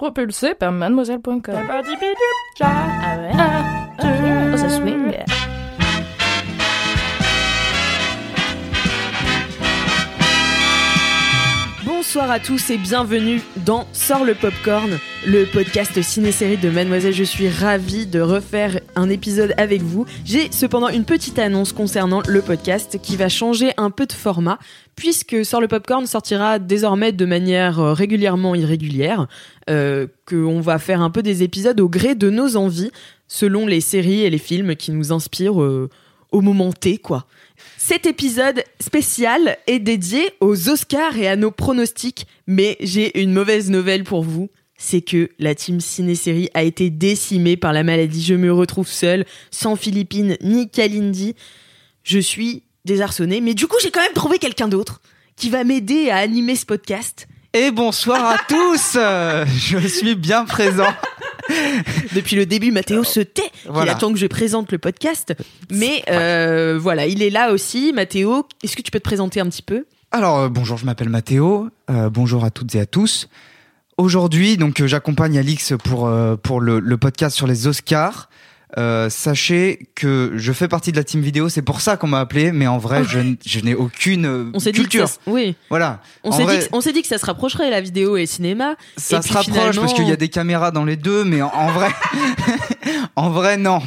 Propulsé 0.00 0.54
par 0.54 0.72
mademoiselle.com. 0.72 1.42
Bonsoir 12.00 12.30
à 12.30 12.40
tous 12.40 12.70
et 12.70 12.78
bienvenue 12.78 13.42
dans 13.66 13.86
Sort 13.92 14.24
le 14.24 14.34
Popcorn, 14.34 14.98
le 15.26 15.44
podcast 15.44 16.00
ciné-série 16.00 16.56
de 16.56 16.70
Mademoiselle. 16.70 17.12
Je 17.12 17.24
suis 17.24 17.50
ravie 17.50 18.06
de 18.06 18.22
refaire 18.22 18.80
un 18.96 19.10
épisode 19.10 19.52
avec 19.58 19.82
vous. 19.82 20.06
J'ai 20.24 20.50
cependant 20.50 20.88
une 20.88 21.04
petite 21.04 21.38
annonce 21.38 21.74
concernant 21.74 22.22
le 22.26 22.40
podcast 22.40 22.98
qui 23.02 23.16
va 23.16 23.28
changer 23.28 23.72
un 23.76 23.90
peu 23.90 24.06
de 24.06 24.14
format 24.14 24.58
puisque 24.96 25.44
Sort 25.44 25.60
le 25.60 25.68
Popcorn 25.68 26.06
sortira 26.06 26.58
désormais 26.58 27.12
de 27.12 27.26
manière 27.26 27.78
euh, 27.78 27.92
régulièrement 27.92 28.54
irrégulière, 28.54 29.28
euh, 29.68 30.06
qu'on 30.24 30.62
va 30.62 30.78
faire 30.78 31.02
un 31.02 31.10
peu 31.10 31.22
des 31.22 31.42
épisodes 31.42 31.80
au 31.80 31.90
gré 31.90 32.14
de 32.14 32.30
nos 32.30 32.56
envies 32.56 32.92
selon 33.28 33.66
les 33.66 33.82
séries 33.82 34.22
et 34.22 34.30
les 34.30 34.38
films 34.38 34.74
qui 34.74 34.90
nous 34.92 35.12
inspirent 35.12 35.60
euh, 35.60 35.90
au 36.32 36.40
moment 36.40 36.72
T, 36.72 36.96
quoi. 36.96 37.26
Cet 37.82 38.04
épisode 38.04 38.62
spécial 38.78 39.56
est 39.66 39.78
dédié 39.78 40.34
aux 40.40 40.68
Oscars 40.68 41.16
et 41.16 41.26
à 41.26 41.34
nos 41.34 41.50
pronostics, 41.50 42.26
mais 42.46 42.76
j'ai 42.80 43.22
une 43.22 43.32
mauvaise 43.32 43.70
nouvelle 43.70 44.04
pour 44.04 44.22
vous. 44.22 44.50
C'est 44.76 45.00
que 45.00 45.30
la 45.38 45.54
team 45.54 45.80
ciné-série 45.80 46.50
a 46.52 46.62
été 46.62 46.90
décimée 46.90 47.56
par 47.56 47.72
la 47.72 47.82
maladie. 47.82 48.22
Je 48.22 48.34
me 48.34 48.52
retrouve 48.52 48.86
seule, 48.86 49.24
sans 49.50 49.76
Philippine 49.76 50.36
ni 50.42 50.68
Kalindi. 50.68 51.34
Je 52.02 52.18
suis 52.18 52.64
désarçonnée, 52.84 53.40
mais 53.40 53.54
du 53.54 53.66
coup, 53.66 53.76
j'ai 53.82 53.90
quand 53.90 54.02
même 54.02 54.12
trouvé 54.12 54.38
quelqu'un 54.38 54.68
d'autre 54.68 55.00
qui 55.34 55.48
va 55.48 55.64
m'aider 55.64 56.10
à 56.10 56.18
animer 56.18 56.56
ce 56.56 56.66
podcast. 56.66 57.28
Et 57.54 57.70
bonsoir 57.70 58.26
à 58.26 58.36
tous 58.46 58.98
Je 59.56 59.88
suis 59.88 60.16
bien 60.16 60.44
présent. 60.44 60.92
Depuis 62.14 62.36
le 62.36 62.46
début, 62.46 62.72
Mathéo 62.72 63.04
se 63.04 63.20
tait. 63.20 63.50
Voilà. 63.68 63.92
Il 63.92 63.94
attend 63.94 64.12
que 64.12 64.18
je 64.18 64.26
présente 64.26 64.72
le 64.72 64.78
podcast. 64.78 65.34
Mais 65.70 66.02
euh, 66.10 66.78
voilà, 66.80 67.06
il 67.06 67.22
est 67.22 67.30
là 67.30 67.52
aussi. 67.52 67.92
Mathéo, 67.92 68.46
est-ce 68.62 68.76
que 68.76 68.82
tu 68.82 68.90
peux 68.90 68.98
te 68.98 69.04
présenter 69.04 69.40
un 69.40 69.46
petit 69.46 69.62
peu? 69.62 69.86
Alors, 70.10 70.38
euh, 70.38 70.48
bonjour, 70.48 70.76
je 70.76 70.84
m'appelle 70.84 71.08
Mathéo. 71.08 71.68
Euh, 71.88 72.10
bonjour 72.10 72.44
à 72.44 72.50
toutes 72.50 72.74
et 72.74 72.80
à 72.80 72.86
tous. 72.86 73.28
Aujourd'hui, 73.96 74.56
donc, 74.56 74.84
j'accompagne 74.84 75.38
Alix 75.38 75.74
pour, 75.84 76.10
pour 76.42 76.60
le, 76.60 76.80
le 76.80 76.96
podcast 76.96 77.36
sur 77.36 77.46
les 77.46 77.66
Oscars. 77.66 78.30
Euh, 78.78 79.10
sachez 79.10 79.88
que 79.96 80.32
je 80.36 80.52
fais 80.52 80.68
partie 80.68 80.92
de 80.92 80.96
la 80.96 81.02
team 81.04 81.20
vidéo, 81.20 81.48
c'est 81.48 81.62
pour 81.62 81.80
ça 81.80 81.96
qu'on 81.96 82.06
m'a 82.06 82.20
appelé, 82.20 82.52
mais 82.52 82.66
en 82.68 82.78
vrai, 82.78 83.02
je, 83.08 83.18
n- 83.18 83.36
je 83.44 83.60
n'ai 83.60 83.74
aucune 83.74 84.26
euh, 84.26 84.44
On 84.54 84.60
s'est 84.60 84.70
dit 84.70 84.78
que 84.78 84.82
culture. 84.84 85.08
ça, 85.08 85.16
oui. 85.26 85.56
Voilà. 85.70 86.00
On 86.22 86.30
s'est 86.30 86.42
vrai, 86.44 86.58
dit, 86.58 86.66
que- 86.68 86.92
dit 87.02 87.04
ça 87.08 87.18
se 87.18 87.26
rapprocherait 87.26 87.68
la 87.70 87.80
vidéo 87.80 88.16
et 88.16 88.20
le 88.22 88.26
cinéma. 88.26 88.76
ça 88.96 89.18
et 89.18 89.22
se 89.22 89.28
rapproche 89.32 89.46
finalement- 89.54 89.82
parce 89.82 89.94
qu'il 89.94 90.06
y 90.08 90.12
a 90.12 90.16
des 90.16 90.28
caméras 90.28 90.70
dans 90.70 90.84
les 90.84 90.96
deux, 90.96 91.24
mais 91.24 91.42
en, 91.42 91.48
en 91.52 91.72
vrai, 91.72 91.88
en 93.16 93.30
vrai, 93.30 93.56
non. 93.56 93.80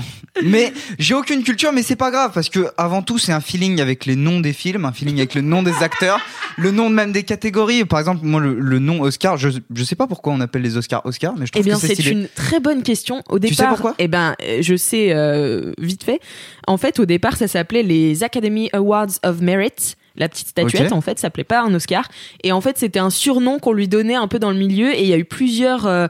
Mais 0.43 0.73
j'ai 0.97 1.13
aucune 1.13 1.43
culture, 1.43 1.71
mais 1.71 1.83
c'est 1.83 1.95
pas 1.95 2.09
grave 2.09 2.31
parce 2.33 2.49
que 2.49 2.67
avant 2.75 3.03
tout, 3.03 3.19
c'est 3.19 3.31
un 3.31 3.39
feeling 3.39 3.79
avec 3.79 4.05
les 4.07 4.15
noms 4.15 4.39
des 4.39 4.51
films, 4.53 4.83
un 4.85 4.91
feeling 4.91 5.17
avec 5.17 5.35
le 5.35 5.41
nom 5.41 5.61
des 5.61 5.75
acteurs, 5.83 6.19
le 6.57 6.71
nom 6.71 6.89
même 6.89 7.11
des 7.11 7.21
catégories. 7.21 7.85
Par 7.85 7.99
exemple, 7.99 8.21
moi, 8.25 8.41
le, 8.41 8.59
le 8.59 8.79
nom 8.79 9.01
Oscar, 9.01 9.37
je, 9.37 9.49
je 9.73 9.83
sais 9.83 9.95
pas 9.95 10.07
pourquoi 10.07 10.33
on 10.33 10.41
appelle 10.41 10.63
les 10.63 10.75
Oscars 10.75 11.05
Oscar, 11.05 11.33
mais 11.37 11.45
je 11.45 11.51
Eh 11.51 11.59
trouve 11.61 11.65
bien, 11.65 11.75
que 11.79 11.85
c'est 11.85 12.03
une 12.09 12.27
très 12.33 12.59
bonne 12.59 12.81
question. 12.81 13.21
Au 13.29 13.37
Tu 13.37 13.49
sais 13.49 13.55
départ, 13.57 13.69
pourquoi? 13.75 13.93
eh 13.99 14.07
ben, 14.07 14.35
euh, 14.41 14.57
je 14.73 14.77
sais 14.77 15.13
euh, 15.13 15.71
vite 15.77 16.03
fait. 16.03 16.19
En 16.67 16.77
fait, 16.77 16.99
au 16.99 17.05
départ, 17.05 17.37
ça 17.37 17.47
s'appelait 17.47 17.83
les 17.83 18.23
Academy 18.23 18.69
Awards 18.73 19.19
of 19.23 19.41
Merit. 19.41 19.95
La 20.15 20.29
petite 20.29 20.49
statuette, 20.49 20.91
en 20.91 21.01
fait, 21.01 21.17
s'appelait 21.19 21.43
pas 21.43 21.61
un 21.61 21.73
Oscar. 21.73 22.07
Et 22.43 22.51
en 22.51 22.61
fait, 22.61 22.77
c'était 22.77 22.99
un 22.99 23.09
surnom 23.09 23.59
qu'on 23.59 23.73
lui 23.73 23.87
donnait 23.87 24.15
un 24.15 24.27
peu 24.27 24.37
dans 24.39 24.51
le 24.51 24.57
milieu. 24.57 24.93
Et 24.93 25.01
il 25.01 25.07
y 25.07 25.13
a 25.13 25.17
eu 25.17 25.25
plusieurs, 25.25 25.87
euh, 25.87 26.07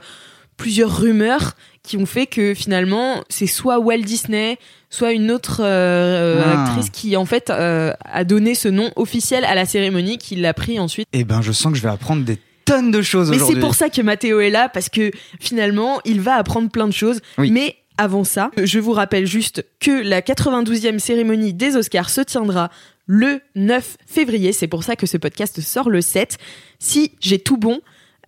plusieurs 0.58 0.98
rumeurs 1.00 1.54
qui 1.84 1.98
ont 1.98 2.06
fait 2.06 2.26
que 2.26 2.54
finalement, 2.54 3.24
c'est 3.30 3.48
soit 3.48 3.80
Walt 3.80 4.00
Disney, 4.04 4.58
soit 4.90 5.12
une 5.14 5.32
autre 5.32 5.62
euh, 5.64 6.42
Ah. 6.46 6.64
actrice 6.66 6.90
qui, 6.90 7.16
en 7.18 7.26
fait, 7.26 7.50
euh, 7.50 7.92
a 8.06 8.24
donné 8.24 8.56
ce 8.56 8.68
nom 8.70 8.92
officiel 8.96 9.44
à 9.46 9.56
la 9.56 9.66
cérémonie, 9.66 10.18
qui 10.18 10.36
l'a 10.36 10.54
pris 10.54 10.80
ensuite. 10.80 11.08
Eh 11.14 11.24
ben, 11.24 11.42
je 11.42 11.52
sens 11.52 11.72
que 11.72 11.78
je 11.78 11.84
vais 11.84 11.90
apprendre 11.90 12.24
des 12.24 12.38
tonnes 12.66 12.92
de 12.92 13.02
choses 13.02 13.30
Mais 13.30 13.40
c'est 13.40 13.60
pour 13.60 13.76
ça 13.76 13.90
que 13.90 14.02
Mathéo 14.02 14.40
est 14.40 14.50
là, 14.50 14.70
parce 14.70 14.88
que 14.90 15.12
finalement, 15.40 16.00
il 16.06 16.22
va 16.22 16.36
apprendre 16.36 16.70
plein 16.70 16.88
de 16.88 16.94
choses. 16.94 17.20
Oui. 17.38 17.52
Mais 17.52 17.76
avant 17.98 18.24
ça, 18.24 18.52
je 18.62 18.80
vous 18.80 18.92
rappelle 18.94 19.26
juste 19.26 19.66
que 19.80 19.92
la 20.04 20.22
92e 20.22 21.00
cérémonie 21.00 21.54
des 21.54 21.76
Oscars 21.76 22.10
se 22.10 22.22
tiendra 22.22 22.70
le 23.06 23.42
9 23.56 23.98
février. 24.08 24.54
C'est 24.54 24.68
pour 24.68 24.84
ça 24.84 24.96
que 24.96 25.06
ce 25.06 25.18
podcast 25.18 25.60
sort 25.62 25.90
le 25.90 26.02
7. 26.02 26.38
Si 26.80 27.12
j'ai 27.20 27.40
tout 27.40 27.58
bon, 27.58 27.82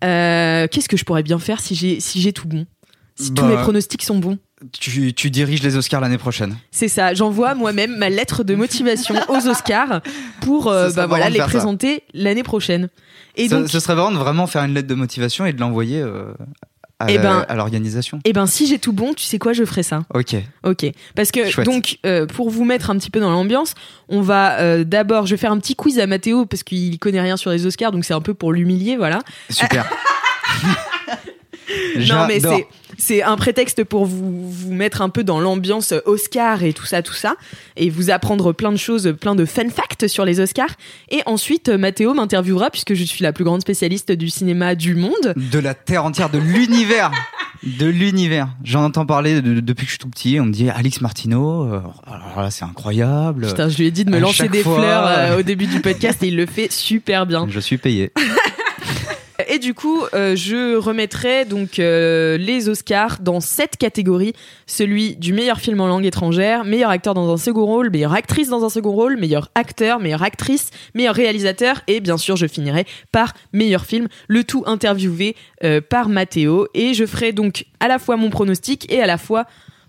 euh, 0.03 0.67
qu'est-ce 0.69 0.89
que 0.89 0.97
je 0.97 1.05
pourrais 1.05 1.23
bien 1.23 1.39
faire 1.39 1.59
si 1.61 1.75
j'ai 1.75 1.99
si 1.99 2.21
j'ai 2.21 2.33
tout 2.33 2.47
bon? 2.47 2.65
Si 3.15 3.33
tous 3.33 3.43
Bah. 3.43 3.49
mes 3.49 3.55
pronostics 3.61 4.03
sont 4.03 4.19
bons? 4.19 4.37
Tu, 4.79 5.13
tu 5.13 5.29
diriges 5.31 5.61
les 5.63 5.75
Oscars 5.77 6.01
l'année 6.01 6.17
prochaine. 6.17 6.55
c'est 6.71 6.87
ça, 6.87 7.13
j'envoie 7.13 7.55
moi-même 7.55 7.95
ma 7.97 8.09
lettre 8.09 8.43
de 8.43 8.55
motivation 8.55 9.15
aux 9.29 9.47
Oscars 9.47 10.01
pour 10.41 10.67
euh, 10.67 10.89
Ce 10.89 10.95
bah, 10.95 11.07
voilà, 11.07 11.29
les 11.29 11.39
présenter 11.39 12.03
l'année 12.13 12.43
prochaine. 12.43 12.89
Et 13.35 13.47
Ça- 13.49 13.59
donc, 13.59 13.69
ce 13.69 13.79
serait 13.79 13.95
marrant 13.95 14.11
de 14.11 14.17
vraiment 14.17 14.47
faire 14.47 14.63
une 14.63 14.73
lettre 14.73 14.87
de 14.87 14.95
motivation 14.95 15.45
et 15.45 15.53
de 15.53 15.59
l'envoyer 15.59 16.01
euh, 16.01 16.33
à, 17.00 17.07
Eh 17.11 17.17
ben- 17.17 17.45
à 17.50 17.56
l'organisation. 17.56 18.19
eh 18.23 18.31
ben, 18.33 18.45
si 18.47 18.67
j'ai 18.67 18.79
tout 18.79 18.94
bon, 18.94 19.13
tu 19.13 19.23
sais 19.25 19.38
quoi, 19.38 19.51
je 19.53 19.66
ferai 19.66 19.83
ça. 19.83 20.03
Ok. 20.13 20.35
Ok, 20.63 20.85
parce 21.16 21.31
que 21.31 21.50
Chouette. 21.50 21.66
donc 21.66 21.97
euh, 22.06 22.25
pour 22.25 22.50
vous 22.50 22.63
mettre 22.63 22.89
un 22.89 22.97
petit 22.97 23.09
peu 23.11 23.19
dans 23.19 23.31
l'ambiance, 23.31 23.73
on 24.07 24.22
va 24.22 24.59
euh, 24.59 24.83
d'abord, 24.85 25.25
je 25.25 25.31
vais 25.35 25.38
faire 25.38 25.51
un 25.51 25.59
petit 25.59 25.75
quiz 25.75 26.00
à 26.00 26.07
Mathéo 26.07 26.45
parce 26.45 26.63
qu'il 26.63 26.97
connaît 27.00 27.19
rien 27.22 27.35
sur 27.38 27.51
les 27.51 27.66
Oscars, 27.66 27.91
donc 27.91 28.05
c'est 28.05 28.13
un 28.13 28.22
peu 28.22 28.34
pour 28.34 28.53
l'humilier, 28.53 28.95
voilà. 28.97 29.19
Super. 29.50 29.85
Non 32.07 32.28
mais 32.28 32.39
c'est 32.39 32.67
c'est 32.97 33.23
un 33.23 33.35
prétexte 33.35 33.83
pour 33.83 34.06
vous 34.06 34.50
vous 34.51 34.73
mettre 34.73 35.01
un 35.01 35.09
peu 35.09 35.23
dans 35.23 35.39
l'ambiance 35.39 35.94
Oscar 36.06 36.63
et 36.63 36.73
tout 36.73 36.85
ça, 36.85 37.01
tout 37.01 37.13
ça, 37.13 37.35
et 37.75 37.89
vous 37.89 38.09
apprendre 38.11 38.53
plein 38.53 38.72
de 38.72 38.78
choses, 38.78 39.16
plein 39.19 39.35
de 39.35 39.45
fun 39.45 39.69
facts 39.69 40.07
sur 40.07 40.25
les 40.25 40.39
Oscars. 40.39 40.75
Et 41.09 41.22
ensuite, 41.25 41.69
Mathéo 41.69 42.13
m'interviewera 42.13 42.69
puisque 42.69 42.94
je 42.94 43.03
suis 43.03 43.23
la 43.23 43.34
plus 43.34 43.44
grande 43.44 43.61
spécialiste 43.61 44.11
du 44.11 44.29
cinéma 44.29 44.75
du 44.75 44.95
monde. 44.95 45.34
de 45.35 45.59
la 45.59 45.73
terre 45.73 46.05
entière, 46.05 46.29
de 46.29 46.38
l'univers, 46.39 47.11
de 47.63 47.85
l'univers. 47.85 48.50
J'en 48.63 48.84
entends 48.84 49.05
parler 49.05 49.41
de- 49.41 49.59
depuis 49.59 49.85
que 49.85 49.91
je 49.91 49.95
suis 49.95 50.00
tout 50.00 50.09
petit. 50.09 50.39
On 50.39 50.45
me 50.45 50.51
dit 50.51 50.69
Alix 50.69 51.01
Martineau. 51.01 51.63
euh, 51.73 51.81
c'est 52.50 52.66
incroyable. 52.66 53.47
Putain, 53.47 53.69
je 53.69 53.78
lui 53.78 53.88
ai 53.88 53.91
dit 53.91 54.05
de 54.05 54.11
me 54.11 54.17
à 54.17 54.19
lancer 54.19 54.47
des 54.50 54.61
fois. 54.63 54.78
fleurs 54.78 55.05
euh, 55.07 55.39
au 55.39 55.41
début 55.41 55.67
du 55.67 55.79
podcast 55.81 56.22
et 56.23 56.28
il 56.28 56.35
le 56.35 56.45
fait 56.45 56.72
super 56.72 57.25
bien. 57.25 57.47
Je 57.50 57.59
suis 57.59 57.78
payé. 57.78 58.11
Et 59.50 59.59
du 59.59 59.73
coup, 59.73 60.01
euh, 60.13 60.35
je 60.35 60.78
remettrai 60.78 61.44
donc 61.44 61.79
euh, 61.79 62.38
les 62.38 62.69
Oscars 62.69 63.19
dans 63.19 63.41
sept 63.41 63.75
catégories 63.75 64.34
celui 64.66 65.18
du 65.18 65.34
meilleur 65.34 65.59
film 65.59 65.81
en 65.81 65.88
langue 65.88 66.06
étrangère, 66.06 66.63
meilleur 66.63 66.90
acteur 66.90 67.13
dans 67.13 67.31
un 67.31 67.38
second 67.38 67.66
rôle, 67.66 67.90
meilleure 67.90 68.13
actrice 68.13 68.47
dans 68.47 68.63
un 68.63 68.69
second 68.69 68.91
rôle, 68.91 69.18
meilleur 69.18 69.51
acteur, 69.53 70.00
meilleure 70.00 70.23
actrice, 70.23 70.69
meilleur 70.94 71.16
réalisateur, 71.16 71.81
et 71.88 72.00
bien 72.00 72.18
sûr, 72.18 72.38
je 72.38 72.47
finirai 72.47 72.85
par 73.12 73.34
meilleur 73.51 73.85
film, 73.85 74.07
le 74.28 74.44
tout 74.46 74.63
interviewé 74.68 75.35
euh, 75.64 75.81
par 75.81 76.08
Mathéo. 76.08 76.67
Et 76.73 76.93
je 76.93 77.05
ferai 77.05 77.34
donc 77.34 77.66
à 77.81 77.88
la 77.88 77.99
fois 77.99 78.16
mon 78.16 78.29
pronostic 78.29 78.91
et 78.91 79.02
à 79.02 79.05
la 79.05 79.17
fois, 79.17 79.46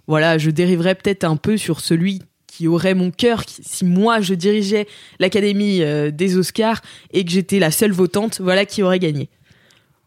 voilà, 0.08 0.38
je 0.38 0.50
dériverai 0.50 0.96
peut-être 0.96 1.24
un 1.24 1.36
peu 1.36 1.56
sur 1.56 1.80
celui 1.80 2.20
qui 2.56 2.68
aurait 2.68 2.94
mon 2.94 3.10
cœur 3.10 3.44
qui- 3.44 3.62
si 3.62 3.84
moi 3.84 4.20
je 4.20 4.32
dirigeais 4.34 4.86
l'Académie 5.18 5.82
euh, 5.82 6.10
des 6.10 6.36
Oscars 6.38 6.80
et 7.12 7.24
que 7.24 7.30
j'étais 7.30 7.58
la 7.58 7.70
seule 7.70 7.92
votante, 7.92 8.40
voilà 8.40 8.64
qui 8.64 8.82
aurait 8.82 8.98
gagné. 8.98 9.28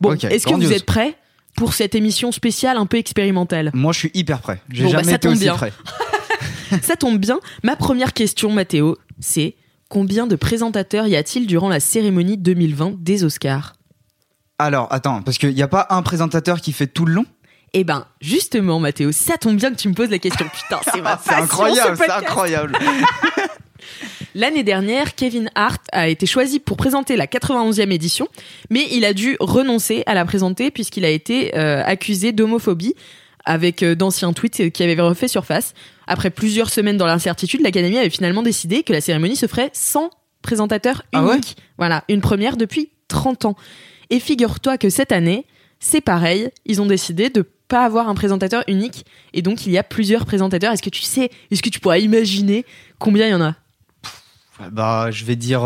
Bon, 0.01 0.13
est-ce 0.13 0.47
que 0.47 0.53
vous 0.55 0.73
êtes 0.73 0.85
prêts 0.85 1.15
pour 1.55 1.73
cette 1.73 1.93
émission 1.93 2.31
spéciale 2.31 2.77
un 2.77 2.85
peu 2.85 2.97
expérimentale? 2.97 3.69
Moi, 3.73 3.93
je 3.93 3.99
suis 3.99 4.11
hyper 4.13 4.41
prêt. 4.41 4.61
J'ai 4.71 4.83
Bon, 4.83 4.89
bah, 4.91 4.97
jamais 4.99 5.09
ça 5.11 5.15
été 5.17 5.27
tombe 5.27 5.33
aussi 5.33 5.43
bien. 5.43 5.55
prêt. 5.55 5.73
Ça 6.83 6.95
tombe 6.95 7.17
bien. 7.17 7.39
Ma 7.63 7.75
première 7.75 8.13
question, 8.13 8.51
Mathéo, 8.51 8.95
c'est 9.19 9.55
combien 9.89 10.27
de 10.27 10.35
présentateurs 10.35 11.07
y 11.07 11.15
a-t-il 11.15 11.47
durant 11.47 11.67
la 11.67 11.79
cérémonie 11.79 12.37
2020 12.37 12.93
des 13.01 13.23
Oscars? 13.23 13.73
Alors, 14.59 14.87
attends, 14.91 15.21
parce 15.23 15.37
qu'il 15.39 15.53
n'y 15.55 15.63
a 15.63 15.67
pas 15.67 15.87
un 15.89 16.01
présentateur 16.03 16.61
qui 16.61 16.71
fait 16.71 16.85
tout 16.87 17.05
le 17.05 17.13
long? 17.13 17.25
Eh 17.73 17.83
ben, 17.83 18.05
justement, 18.21 18.79
Mathéo, 18.79 19.11
ça 19.11 19.37
tombe 19.37 19.55
bien 19.55 19.71
que 19.71 19.75
tu 19.77 19.89
me 19.89 19.93
poses 19.93 20.09
la 20.09 20.19
question. 20.19 20.45
Putain, 20.47 20.79
c'est 20.91 21.01
ma 21.01 21.17
passion, 21.17 21.43
incroyable, 21.43 21.97
ce 21.97 22.03
c'est 22.03 22.11
incroyable. 22.11 22.77
L'année 24.35 24.63
dernière, 24.63 25.15
Kevin 25.15 25.49
Hart 25.55 25.81
a 25.91 26.07
été 26.07 26.25
choisi 26.25 26.59
pour 26.59 26.77
présenter 26.77 27.15
la 27.15 27.25
91e 27.25 27.91
édition, 27.91 28.27
mais 28.69 28.87
il 28.91 29.03
a 29.05 29.13
dû 29.13 29.37
renoncer 29.39 30.03
à 30.05 30.13
la 30.13 30.23
présenter 30.25 30.69
puisqu'il 30.71 31.03
a 31.03 31.09
été 31.09 31.57
euh, 31.57 31.81
accusé 31.83 32.31
d'homophobie 32.31 32.93
avec 33.45 33.81
euh, 33.81 33.95
d'anciens 33.95 34.33
tweets 34.33 34.71
qui 34.71 34.83
avaient 34.83 34.99
refait 35.01 35.27
surface. 35.27 35.73
Après 36.05 36.29
plusieurs 36.29 36.69
semaines 36.69 36.97
dans 36.97 37.07
l'incertitude, 37.07 37.61
l'Académie 37.61 37.97
avait 37.97 38.09
finalement 38.09 38.43
décidé 38.43 38.83
que 38.83 38.93
la 38.93 39.01
cérémonie 39.01 39.35
se 39.35 39.47
ferait 39.47 39.71
sans 39.73 40.11
présentateur 40.41 41.03
Ah 41.11 41.23
ouais 41.23 41.33
unique. 41.33 41.57
voilà, 41.77 42.03
une 42.07 42.21
première 42.21 42.55
depuis 42.55 42.91
30 43.07 43.45
ans. 43.45 43.55
Et 44.11 44.19
figure-toi 44.19 44.77
que 44.77 44.89
cette 44.89 45.11
année, 45.11 45.45
c'est 45.79 46.01
pareil, 46.01 46.49
ils 46.65 46.81
ont 46.81 46.85
décidé 46.85 47.29
de 47.29 47.41
pas 47.67 47.85
avoir 47.85 48.09
un 48.09 48.15
présentateur 48.15 48.63
unique 48.67 49.05
et 49.33 49.41
donc 49.41 49.65
il 49.65 49.71
y 49.71 49.77
a 49.77 49.83
plusieurs 49.83 50.25
présentateurs. 50.25 50.73
Est-ce 50.73 50.81
que 50.81 50.89
tu 50.89 51.03
sais, 51.03 51.29
est-ce 51.51 51.61
que 51.61 51.69
tu 51.69 51.79
pourrais 51.79 52.01
imaginer 52.01 52.65
combien 52.97 53.27
il 53.27 53.31
y 53.31 53.35
en 53.35 53.41
a? 53.41 53.55
Bah, 54.71 55.09
je 55.11 55.23
vais 55.23 55.35
dire 55.35 55.61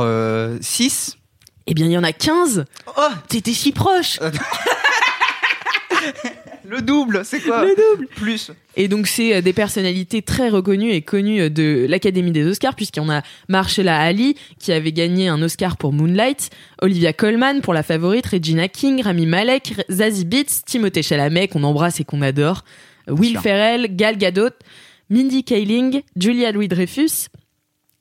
6. 0.62 1.18
Eh 1.65 1.74
bien, 1.74 1.86
il 1.86 1.92
y 1.94 1.98
en 1.98 2.04
a 2.04 2.12
15. 2.12 2.65
Oh, 2.98 3.01
T'étais 3.30 3.54
si 3.54 3.71
proche. 3.71 4.19
le 6.74 6.81
double, 6.81 7.22
c'est 7.24 7.40
quoi 7.40 7.64
Le 7.66 7.75
double. 7.75 8.08
Plus. 8.08 8.52
Et 8.75 8.88
donc 8.88 9.08
c'est 9.08 9.36
euh, 9.36 9.42
des 9.42 9.54
personnalités 9.54 10.22
très 10.22 10.50
reconnues 10.50 10.92
et 10.92 11.02
connues 11.02 11.42
euh, 11.42 11.50
de 11.50 11.86
l'Académie 11.88 12.31
des 12.31 12.46
Oscars 12.46 12.75
puisqu'on 12.75 13.10
a 13.10 13.22
Marcella 13.48 14.00
Ali 14.00 14.36
qui 14.60 14.72
avait 14.72 14.92
gagné 14.92 15.28
un 15.28 15.42
Oscar 15.42 15.78
pour 15.78 15.94
Moonlight, 15.94 16.50
Olivia 16.81 17.14
Colman 17.14 17.62
pour 17.62 17.74
La 17.74 17.84
Favorite, 17.84 18.25
Regina 18.25 18.68
King, 18.68 19.04
Rami 19.04 19.25
Malek, 19.25 19.75
Zazie 19.90 20.25
Beetz, 20.25 20.64
Timothée 20.66 21.04
Chalamet 21.04 21.48
qu'on 21.48 21.64
embrasse 21.64 22.00
et 22.00 22.04
qu'on 22.04 22.22
adore, 22.22 22.64
Will. 23.08 23.38
Ferrell, 23.38 23.96
Gal 23.96 24.18
Gadot, 24.18 24.50
Mindy 25.10 25.44
Kaling, 25.44 26.02
Julia 26.16 26.52
Louis-Dreyfus, 26.52 27.28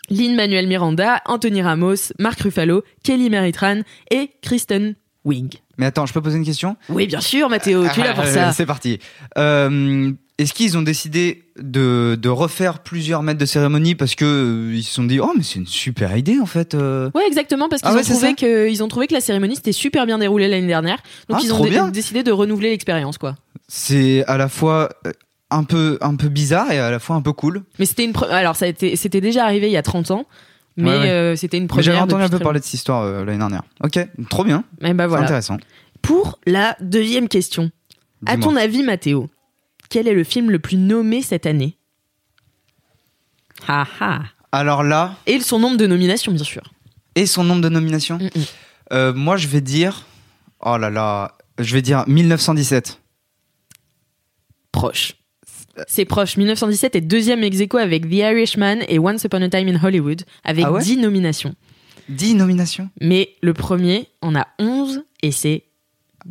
Lin-Manuel 0.09 0.67
Miranda, 0.67 1.21
Anthony 1.27 1.63
Ramos, 1.63 2.13
Mark 2.19 2.41
Ruffalo, 2.41 2.83
Kelly 3.03 3.29
Maritran 3.31 3.81
et 4.11 4.31
Kristen 4.43 4.95
Wiig. 5.25 5.62
Mais 5.79 5.87
attends, 5.87 6.07
je 6.07 6.13
peux 6.13 6.21
poser 6.23 6.37
une 6.39 6.45
question? 6.45 6.77
Oui, 6.89 7.07
bien 7.07 7.21
sûr, 7.21 7.49
Mathéo, 7.49 7.85
tu 7.93 8.01
es 8.01 8.05
là 8.05 8.15
pour 8.15 8.25
ça. 8.27 8.53
C'est 8.53 8.67
parti. 8.67 8.99
Euh, 9.39 10.11
Est-ce 10.39 10.53
qu'ils 10.53 10.77
ont 10.77 10.83
décidé 10.83 11.45
de, 11.59 12.19
de 12.21 12.29
refaire 12.29 12.81
plusieurs 12.81 13.23
mètres 13.23 13.39
de 13.39 13.47
cérémonie 13.47 13.95
parce 13.95 14.15
que 14.15 14.25
euh, 14.25 14.75
ils 14.75 14.83
se 14.83 14.93
sont 14.95 15.05
dit 15.05 15.21
oh 15.21 15.33
mais 15.37 15.43
c'est 15.43 15.59
une 15.59 15.67
super 15.67 16.17
idée 16.17 16.39
en 16.41 16.47
fait. 16.47 16.75
euh. 16.75 17.11
Ouais, 17.15 17.27
exactement, 17.27 17.69
parce 17.69 17.83
qu'ils 17.83 17.91
Ah 17.91 17.95
ouais, 17.95 18.01
ont 18.01 18.15
trouvé 18.15 18.35
que 18.35 18.69
ils 18.71 18.83
ont 18.83 18.89
trouvé 18.89 19.07
que 19.07 19.15
la 19.15 19.21
cérémonie 19.21 19.57
s'était 19.57 19.73
super 19.73 20.07
bien 20.07 20.19
déroulée 20.19 20.49
l'année 20.49 20.67
dernière. 20.67 20.99
Donc 21.29 21.39
Ah, 21.41 21.45
ils 21.45 21.53
ont 21.53 21.65
dé- 21.65 21.81
décidé 21.93 22.23
de 22.23 22.33
renouveler 22.33 22.71
l'expérience, 22.71 23.19
quoi. 23.19 23.37
C'est 23.69 24.25
à 24.27 24.37
la 24.37 24.49
fois 24.49 24.89
euh, 25.07 25.13
un 25.51 25.65
peu 25.65 25.99
un 26.01 26.17
peu 26.17 26.29
bizarre 26.29 26.71
et 26.73 26.79
à 26.79 26.91
la 26.91 26.99
fois 26.99 27.17
un 27.17 27.23
peu 27.23 27.33
cool. 27.33 27.63
Mais 27.79 27.87
c'était 27.87 28.05
une 28.05 28.13
alors 28.31 28.57
ça 28.57 28.65
a 28.65 28.69
été 28.69 28.97
c'était 28.97 29.21
déjà 29.21 29.45
arrivé 29.45 29.69
il 29.69 29.73
y 29.73 29.77
a 29.77 29.83
30 29.83 30.11
ans, 30.11 30.27
mais 30.77 30.91
Ouais, 30.91 30.99
ouais. 30.99 31.11
euh, 31.11 31.37
c'était 31.37 31.59
une 31.59 31.69
première. 31.69 31.85
J'avais 31.85 31.99
entendu 31.99 32.23
un 32.23 32.29
peu 32.29 32.39
parler 32.39 32.61
de 32.61 32.65
cette 32.65 32.75
histoire 32.75 33.03
euh, 33.03 33.25
l'année 33.25 33.39
dernière. 33.39 33.63
Ok, 33.83 33.99
trop 34.31 34.45
bien. 34.45 34.65
Et 34.81 34.93
bah 34.95 35.05
c'est 35.05 35.09
voilà. 35.09 35.25
intéressant. 35.25 35.57
Pour 36.01 36.39
la 36.47 36.77
deuxième 36.81 37.29
question, 37.29 37.71
à 38.27 38.37
ton 38.37 38.57
avis, 38.57 38.83
Mathéo, 38.83 39.29
quel 39.89 40.09
est 40.09 40.15
le 40.15 40.25
film 40.25 40.51
le 40.51 40.59
plus 40.59 40.77
nommé 40.77 41.23
cette 41.23 41.47
année? 41.47 41.77
Ah 43.69 43.87
ah. 44.01 44.23
Alors 44.51 44.83
là, 44.83 45.15
Et 45.27 45.41
son 45.41 45.59
nombre 45.59 45.77
de 45.77 45.87
nominations, 45.87 46.33
bien 46.33 46.45
sûr. 46.45 46.63
et 47.15 47.27
son 47.27 47.45
nombre 47.45 47.63
de 47.63 47.69
nominations. 47.69 48.19
Mm, 48.19 48.25
mm. 48.39 48.43
Euh, 48.93 49.13
moi, 49.15 49.37
je 49.37 49.47
vais 49.49 49.61
dire, 49.61 50.05
oh 50.61 50.77
là 50.77 50.91
là, 50.91 51.37
je 51.59 51.73
vais 51.73 51.83
dire 51.83 52.05
1917. 52.09 53.01
Proche. 54.73 55.15
C'est 55.89 56.05
proche. 56.05 56.37
1917 56.37 56.97
est 56.97 57.01
deuxième 57.01 57.43
ex 57.45 57.61
aequo 57.61 57.79
avec 57.79 58.09
The 58.09 58.13
Irishman 58.15 58.79
et 58.89 58.99
Once 58.99 59.25
Upon 59.25 59.43
a 59.43 59.49
Time 59.49 59.69
in 59.69 59.83
Hollywood, 59.83 60.23
avec 60.45 60.65
Ah 60.67 60.73
ouais 60.73 60.83
10 60.83 60.99
nominations. 60.99 61.55
10 62.09 62.35
nominations. 62.35 62.91
Mais 63.01 63.31
le 63.43 63.55
premier 63.55 64.09
en 64.21 64.35
a 64.35 64.47
11 64.59 65.03
et 65.23 65.31
c'est 65.33 65.65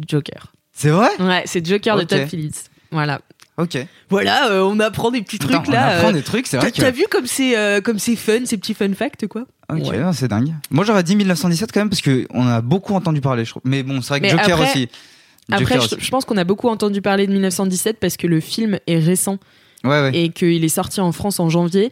Joker. 0.07 0.51
C'est 0.73 0.89
vrai? 0.89 1.09
Ouais, 1.19 1.43
c'est 1.45 1.65
Joker 1.65 1.97
de. 1.97 2.03
Todd 2.03 2.27
Phillips. 2.27 2.55
Voilà. 2.91 3.21
Ok. 3.57 3.77
Voilà, 4.09 4.49
euh, 4.51 4.61
on 4.63 4.79
apprend 4.79 5.11
des 5.11 5.21
petits 5.21 5.37
trucs 5.37 5.51
Attends, 5.53 5.63
on 5.67 5.71
là. 5.71 5.87
apprend 5.97 6.09
euh, 6.09 6.13
des 6.13 6.21
trucs, 6.23 6.47
c'est 6.47 6.57
T'as 6.57 6.61
vrai 6.63 6.71
que. 6.71 6.81
t'as 6.81 6.91
vu 6.91 7.03
comme 7.09 7.27
c'est 7.27 7.57
euh, 7.57 7.81
comme 7.81 7.99
c'est 7.99 8.15
fun, 8.15 8.45
ces 8.45 8.57
petits 8.57 8.73
fun 8.73 8.93
facts 8.93 9.27
quoi? 9.27 9.43
Ok, 9.69 9.79
Ouais. 9.89 9.99
c'est 10.13 10.27
dingue. 10.27 10.53
Moi, 10.71 10.83
j'aurais 10.85 11.03
dit 11.03 11.15
1917 11.15 11.71
quand 11.71 11.81
même 11.81 11.89
parce 11.89 12.01
que 12.01 12.27
on 12.31 12.47
a 12.47 12.61
beaucoup 12.61 12.93
entendu 12.95 13.21
parler, 13.21 13.45
je 13.45 13.51
trouve. 13.51 13.61
Mais 13.65 13.83
bon, 13.83 14.01
c'est 14.01 14.09
vrai 14.09 14.19
que 14.19 14.25
Mais 14.25 14.31
Joker 14.31 14.59
après- 14.61 14.69
aussi. 14.71 14.89
Après, 15.49 15.79
je, 15.81 16.09
pense 16.09 16.25
qu'on 16.25 16.37
a 16.37 16.43
beaucoup 16.43 16.67
entendu 16.69 17.01
parler 17.01 17.27
de 17.27 17.31
1917 17.33 17.97
parce 17.99 18.17
que 18.17 18.27
le 18.27 18.39
film 18.39 18.79
est 18.87 18.99
récent 18.99 19.37
Ouais, 19.83 19.89
ouais. 20.01 20.11
et 20.13 20.29
qu'il 20.29 20.63
est 20.63 20.69
sorti 20.69 21.01
en 21.01 21.11
France 21.11 21.39
en 21.39 21.49
janvier. 21.49 21.91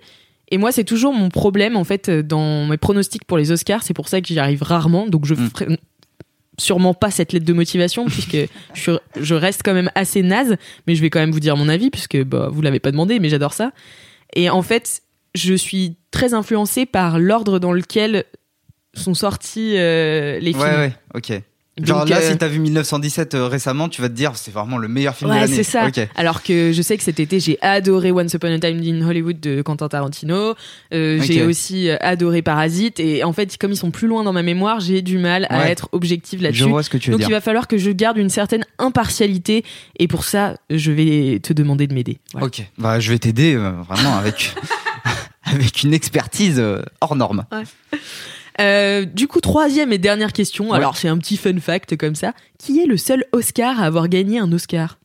Et 0.52 0.58
moi, 0.58 0.72
c'est 0.72 0.84
toujours 0.84 1.14
mon 1.14 1.30
problème 1.30 1.76
en 1.76 1.84
fait 1.84 2.10
euh, 2.10 2.24
dans 2.24 2.66
mes 2.68 2.78
pronostics 2.78 3.26
pour 3.26 3.38
les 3.38 3.52
Oscars. 3.52 3.84
C'est 3.84 3.94
pour 3.94 4.08
ça 4.08 4.22
que 4.22 4.28
j'y 4.28 4.40
arrive 4.40 4.62
rarement. 4.64 5.08
Donc, 5.08 5.26
je 5.26 5.34
Mm. 5.34 5.50
ferai 5.50 5.80
sûrement 6.60 6.94
pas 6.94 7.10
cette 7.12 7.34
lettre 7.34 7.46
de 7.46 7.54
motivation 7.54 8.06
puisque 8.08 8.38
je 8.76 9.34
reste 9.34 9.62
quand 9.64 9.74
même 9.74 9.90
assez 9.96 10.22
naze. 10.22 10.56
Mais 10.88 10.96
je 10.96 11.02
vais 11.02 11.10
quand 11.10 11.20
même 11.20 11.32
vous 11.32 11.40
dire 11.40 11.58
mon 11.58 11.70
avis 11.70 11.90
puisque 11.90 12.22
bah, 12.24 12.50
vous 12.52 12.62
l'avez 12.62 12.80
pas 12.80 12.92
demandé, 12.92 13.20
mais 13.20 13.30
j'adore 13.30 13.54
ça. 13.54 13.72
Et 14.36 14.50
en 14.50 14.62
fait, 14.62 15.02
je 15.36 15.54
suis 15.54 15.96
très 16.12 16.34
influencée 16.34 16.86
par 16.86 17.20
l'ordre 17.20 17.60
dans 17.60 17.72
lequel 17.72 18.24
sont 18.94 19.14
sortis 19.14 19.78
euh, 19.78 20.40
les 20.40 20.52
films. 20.54 20.64
Ouais, 20.64 20.76
ouais, 20.76 20.94
ok. 21.14 21.42
Genre 21.86 22.00
Donc, 22.00 22.10
là, 22.10 22.18
euh, 22.18 22.32
si 22.32 22.38
t'as 22.38 22.48
vu 22.48 22.60
1917 22.60 23.36
euh, 23.36 23.48
récemment, 23.48 23.90
tu 23.90 24.02
vas 24.02 24.10
te 24.10 24.14
dire 24.14 24.32
c'est 24.36 24.52
vraiment 24.52 24.78
le 24.78 24.88
meilleur 24.88 25.16
film 25.16 25.30
de 25.30 25.36
Ouais, 25.36 25.42
l'année. 25.42 25.56
c'est 25.56 25.64
ça. 25.64 25.88
Alors 26.16 26.44
que 26.44 26.72
je 26.72 26.82
sais 26.82 26.98
que 26.98 27.04
cet 27.04 27.20
été, 27.20 27.40
j'ai 27.40 27.58
adoré 27.62 28.12
Once 28.12 28.34
Upon 28.34 28.52
a 28.54 28.60
Time 28.60 28.82
in 28.84 29.08
Hollywood 29.08 29.40
de 29.40 29.62
Quentin 29.62 29.88
Tarantino. 29.88 30.56
Euh. 30.94 31.22
J'ai 31.22 31.44
aussi 31.44 31.90
adoré 31.90 32.42
Parasite. 32.42 33.00
Et 33.00 33.24
en 33.24 33.34
fait, 33.34 33.58
comme 33.58 33.72
ils 33.72 33.78
sont 33.78 33.92
plus 33.92 34.08
loin 34.08 34.24
dans 34.24 34.34
ma 34.34 34.44
mémoire, 34.44 34.80
j'ai 34.80 35.02
du 35.02 35.18
mal 35.18 35.46
à 35.50 35.60
Ouais. 35.60 35.72
être 35.72 35.90
objective 35.92 36.40
Je 36.40 36.44
là-dessus. 36.46 36.64
vois 36.64 36.84
ce 36.84 36.90
que 36.90 36.98
tu 36.98 37.10
veux 37.12 37.14
Donc 37.14 37.20
dire. 37.22 37.30
il 37.30 37.34
va 37.34 37.42
falloir 37.42 37.68
que 37.68 37.78
je 37.78 37.92
garde 37.92 38.18
une 38.18 38.30
certaine 38.30 38.66
impartialité. 38.78 39.64
Et 39.98 40.08
pour 40.08 40.24
ça, 40.24 40.56
je 40.70 40.92
vais 40.92 41.40
te 41.42 41.54
demander 41.54 41.88
de 41.88 41.94
m'aider. 41.94 42.18
Voilà. 42.34 42.48
Ok. 42.48 42.64
Bah, 42.78 43.00
je 43.00 43.12
vais 43.12 43.20
t'aider 43.20 43.56
vraiment 43.56 44.18
avec 44.18 44.54
avec 45.44 45.84
une 45.84 45.94
expertise 45.94 46.62
hors 47.02 47.16
norme. 47.16 47.46
Euh, 48.60 49.06
du 49.06 49.28
coup, 49.28 49.42
troisième 49.42 49.94
et 49.94 49.98
dernière 49.98 50.34
question. 50.34 50.70
Ouais. 50.72 50.78
Alors, 50.78 50.98
c'est 50.98 51.08
un 51.08 51.18
petit 51.18 51.38
fun 51.38 51.60
fact 51.60 51.96
comme 51.98 52.16
ça. 52.16 52.34
Qui 52.58 52.82
est 52.82 52.86
le 52.86 52.98
seul 52.98 53.26
Oscar 53.32 53.80
à 53.80 53.86
avoir 53.86 54.10
gagné 54.10 54.40
un 54.40 54.52
Oscar? 54.52 54.98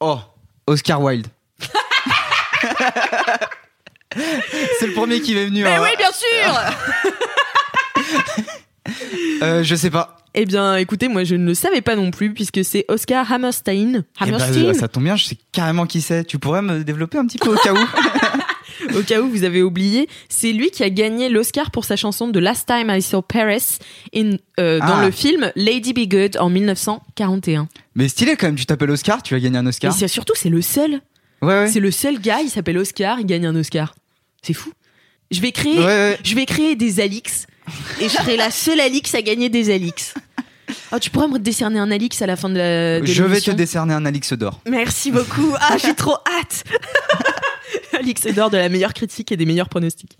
Oh, 0.00 0.18
Oscar 0.66 1.00
Wilde. 1.00 1.28
c'est 4.78 4.86
le 4.86 4.94
premier 4.94 5.20
qui 5.20 5.34
m'est 5.34 5.46
venu. 5.46 5.62
Mais 5.62 5.74
hein. 5.74 5.82
oui, 5.82 5.90
bien 5.96 6.10
sûr 6.12 6.54
Euh, 9.42 9.62
je 9.62 9.74
sais 9.74 9.90
pas. 9.90 10.18
Eh 10.34 10.46
bien, 10.46 10.76
écoutez, 10.76 11.08
moi, 11.08 11.24
je 11.24 11.36
ne 11.36 11.46
le 11.46 11.54
savais 11.54 11.80
pas 11.80 11.96
non 11.96 12.10
plus, 12.10 12.34
puisque 12.34 12.64
c'est 12.64 12.84
Oscar 12.88 13.30
Hammerstein. 13.30 14.04
Eh 14.20 14.24
ben, 14.24 14.34
Hammerstein 14.34 14.74
ça 14.74 14.88
tombe 14.88 15.04
bien, 15.04 15.16
je 15.16 15.24
sais 15.24 15.38
carrément 15.52 15.86
qui 15.86 16.00
c'est. 16.00 16.24
Tu 16.24 16.38
pourrais 16.38 16.62
me 16.62 16.82
développer 16.82 17.18
un 17.18 17.26
petit 17.26 17.38
peu 17.38 17.54
au 17.54 17.56
cas 17.56 17.72
où? 17.72 17.78
Au 18.96 19.02
cas 19.02 19.20
où 19.20 19.28
vous 19.30 19.44
avez 19.44 19.62
oublié, 19.62 20.08
c'est 20.28 20.52
lui 20.52 20.70
qui 20.70 20.82
a 20.82 20.90
gagné 20.90 21.28
l'Oscar 21.28 21.70
pour 21.70 21.84
sa 21.84 21.96
chanson 21.96 22.28
de 22.28 22.38
Last 22.38 22.66
Time 22.66 22.90
I 22.90 23.00
Saw 23.02 23.22
Paris 23.22 23.78
in, 24.14 24.36
euh, 24.60 24.78
dans 24.80 24.98
Ah. 24.98 25.04
le 25.04 25.10
film 25.10 25.50
Lady 25.56 25.92
Be 25.92 26.08
Good 26.08 26.36
en 26.38 26.50
1941. 26.50 27.68
Mais 27.94 28.08
stylé 28.08 28.36
quand 28.36 28.46
même, 28.46 28.56
tu 28.56 28.66
t'appelles 28.66 28.90
Oscar, 28.90 29.22
tu 29.22 29.34
as 29.34 29.40
gagné 29.40 29.58
un 29.58 29.64
Et 29.64 29.68
Oscar. 29.68 29.92
c'est 29.92 30.08
surtout, 30.08 30.34
c'est 30.36 30.48
le 30.50 30.62
seul. 30.62 31.00
Ouais, 31.42 31.48
ouais. 31.60 31.68
C'est 31.68 31.80
le 31.80 31.90
seul 31.90 32.18
gars, 32.20 32.40
il 32.42 32.48
s'appelle 32.50 32.78
Oscar, 32.78 33.20
il 33.20 33.26
gagne 33.26 33.46
un 33.46 33.54
Oscar. 33.56 33.94
C'est 34.42 34.54
fou. 34.54 34.70
Je 35.30 35.40
vais 35.40 35.52
créer, 35.52 35.78
Ouais, 35.78 35.84
ouais. 35.84 36.18
je 36.22 36.34
vais 36.34 36.46
créer 36.46 36.76
des 36.76 37.00
Alix 37.00 37.46
et 38.00 38.04
je 38.08 38.14
serai 38.14 38.36
la 38.36 38.50
seule 38.50 38.80
Alix 38.80 39.14
à 39.14 39.22
gagner 39.22 39.48
des 39.48 39.72
Alix. 39.72 40.14
Oh, 40.92 40.98
tu 40.98 41.10
pourrais 41.10 41.28
me 41.28 41.38
décerner 41.38 41.78
un 41.78 41.90
Alix 41.90 42.20
à 42.22 42.26
la 42.26 42.36
fin 42.36 42.48
de 42.48 42.56
la. 42.56 43.00
de 43.00 43.06
Je 43.06 43.12
vais 43.22 43.28
te 43.28 43.32
l'émission 43.32 43.52
décerner 43.54 43.94
un 43.94 44.04
Alix 44.06 44.32
d'or. 44.34 44.60
Merci 44.68 45.10
beaucoup. 45.10 45.54
Ah, 45.60 45.76
j'ai 45.82 45.94
trop 45.94 46.14
hâte. 46.38 46.64
Alix 47.98 48.26
d'or 48.34 48.50
de 48.50 48.56
la 48.56 48.68
meilleure 48.68 48.94
critique 48.94 49.32
et 49.32 49.36
des 49.36 49.46
meilleurs 49.46 49.68
pronostics. 49.68 50.18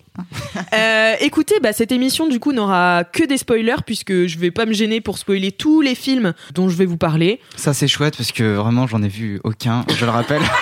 Euh, 0.73 1.14
écoutez, 1.20 1.58
bah, 1.61 1.73
cette 1.73 1.92
émission 1.92 2.28
du 2.28 2.38
coup 2.38 2.52
n'aura 2.52 3.04
que 3.04 3.25
des 3.25 3.38
spoilers 3.38 3.82
puisque 3.84 4.26
je 4.26 4.38
vais 4.38 4.50
pas 4.50 4.66
me 4.66 4.73
gêner 4.73 5.00
pour 5.00 5.18
spoiler 5.18 5.52
tous 5.52 5.80
les 5.80 5.94
films 5.94 6.34
dont 6.54 6.68
je 6.68 6.76
vais 6.76 6.87
vous 6.87 6.96
parler. 6.96 7.40
Ça 7.56 7.75
c'est 7.75 7.88
chouette 7.88 8.16
parce 8.16 8.32
que 8.32 8.54
vraiment 8.54 8.87
j'en 8.87 9.02
ai 9.02 9.08
vu 9.08 9.40
aucun, 9.44 9.84
je 9.96 10.04
le 10.04 10.11
rappelle. 10.11 10.42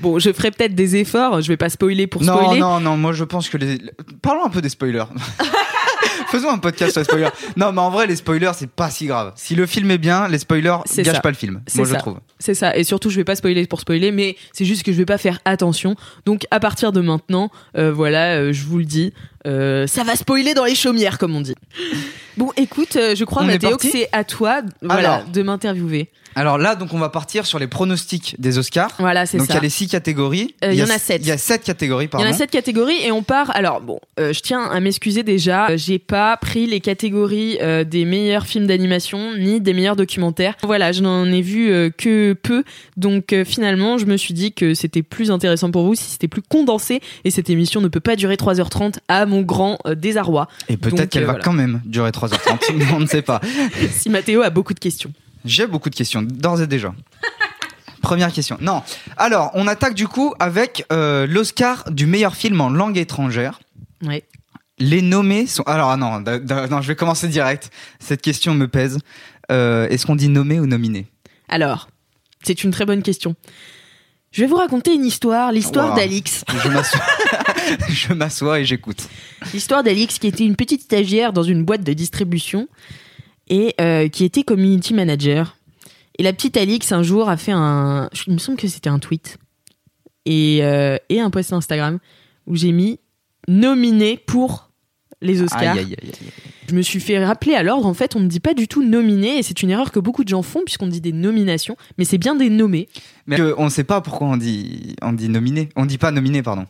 Bon, 0.00 0.18
je 0.18 0.32
ferai 0.32 0.50
peut-être 0.50 0.74
des 0.74 0.96
efforts. 0.96 1.40
Je 1.40 1.48
vais 1.48 1.56
pas 1.56 1.68
spoiler 1.68 2.06
pour 2.06 2.22
non, 2.22 2.36
spoiler. 2.36 2.60
non, 2.60 2.80
non, 2.80 2.96
moi 2.96 3.12
je 3.12 3.24
pense 3.24 3.48
que 3.48 3.56
les. 3.56 3.78
Parlons 4.22 4.44
un 4.44 4.50
peu 4.50 4.60
des 4.60 4.68
spoilers. 4.68 5.04
Faisons 6.30 6.50
un 6.50 6.58
podcast 6.58 6.92
sur 6.92 7.00
les 7.00 7.04
spoilers. 7.04 7.28
Non, 7.56 7.72
mais 7.72 7.80
en 7.80 7.90
vrai, 7.90 8.06
les 8.06 8.16
spoilers, 8.16 8.52
c'est 8.54 8.70
pas 8.70 8.90
si 8.90 9.06
grave. 9.06 9.32
Si 9.36 9.54
le 9.54 9.66
film 9.66 9.90
est 9.90 9.98
bien, 9.98 10.28
les 10.28 10.38
spoilers 10.38 10.78
C'est 10.86 11.02
gâchent 11.02 11.16
ça. 11.16 11.20
pas 11.20 11.30
le 11.30 11.36
film. 11.36 11.62
C'est 11.66 11.78
Moi, 11.78 11.86
je 11.86 11.92
ça. 11.92 11.98
trouve. 11.98 12.18
C'est 12.38 12.54
ça. 12.54 12.76
Et 12.76 12.84
surtout, 12.84 13.10
je 13.10 13.16
vais 13.16 13.24
pas 13.24 13.36
spoiler 13.36 13.66
pour 13.66 13.80
spoiler, 13.80 14.10
mais 14.12 14.36
c'est 14.52 14.64
juste 14.64 14.82
que 14.82 14.92
je 14.92 14.96
vais 14.98 15.04
pas 15.06 15.18
faire 15.18 15.38
attention. 15.44 15.94
Donc, 16.26 16.46
à 16.50 16.60
partir 16.60 16.92
de 16.92 17.00
maintenant, 17.00 17.50
euh, 17.76 17.92
voilà, 17.92 18.36
euh, 18.36 18.52
je 18.52 18.64
vous 18.64 18.78
le 18.78 18.84
dis, 18.84 19.12
euh, 19.46 19.86
ça 19.86 20.04
va 20.04 20.16
spoiler 20.16 20.54
dans 20.54 20.64
les 20.64 20.74
chaumières, 20.74 21.18
comme 21.18 21.34
on 21.36 21.40
dit. 21.40 21.54
Bon, 22.36 22.50
écoute, 22.56 22.96
euh, 22.96 23.14
je 23.14 23.24
crois, 23.24 23.42
On 23.42 23.46
Mathéo, 23.46 23.76
que 23.76 23.88
c'est 23.88 24.08
à 24.12 24.24
toi 24.24 24.62
voilà, 24.82 25.14
Alors. 25.16 25.28
de 25.28 25.42
m'interviewer. 25.42 26.08
Alors 26.36 26.58
là, 26.58 26.74
donc 26.74 26.92
on 26.92 26.98
va 26.98 27.10
partir 27.10 27.46
sur 27.46 27.60
les 27.60 27.68
pronostics 27.68 28.34
des 28.40 28.58
Oscars. 28.58 28.90
Voilà, 28.98 29.24
c'est 29.24 29.38
Donc 29.38 29.46
il 29.46 29.50
y 29.50 29.52
ça. 29.52 29.58
a 29.58 29.62
les 29.62 29.68
six 29.68 29.86
catégories. 29.86 30.56
Euh, 30.64 30.72
il 30.72 30.78
y 30.80 30.82
en 30.82 30.90
a 30.90 30.98
sept. 30.98 31.22
Il 31.22 31.28
y 31.28 31.30
a 31.30 31.38
sept 31.38 31.62
catégories, 31.62 32.06
Il 32.06 32.08
y 32.08 32.10
pardon. 32.10 32.26
en 32.26 32.30
a 32.30 32.32
sept 32.32 32.50
catégories 32.50 32.96
et 33.04 33.12
on 33.12 33.22
part. 33.22 33.54
Alors 33.54 33.80
bon, 33.80 34.00
euh, 34.18 34.32
je 34.32 34.40
tiens 34.40 34.64
à 34.64 34.80
m'excuser 34.80 35.22
déjà. 35.22 35.68
euh, 35.70 35.76
J'ai 35.76 36.00
pas 36.00 36.36
pris 36.36 36.66
les 36.66 36.80
catégories 36.80 37.58
des 37.86 38.04
meilleurs 38.04 38.46
films 38.46 38.66
d'animation 38.66 39.36
ni 39.38 39.60
des 39.60 39.72
meilleurs 39.74 39.94
documentaires. 39.94 40.56
Voilà, 40.64 40.90
je 40.90 41.02
n'en 41.02 41.24
ai 41.26 41.40
vu 41.40 41.68
que 41.96 42.32
peu. 42.32 42.64
Donc 42.96 43.32
finalement, 43.44 43.96
je 43.98 44.06
me 44.06 44.16
suis 44.16 44.34
dit 44.34 44.52
que 44.52 44.74
c'était 44.74 45.02
plus 45.04 45.30
intéressant 45.30 45.70
pour 45.70 45.84
vous 45.84 45.94
si 45.94 46.10
c'était 46.10 46.26
plus 46.28 46.42
condensé. 46.42 47.00
Et 47.22 47.30
cette 47.30 47.48
émission 47.48 47.80
ne 47.80 47.86
peut 47.88 48.00
pas 48.00 48.16
durer 48.16 48.34
3h30 48.34 48.94
à 49.06 49.24
mon 49.26 49.42
grand 49.42 49.78
désarroi. 49.96 50.48
Et 50.68 50.76
peut-être 50.76 51.10
qu'elle 51.10 51.22
va 51.26 51.32
voilà. 51.34 51.44
quand 51.44 51.52
même 51.52 51.80
durer 51.84 52.10
3h30, 52.10 52.23
on 52.92 53.00
ne 53.00 53.06
sait 53.06 53.22
pas. 53.22 53.40
Si 53.90 54.10
Mathéo 54.10 54.42
a 54.42 54.50
beaucoup 54.50 54.74
de 54.74 54.80
questions. 54.80 55.12
J'ai 55.44 55.66
beaucoup 55.66 55.90
de 55.90 55.94
questions, 55.94 56.22
d'ores 56.22 56.62
et 56.62 56.66
déjà. 56.66 56.94
Première 58.02 58.32
question. 58.32 58.58
Non. 58.60 58.82
Alors, 59.16 59.50
on 59.54 59.66
attaque 59.66 59.94
du 59.94 60.08
coup 60.08 60.34
avec 60.38 60.84
euh, 60.92 61.26
l'Oscar 61.26 61.90
du 61.90 62.06
meilleur 62.06 62.36
film 62.36 62.60
en 62.60 62.68
langue 62.68 62.98
étrangère. 62.98 63.60
Ouais. 64.02 64.24
Les 64.78 65.00
nommés 65.02 65.46
sont. 65.46 65.62
Alors, 65.62 65.90
ah 65.90 65.96
non, 65.96 66.20
non, 66.20 66.82
je 66.82 66.88
vais 66.88 66.96
commencer 66.96 67.28
direct. 67.28 67.70
Cette 68.00 68.20
question 68.20 68.54
me 68.54 68.68
pèse. 68.68 68.98
Euh, 69.50 69.88
Est-ce 69.88 70.04
qu'on 70.04 70.16
dit 70.16 70.28
nommé 70.28 70.60
ou 70.60 70.66
nominé? 70.66 71.06
Alors, 71.48 71.88
c'est 72.42 72.64
une 72.64 72.70
très 72.70 72.84
bonne 72.84 73.02
question. 73.02 73.36
Je 74.34 74.40
vais 74.40 74.48
vous 74.48 74.56
raconter 74.56 74.92
une 74.92 75.04
histoire, 75.04 75.52
l'histoire 75.52 75.90
Wow. 75.90 75.96
d'Alix. 75.96 76.42
Je 76.64 76.68
m'assois. 76.68 77.00
je 77.88 78.12
m'assois 78.12 78.58
et 78.60 78.64
j'écoute. 78.64 79.08
L'histoire 79.52 79.84
d'Alix 79.84 80.18
qui 80.18 80.26
était 80.26 80.44
une 80.44 80.56
petite 80.56 80.82
stagiaire 80.82 81.32
dans 81.32 81.44
une 81.44 81.64
boîte 81.64 81.84
de 81.84 81.92
distribution 81.92 82.66
et 83.48 83.76
euh, 83.80 84.08
qui 84.08 84.24
était 84.24 84.42
community 84.42 84.92
manager. 84.92 85.56
Et 86.18 86.24
la 86.24 86.32
petite 86.32 86.56
Alix 86.56 86.90
un 86.90 87.04
jour 87.04 87.28
a 87.28 87.36
fait 87.36 87.52
un, 87.52 88.10
il 88.26 88.32
me 88.32 88.38
semble 88.38 88.58
que 88.58 88.66
c'était 88.66 88.90
un 88.90 88.98
tweet 88.98 89.38
et, 90.26 90.64
euh, 90.64 90.96
et 91.10 91.20
un 91.20 91.30
post 91.30 91.52
Instagram 91.52 92.00
où 92.48 92.56
j'ai 92.56 92.72
mis 92.72 92.98
nominé 93.46 94.16
pour 94.16 94.63
les 95.24 95.42
Oscars. 95.42 95.60
Aïe, 95.60 95.68
aïe, 95.68 95.78
aïe, 95.78 95.96
aïe. 96.02 96.30
Je 96.68 96.74
me 96.74 96.82
suis 96.82 97.00
fait 97.00 97.22
rappeler 97.22 97.54
à 97.54 97.62
l'ordre, 97.62 97.86
en 97.86 97.92
fait, 97.94 98.14
on 98.16 98.20
ne 98.20 98.28
dit 98.28 98.40
pas 98.40 98.54
du 98.54 98.68
tout 98.68 98.82
nominé, 98.84 99.38
et 99.38 99.42
c'est 99.42 99.62
une 99.62 99.70
erreur 99.70 99.90
que 99.92 99.98
beaucoup 99.98 100.22
de 100.24 100.28
gens 100.28 100.42
font, 100.42 100.62
puisqu'on 100.64 100.86
dit 100.86 101.00
des 101.00 101.12
nominations, 101.12 101.76
mais 101.98 102.04
c'est 102.04 102.16
bien 102.18 102.34
des 102.36 102.48
nommés. 102.50 102.88
Mais 103.26 103.40
euh, 103.40 103.54
on 103.58 103.64
ne 103.64 103.70
sait 103.70 103.84
pas 103.84 104.00
pourquoi 104.00 104.28
on 104.28 104.36
dit, 104.36 104.94
on 105.02 105.12
dit 105.12 105.28
nominé. 105.28 105.68
On 105.76 105.84
dit 105.86 105.98
pas 105.98 106.10
nominé, 106.10 106.42
pardon. 106.42 106.66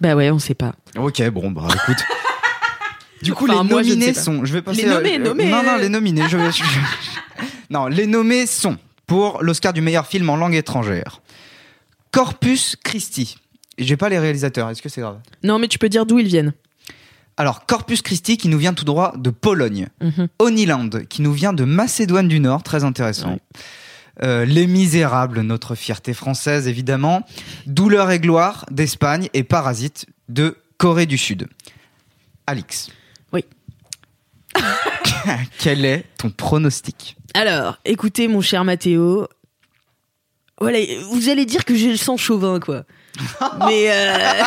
Bah 0.00 0.14
ouais, 0.14 0.30
on 0.30 0.38
sait 0.38 0.54
pas. 0.54 0.74
Ok, 0.96 1.22
bon, 1.30 1.50
bah 1.50 1.66
écoute. 1.74 2.04
Du 3.22 3.34
coup, 3.34 3.44
Enfin, 3.48 3.62
les 3.62 3.68
moi, 3.68 3.82
je 3.84 3.90
ne 3.90 3.94
nominés 3.94 4.14
sont. 4.14 4.44
Je 4.44 4.52
vais 4.52 4.62
passer. 4.62 4.82
Les 4.82 4.88
nommés, 4.88 5.14
euh, 5.14 5.18
nommés. 5.22 5.48
Non, 5.48 5.62
non, 5.62 5.76
les 5.76 5.88
nominés. 5.88 6.22
Je, 6.28 6.36
vais- 6.36 6.50
je- 6.50 6.64
je- 6.64 7.44
non, 7.70 7.86
les 7.86 8.08
nommés 8.08 8.46
sont 8.46 8.76
pour 9.06 9.44
l'Oscar 9.44 9.72
du 9.72 9.80
meilleur 9.80 10.08
film 10.08 10.28
en 10.28 10.34
langue 10.34 10.56
étrangère. 10.56 11.20
Corpus 12.10 12.74
Christi. 12.82 13.36
J'ai 13.78 13.96
pas 13.96 14.08
les 14.08 14.18
réalisateurs. 14.18 14.68
Est-ce 14.70 14.82
que 14.82 14.88
c'est 14.88 15.00
grave? 15.00 15.18
Non, 15.44 15.58
mais 15.60 15.68
tu 15.68 15.78
peux 15.78 15.88
dire 15.88 16.04
d'où 16.04 16.18
ils 16.18 16.26
viennent. 16.26 16.52
Alors, 17.36 17.64
Corpus 17.66 18.02
Christi 18.02 18.36
qui 18.36 18.48
nous 18.48 18.58
vient 18.58 18.74
tout 18.74 18.84
droit 18.84 19.14
de 19.16 19.30
Pologne. 19.30 19.88
Mhm. 20.00 20.28
Oniland 20.38 20.90
qui 21.08 21.22
nous 21.22 21.32
vient 21.32 21.52
de 21.52 21.64
Macédoine 21.64 22.28
du 22.28 22.40
Nord, 22.40 22.62
très 22.62 22.84
intéressant. 22.84 23.32
Ouais. 23.32 23.38
Euh, 24.22 24.44
Les 24.44 24.66
Misérables, 24.66 25.40
notre 25.40 25.74
fierté 25.74 26.12
française 26.12 26.68
évidemment. 26.68 27.26
Douleur 27.66 28.10
et 28.10 28.20
gloire 28.20 28.66
d'Espagne 28.70 29.28
et 29.32 29.42
Parasite 29.42 30.06
de 30.28 30.58
Corée 30.76 31.06
du 31.06 31.16
Sud. 31.16 31.48
Alix. 32.46 32.90
Oui. 33.32 33.44
Quel 35.58 35.86
est 35.86 36.04
ton 36.18 36.28
pronostic? 36.28 37.16
Alors, 37.32 37.78
écoutez, 37.86 38.28
mon 38.28 38.42
cher 38.42 38.64
Mathéo. 38.64 39.26
Voilà, 40.60 40.78
vous 41.10 41.30
allez 41.30 41.46
dire 41.46 41.64
que 41.64 41.74
j'ai 41.74 41.88
le 41.90 41.96
sang 41.96 42.18
chauvin, 42.18 42.60
quoi. 42.60 42.84
Mais. 43.66 43.86
euh, 43.90 44.42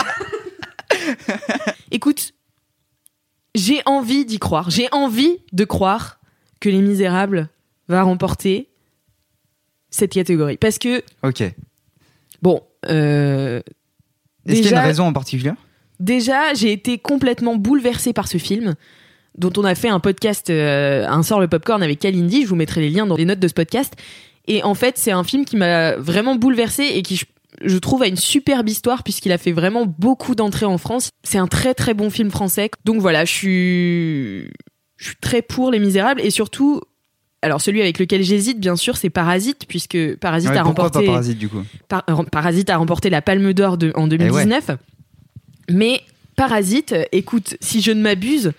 Écoute, 1.92 2.34
j'ai 3.56 3.82
envie 3.86 4.26
d'y 4.26 4.38
croire. 4.38 4.70
J'ai 4.70 4.88
envie 4.92 5.38
de 5.52 5.66
croire 5.66 6.20
que 6.60 6.70
Les 6.70 6.82
Misérables 6.82 7.50
va 7.88 8.04
remporter 8.04 8.70
cette 9.90 10.12
catégorie. 10.12 10.58
Parce 10.58 10.78
que, 10.78 11.02
Ok. 11.24 11.42
Est-ce 11.42 11.54
bon. 12.42 12.62
euh, 12.90 13.62
qu'il 14.48 14.64
y 14.64 14.68
a 14.68 14.72
une 14.82 14.86
raison 14.88 15.06
en 15.08 15.14
particulier? 15.14 15.52
Déjà, 16.00 16.54
j'ai 16.54 16.72
été 16.72 16.98
complètement 16.98 17.56
bouleversée 17.56 18.12
par 18.14 18.28
ce 18.28 18.38
film, 18.38 18.76
dont 19.38 19.54
on 19.58 19.64
a 19.64 19.74
fait 19.76 19.90
un 19.90 20.00
podcast, 20.00 20.50
euh, 20.50 21.08
un 21.08 21.24
sort 21.24 21.40
le 21.40 21.48
popcorn 21.48 21.82
avec 21.82 22.00
Kalindi. 22.00 22.44
Je 22.44 22.48
vous 22.48 22.56
mettrai 22.56 22.82
les 22.82 22.90
liens 22.90 23.06
dans 23.08 23.16
les 23.16 23.26
notes 23.26 23.40
de 23.40 23.48
ce 23.48 23.54
podcast. 23.54 23.94
Et 24.48 24.62
en 24.64 24.76
fait, 24.76 24.98
c'est 24.98 25.12
un 25.12 25.24
film 25.24 25.46
qui 25.46 25.56
m'a 25.58 25.96
vraiment 25.96 26.36
bouleversée 26.36 26.84
et 26.94 27.02
qui, 27.02 27.16
je, 27.16 27.26
je 27.64 27.78
trouve, 27.78 28.04
a 28.04 28.08
une 28.08 28.16
superbe 28.18 28.68
histoire 28.70 29.04
puisqu'il 29.04 29.32
a 29.32 29.38
fait 29.38 29.52
vraiment 29.52 29.86
beaucoup 29.86 30.36
d'entrées 30.36 30.66
en 30.66 30.78
France. 30.78 31.10
C'est 31.24 31.38
un 31.38 31.48
très 31.48 31.74
très 31.74 31.94
bon 31.94 32.10
film 32.10 32.32
français. 32.32 32.70
Donc 32.86 33.00
voilà, 33.02 33.26
je 33.26 33.32
suis, 33.32 34.40
je 34.98 35.06
suis 35.08 35.16
très 35.22 35.42
pour 35.42 35.72
Les 35.72 35.80
Misérables 35.80 36.22
et 36.22 36.30
surtout. 36.30 36.82
Alors 37.42 37.62
celui 37.62 37.80
avec 37.82 38.00
lequel 38.00 38.24
j'hésite 38.24 38.60
bien 38.60 38.76
sûr 38.76 38.98
c'est 38.98 39.12
Parasite 39.12 39.66
puisque 39.68 40.16
Parasite 40.16 40.50
Ouais, 40.50 40.58
a 40.58 40.64
remporté 40.64 41.02
pas 41.02 41.12
Parasite 41.12 41.38
du 41.38 41.48
coup 41.48 41.62
par- 41.88 42.04
euh, 42.10 42.24
Parasite 42.32 42.72
a 42.72 42.78
remporté 42.78 43.12
la 43.12 43.22
Palme 43.22 43.54
d'Or 43.54 43.78
de- 43.78 43.92
en 43.94 44.08
2019. 44.08 44.72
Mais 45.70 46.02
Parasite, 46.36 46.96
écoute, 47.12 47.56
si 47.62 47.82
je 47.82 47.92
ne 47.92 48.02
m'abuse, 48.02 48.52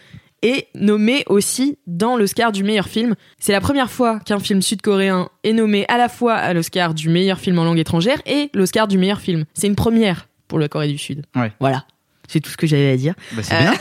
est 0.47 0.69
nommé 0.75 1.25
aussi 1.26 1.79
dans 1.87 2.17
l'Oscar 2.17 2.53
du 2.53 2.62
meilleur 2.65 2.88
film. 2.88 3.15
C'est 3.38 3.53
la 3.53 3.61
première 3.61 3.91
fois 3.91 4.21
qu'un 4.21 4.38
film 4.38 4.62
sud-coréen 4.62 5.29
est 5.45 5.53
nommé 5.53 5.85
à 5.88 5.97
la 5.99 6.09
fois 6.09 6.35
à 6.35 6.53
l'Oscar 6.55 6.95
du 6.95 7.09
meilleur 7.09 7.38
film 7.38 7.59
en 7.59 7.65
langue 7.65 7.79
étrangère 7.79 8.21
et 8.26 8.50
l'Oscar 8.55 8.88
du 8.88 8.99
meilleur 8.99 9.21
film. 9.21 9.45
C'est 9.55 9.67
une 9.67 9.76
première 9.76 10.29
pour 10.49 10.59
la 10.59 10.69
Corée 10.69 10.88
du 10.88 10.99
Sud. 10.99 11.25
Ouais. 11.35 11.53
Voilà. 11.61 11.85
C'est 12.29 12.41
tout 12.41 12.50
ce 12.50 12.57
que 12.57 12.67
j'avais 12.67 12.91
à 12.91 12.97
dire. 12.97 13.15
Bah, 13.33 13.43
c'est 13.43 13.55
Euh. 13.55 13.59
bien. 13.61 13.75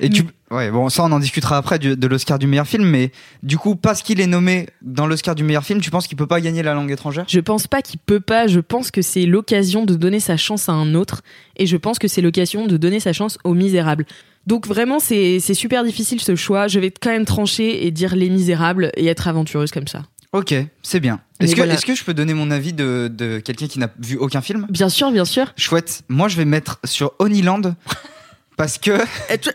Et 0.00 0.08
tu... 0.10 0.22
Ouais, 0.52 0.70
bon, 0.70 0.90
ça 0.90 1.02
on 1.04 1.12
en 1.12 1.18
discutera 1.18 1.56
après 1.56 1.78
du- 1.78 1.96
de 1.96 2.06
l'Oscar 2.06 2.38
du 2.38 2.46
meilleur 2.46 2.66
film, 2.66 2.84
mais 2.84 3.10
du 3.42 3.56
coup, 3.56 3.74
parce 3.74 4.02
qu'il 4.02 4.20
est 4.20 4.26
nommé 4.26 4.68
dans 4.82 5.06
l'Oscar 5.06 5.34
du 5.34 5.44
meilleur 5.44 5.64
film, 5.64 5.80
tu 5.80 5.90
penses 5.90 6.06
qu'il 6.06 6.18
peut 6.18 6.26
pas 6.26 6.42
gagner 6.42 6.62
la 6.62 6.74
langue 6.74 6.90
étrangère? 6.90 7.24
Je 7.26 7.40
pense 7.40 7.66
pas 7.66 7.80
qu'il 7.80 7.98
peut 7.98 8.20
pas, 8.20 8.46
je 8.48 8.60
pense 8.60 8.90
que 8.90 9.00
c'est 9.00 9.24
l'occasion 9.24 9.86
de 9.86 9.94
donner 9.94 10.20
sa 10.20 10.36
chance 10.36 10.68
à 10.68 10.72
un 10.72 10.94
autre, 10.94 11.22
et 11.56 11.64
je 11.64 11.78
pense 11.78 11.98
que 11.98 12.06
c'est 12.06 12.20
l'occasion 12.20 12.66
de 12.66 12.76
donner 12.76 13.00
sa 13.00 13.14
chance 13.14 13.38
aux 13.44 13.54
misérables. 13.54 14.04
Donc 14.46 14.66
vraiment, 14.66 14.98
c'est 14.98 15.38
super 15.54 15.84
difficile 15.84 16.20
ce 16.20 16.34
choix. 16.36 16.68
Je 16.68 16.80
vais 16.80 16.90
quand 16.90 17.10
même 17.10 17.24
trancher 17.24 17.86
et 17.86 17.90
dire 17.90 18.16
les 18.16 18.28
misérables 18.30 18.90
et 18.96 19.06
être 19.06 19.28
aventureuse 19.28 19.70
comme 19.70 19.86
ça. 19.86 20.02
Ok, 20.32 20.54
c'est 20.82 21.00
bien. 21.00 21.20
Mais 21.38 21.46
Est-ce 21.46 21.54
que, 21.54 21.60
voilà. 21.60 21.74
est-ce 21.74 21.84
que 21.84 21.94
je 21.94 22.02
peux 22.04 22.14
donner 22.14 22.32
mon 22.32 22.50
avis 22.50 22.72
de, 22.72 23.10
de 23.14 23.38
quelqu'un 23.38 23.66
qui 23.66 23.78
n'a 23.78 23.90
vu 24.00 24.16
aucun 24.16 24.40
film? 24.40 24.66
Bien 24.70 24.88
sûr, 24.88 25.10
bien 25.12 25.26
sûr. 25.26 25.52
Chouette. 25.58 26.02
Moi, 26.08 26.28
je 26.28 26.36
vais 26.36 26.46
mettre 26.46 26.80
sur 26.84 27.12
Honeyland 27.18 27.74
parce 28.56 28.78
que. 28.78 28.90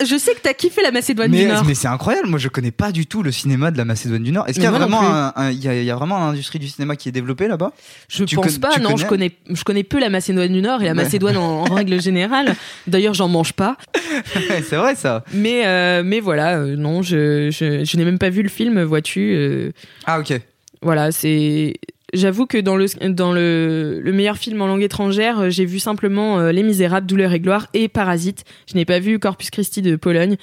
Je 0.05 0.17
sais 0.17 0.33
que 0.33 0.39
t'as 0.41 0.53
kiffé 0.53 0.81
la 0.81 0.91
Macédoine 0.91 1.31
mais 1.31 1.39
du 1.39 1.47
Nord. 1.47 1.63
mais 1.65 1.75
c'est 1.75 1.87
incroyable. 1.87 2.27
Moi, 2.27 2.39
je 2.39 2.47
connais 2.47 2.71
pas 2.71 2.91
du 2.91 3.05
tout 3.05 3.23
le 3.23 3.31
cinéma 3.31 3.71
de 3.71 3.77
la 3.77 3.85
Macédoine 3.85 4.23
du 4.23 4.31
Nord. 4.31 4.47
Est-ce 4.47 4.55
qu'il 4.59 4.63
y 4.63 4.67
un, 4.67 5.51
y 5.51 5.67
a, 5.67 5.73
y 5.83 5.91
a 5.91 5.95
vraiment 5.95 6.17
une 6.17 6.29
industrie 6.33 6.59
du 6.59 6.67
cinéma 6.67 6.95
qui 6.95 7.09
est 7.09 7.11
développée 7.11 7.47
là-bas? 7.47 7.71
Je 8.09 8.23
tu 8.23 8.35
pense 8.35 8.57
pas, 8.57 8.77
non, 8.79 8.97
je 8.97 9.05
connais 9.05 9.29
connais, 9.29 9.55
je 9.57 9.63
connais 9.63 9.83
peu 9.83 9.99
la 9.99 10.09
Macédoine 10.09 10.51
du 10.51 10.61
Nord 10.61 10.81
et 10.81 10.85
la 10.85 10.91
Ouais. 10.91 11.03
Macédoine 11.03 11.37
en, 11.37 11.61
en 11.65 11.73
règle 11.73 12.01
générale. 12.01 12.55
D'ailleurs, 12.87 13.13
j'en 13.13 13.27
mange 13.27 13.53
pas. 13.53 13.77
C'est 14.33 14.75
vrai 14.75 14.95
ça. 14.95 15.23
Mais, 15.33 15.65
euh, 15.65 16.01
mais 16.03 16.19
voilà, 16.19 16.57
euh, 16.57 16.75
non, 16.75 17.01
je, 17.01 17.49
je, 17.51 17.83
je 17.85 17.97
n'ai 17.97 18.05
même 18.05 18.19
pas 18.19 18.29
vu 18.29 18.41
le 18.41 18.49
film, 18.49 18.81
vois-tu. 18.83 19.33
euh, 19.35 19.71
Ah 20.05 20.19
ok. 20.19 20.39
Voilà, 20.81 21.11
c'est. 21.11 21.73
J'avoue 22.13 22.45
que 22.45 22.57
dans 22.57 22.77
le 22.77 22.85
dans 23.09 23.33
le, 23.33 23.99
le 24.01 24.11
meilleur 24.13 24.37
film 24.37 24.61
en 24.61 24.67
langue 24.67 24.81
étrangère, 24.83 25.39
euh, 25.41 25.49
j'ai 25.49 25.65
vu 25.65 25.77
simplement 25.79 26.39
euh, 26.39 26.51
Les 26.53 26.63
Misérables, 26.63 27.05
Douleur 27.05 27.33
et 27.33 27.39
gloire 27.41 27.67
et 27.73 27.89
Parasite. 27.89 28.45
Je 28.69 28.75
n'ai 28.75 28.85
pas 28.85 28.99
vu 28.99 29.19
Corpus 29.19 29.49
Christi 29.49 29.81
de 29.81 29.95
Pologne 29.97 30.37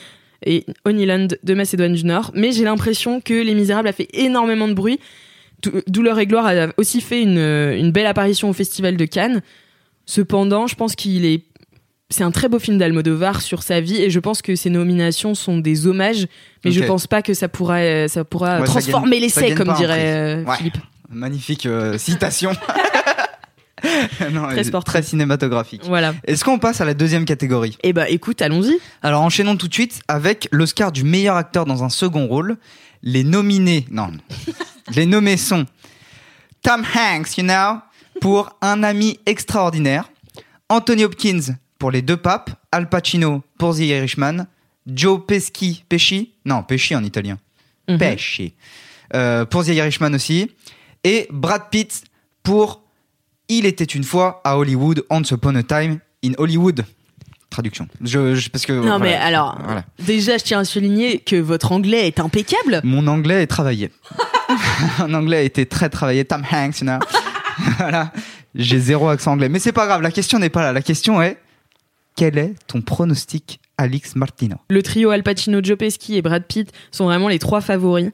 et 0.45 0.67
Honeyland 0.85 1.29
de 1.43 1.55
Macédoine 1.55 1.95
du 1.95 2.05
Nord, 2.05 2.33
mais 2.35 2.53
j'ai 2.53 2.65
l'impression 2.65 3.21
que 3.23 3.33
Les 3.33 3.55
Misérables 3.55 3.89
a 3.89 3.93
fait 3.93 4.09
énormément 4.13 4.69
de 4.69 4.75
bruit. 4.75 5.01
Dou- 5.63 5.81
Douleur 5.87 6.19
et 6.19 6.27
gloire 6.27 6.47
a 6.47 6.67
aussi 6.77 7.01
fait 7.01 7.23
une, 7.23 7.39
une 7.39 7.93
belle 7.93 8.07
apparition 8.07 8.51
au 8.51 8.53
Festival 8.53 8.99
de 8.99 9.05
Cannes. 9.07 9.41
Cependant, 10.05 10.67
je 10.67 10.75
pense 10.75 10.95
qu'il 10.95 11.25
est 11.25 11.45
c'est 12.11 12.23
un 12.23 12.31
très 12.31 12.49
beau 12.51 12.59
film 12.59 12.77
d'Almodovar 12.77 13.41
sur 13.41 13.63
sa 13.63 13.81
vie 13.81 13.97
et 14.03 14.11
je 14.11 14.21
pense 14.21 14.43
que 14.43 14.55
ses 14.55 14.69
nominations 14.69 15.35
sont 15.35 15.57
des 15.59 15.87
hommages, 15.87 16.27
mais 16.65 16.71
je 16.71 16.81
Ok. 16.81 16.87
pense 16.87 17.07
pas 17.07 17.23
que 17.23 17.33
ça 17.33 17.49
pourra 17.49 17.79
euh, 17.79 18.07
ça 18.09 18.23
pourra 18.25 18.61
Ouais, 18.61 18.67
transformer 18.67 19.19
l'essai 19.19 19.55
comme 19.55 19.73
dirait 19.75 20.15
euh, 20.15 20.45
Ouais. 20.45 20.57
Philippe. 20.59 20.77
Magnifique 21.15 21.67
euh, 21.67 21.99
citation. 21.99 22.53
Non, 24.33 24.47
Très 24.49 24.65
sportif. 24.65 24.87
très 24.87 25.03
cinématographique. 25.03 25.83
Voilà. 25.85 26.15
Est-ce 26.27 26.43
qu'on 26.43 26.59
passe 26.59 26.81
à 26.81 26.87
la 26.87 26.95
deuxième 26.95 27.27
catégorie? 27.27 27.77
Eh 27.83 27.93
bah 27.93 28.09
écoute, 28.09 28.41
allons-y. 28.41 28.79
Alors 29.03 29.21
enchaînons 29.21 29.57
tout 29.57 29.69
de 29.69 29.75
suite 29.75 30.01
avec 30.09 30.49
l'Oscar 30.53 30.91
du 30.91 31.05
meilleur 31.05 31.37
acteur 31.37 31.67
dans 31.67 31.85
un 31.85 31.91
second 31.91 32.27
rôle. 32.27 32.57
Les 33.03 33.25
nominés, 33.25 33.85
non, 33.91 34.11
les 34.95 35.05
nommés 35.05 35.37
sont 35.37 35.67
Tom 36.63 36.83
Hanks, 36.97 37.37
you 37.37 37.45
know, 37.45 37.79
pour 38.23 38.57
Un 38.63 38.83
ami 38.83 39.19
extraordinaire, 39.27 40.11
Anthony 40.71 41.05
Hopkins 41.05 41.57
pour 41.79 41.91
Les 41.91 42.01
Deux 42.01 42.17
Papes, 42.17 42.51
Al 42.73 42.89
Pacino 42.89 43.43
pour 43.59 43.75
The 43.75 43.81
Irishman, 43.81 44.47
Joe 44.87 45.21
Pesci, 45.27 45.85
Pesci? 45.91 46.33
Non, 46.47 46.63
Pesci 46.63 46.97
en 46.97 47.05
italien. 47.05 47.39
Mhm. 47.87 47.99
Pesci. 47.99 48.55
Euh, 49.15 49.45
pour 49.45 49.65
The 49.65 49.69
Irishman 49.69 50.15
aussi. 50.15 50.51
Et 51.05 51.27
Brad 51.31 51.63
Pitt 51.71 52.05
pour 52.43 52.83
Il 53.49 53.67
était 53.67 53.85
une 53.85 54.05
fois 54.05 54.41
à 54.45 54.57
Hollywood, 54.59 55.05
Once 55.11 55.31
Upon 55.31 55.55
a 55.57 55.63
Time 55.63 55.99
in 56.25 56.33
Hollywood. 56.39 56.85
Traduction. 57.51 57.87
Je, 58.01 58.35
je- 58.35 58.49
parce 58.51 58.65
que, 58.67 58.73
Non, 58.73 58.83
voilà. 58.83 58.99
mais 58.99 59.15
alors, 59.15 59.59
Voilà. 59.63 59.85
déjà, 59.99 60.39
je 60.39 60.45
tiens 60.45 60.61
à 60.61 60.65
souligner 60.65 61.19
que 61.19 61.37
votre 61.37 61.71
anglais 61.73 62.07
est 62.09 62.19
impeccable. 62.19 62.81
Mon 62.85 63.07
anglais 63.07 63.43
est 63.43 63.47
travaillé. 63.47 63.91
Mon 64.99 65.13
anglais 65.15 65.37
a 65.39 65.43
été 65.43 65.67
très 65.67 65.89
travaillé. 65.91 66.25
Tom 66.25 66.43
Hanks, 66.51 66.81
you 66.81 66.87
know. 66.87 66.99
voilà. 67.79 68.13
J'ai 68.55 68.79
zéro 68.79 69.09
accent 69.09 69.33
anglais. 69.33 69.49
Mais 69.49 69.59
c'est 69.59 69.73
pas 69.73 69.87
grave, 69.87 70.01
la 70.03 70.11
question 70.11 70.39
n'est 70.39 70.49
pas 70.51 70.63
là. 70.63 70.73
La 70.73 70.83
question 70.83 71.21
est 71.23 71.39
quel 72.17 72.39
est 72.39 72.55
ton 72.67 72.81
pronostic, 72.81 73.61
Alix 73.77 74.17
Martino? 74.17 74.57
Le 74.71 74.83
trio 74.83 75.11
Al 75.11 75.23
Pacino, 75.23 75.61
Joe 75.63 75.77
Pesci 75.77 76.17
et 76.17 76.23
Brad 76.23 76.45
Pitt 76.47 76.73
sont 76.93 77.05
vraiment 77.05 77.29
les 77.29 77.39
trois 77.39 77.61
favoris. 77.61 78.11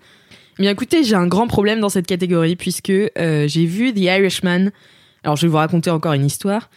Bien 0.58 0.70
écoutez, 0.70 1.04
j'ai 1.04 1.14
un 1.14 1.26
grand 1.26 1.46
problème 1.46 1.80
dans 1.80 1.88
cette 1.88 2.06
catégorie 2.06 2.56
puisque 2.56 2.90
euh, 2.90 3.48
j'ai 3.48 3.66
vu 3.66 3.92
The 3.92 4.00
Irishman. 4.00 4.70
Alors 5.24 5.36
je 5.36 5.46
vais 5.46 5.50
vous 5.50 5.56
raconter 5.56 5.90
encore 5.90 6.12
une 6.12 6.24
histoire. 6.24 6.70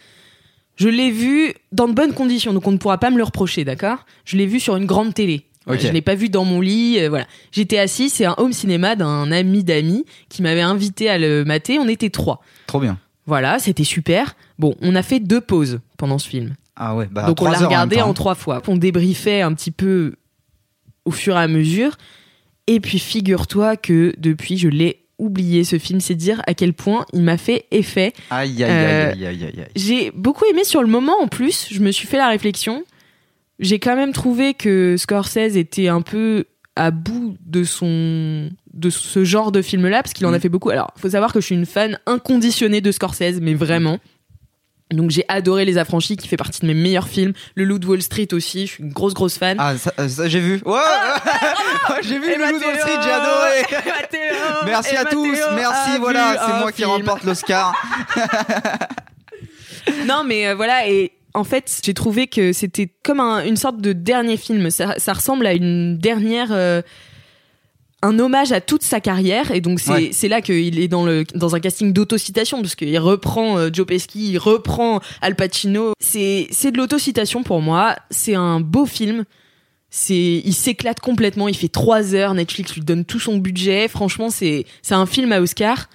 Je 0.76 0.88
l'ai 0.88 1.10
vu 1.10 1.54
dans 1.72 1.86
de 1.86 1.92
bonnes 1.92 2.14
conditions, 2.14 2.52
donc 2.52 2.66
on 2.66 2.72
ne 2.72 2.78
pourra 2.78 2.98
pas 2.98 3.10
me 3.10 3.16
le 3.16 3.24
reprocher, 3.24 3.64
d'accord? 3.64 4.06
Je 4.24 4.36
l'ai 4.36 4.46
vu 4.46 4.58
sur 4.58 4.76
une 4.76 4.86
grande 4.86 5.14
télé. 5.14 5.44
Ok. 5.66 5.80
Je 5.80 5.88
l'ai 5.88 6.02
pas 6.02 6.14
vu 6.14 6.28
dans 6.28 6.44
mon 6.44 6.60
lit, 6.60 6.98
euh, 6.98 7.08
voilà. 7.08 7.26
J'étais 7.52 7.78
assis, 7.78 8.10
c'est 8.10 8.24
un 8.26 8.34
home 8.38 8.52
cinéma 8.52 8.96
d'un 8.96 9.30
ami 9.32 9.64
d'amis 9.64 10.04
qui 10.28 10.42
m'avait 10.42 10.60
invité 10.60 11.08
à 11.08 11.16
le 11.16 11.44
mater. 11.44 11.78
On 11.78 11.88
était 11.88 12.10
trois. 12.10 12.42
Trop 12.66 12.80
bien. 12.80 12.98
Voilà, 13.26 13.58
c'était 13.58 13.84
super. 13.84 14.36
Bon, 14.58 14.74
on 14.82 14.94
a 14.94 15.02
fait 15.02 15.20
deux 15.20 15.40
pauses 15.40 15.80
pendant 15.96 16.18
ce 16.18 16.28
film. 16.28 16.54
Ah 16.76 16.94
ouais, 16.94 17.08
bah 17.10 17.26
Donc 17.26 17.40
on 17.40 17.50
l'a 17.50 17.58
regardé 17.58 18.02
en, 18.02 18.08
temps. 18.08 18.14
trois 18.14 18.34
fois. 18.34 18.62
On 18.66 18.76
débriefait 18.76 19.40
un 19.40 19.54
petit 19.54 19.70
peu 19.70 20.14
au 21.04 21.10
fur 21.10 21.36
et 21.36 21.40
à 21.40 21.48
mesure. 21.48 21.96
Et 22.66 22.80
puis 22.80 22.98
figure-toi 22.98 23.76
que 23.76 24.14
depuis, 24.18 24.56
je 24.58 24.68
l'ai 24.68 25.00
oublié 25.18 25.64
ce 25.64 25.78
film. 25.78 26.00
C'est 26.00 26.14
dire 26.14 26.42
à 26.46 26.54
quel 26.54 26.72
point 26.72 27.04
il 27.12 27.22
m'a 27.22 27.36
fait 27.36 27.66
effet. 27.70 28.12
Aïe, 28.30 28.62
aïe, 28.64 28.70
Euh, 28.70 29.12
aïe, 29.12 29.26
aïe, 29.26 29.44
aïe, 29.44 29.60
aïe. 29.60 29.66
J'ai 29.76 30.10
beaucoup 30.12 30.44
aimé 30.50 30.64
sur 30.64 30.80
le 30.82 30.88
moment 30.88 31.14
en 31.20 31.28
plus. 31.28 31.68
Je 31.70 31.80
me 31.80 31.90
suis 31.92 32.06
fait 32.06 32.16
la 32.16 32.28
réflexion. 32.28 32.84
J'ai 33.60 33.78
quand 33.78 33.94
même 33.96 34.12
trouvé 34.12 34.54
que 34.54 34.96
Scorsese 34.98 35.56
était 35.56 35.88
un 35.88 36.00
peu 36.02 36.46
à 36.76 36.90
bout 36.90 37.36
de 37.46 37.62
son 37.62 38.50
de 38.72 38.90
ce 38.90 39.22
genre 39.22 39.52
de 39.52 39.62
film 39.62 39.86
là 39.86 40.02
parce 40.02 40.12
qu'il 40.12 40.26
en 40.26 40.32
a 40.32 40.38
Mm. 40.38 40.40
fait 40.40 40.48
beaucoup. 40.48 40.70
Alors, 40.70 40.90
faut 40.96 41.10
savoir 41.10 41.32
que 41.32 41.40
je 41.40 41.46
suis 41.46 41.54
une 41.54 41.66
fan 41.66 42.00
inconditionnée 42.06 42.80
de 42.80 42.90
Scorsese, 42.90 43.38
mais 43.40 43.54
vraiment. 43.54 43.98
Donc 44.94 45.10
j'ai 45.10 45.24
adoré 45.28 45.64
Les 45.64 45.78
Affranchis, 45.78 46.16
qui 46.16 46.28
fait 46.28 46.36
partie 46.36 46.60
de 46.60 46.66
mes 46.66 46.74
meilleurs 46.74 47.08
films. 47.08 47.32
Le 47.54 47.64
Loup 47.64 47.78
de 47.78 47.86
Wall 47.86 48.02
Street 48.02 48.28
aussi, 48.32 48.66
je 48.66 48.72
suis 48.72 48.82
une 48.84 48.92
grosse 48.92 49.14
grosse 49.14 49.38
fan. 49.38 49.56
Ah, 49.60 49.76
ça, 49.76 49.92
euh, 49.98 50.08
ça, 50.08 50.28
j'ai 50.28 50.40
vu. 50.40 50.60
Ouais, 50.64 50.78
j'ai 52.02 52.18
vu 52.18 52.36
le 52.38 52.50
Loup 52.52 52.58
de 52.58 52.64
Wall 52.64 52.78
Street, 52.78 52.98
j'ai 53.02 53.10
adoré. 53.10 53.62
Mathéo 54.00 54.20
Merci 54.66 54.96
à 54.96 55.04
tous, 55.04 55.38
merci, 55.54 55.98
voilà, 56.00 56.36
c'est 56.46 56.58
moi 56.60 56.72
qui 56.72 56.84
remporte 56.84 57.24
l'Oscar. 57.24 57.74
Non, 60.06 60.24
mais 60.24 60.48
euh, 60.48 60.54
voilà, 60.54 60.88
et 60.88 61.12
en 61.34 61.44
fait, 61.44 61.80
j'ai 61.84 61.94
trouvé 61.94 62.26
que 62.26 62.52
c'était 62.52 62.88
comme 63.02 63.20
un- 63.20 63.44
une 63.44 63.56
sorte 63.56 63.78
de 63.80 63.92
dernier 63.92 64.36
film. 64.36 64.70
Ça, 64.70 64.94
ça 64.98 65.12
ressemble 65.12 65.46
à 65.46 65.52
une 65.52 65.98
dernière. 65.98 66.48
euh, 66.52 66.80
un 68.04 68.18
hommage 68.18 68.52
à 68.52 68.60
toute 68.60 68.82
sa 68.82 69.00
carrière 69.00 69.50
et 69.50 69.60
donc 69.60 69.80
c'est 69.80 69.90
Ouais. 69.90 70.10
c'est 70.12 70.28
là 70.28 70.42
qu'il 70.42 70.78
est 70.78 70.88
dans 70.88 71.04
le 71.06 71.24
dans 71.34 71.54
un 71.54 71.60
casting 71.60 71.92
d'autocitation 71.92 72.60
parce 72.60 72.74
qu'il 72.74 72.98
reprend 72.98 73.58
euh, 73.58 73.70
Joe 73.72 73.86
Pesci, 73.86 74.32
il 74.32 74.38
reprend 74.38 75.00
Al 75.22 75.34
Pacino. 75.34 75.92
C'est 76.00 76.46
c'est 76.50 76.70
de 76.70 76.76
l'autocitation 76.76 77.42
pour 77.42 77.60
moi. 77.62 77.96
C'est 78.10 78.34
un 78.34 78.60
beau 78.60 78.84
film. 78.86 79.24
C'est 79.90 80.42
il 80.44 80.52
s'éclate 80.54 81.00
complètement. 81.00 81.48
Il 81.48 81.56
fait 81.56 81.68
trois 81.68 82.14
heures. 82.14 82.34
Netflix 82.34 82.74
lui 82.74 82.82
donne 82.82 83.04
tout 83.04 83.20
son 83.20 83.38
budget. 83.38 83.88
Franchement, 83.88 84.28
c'est 84.30 84.66
c'est 84.82 84.94
un 84.94 85.06
film 85.06 85.32
à 85.32 85.40
Oscar. 85.40 85.88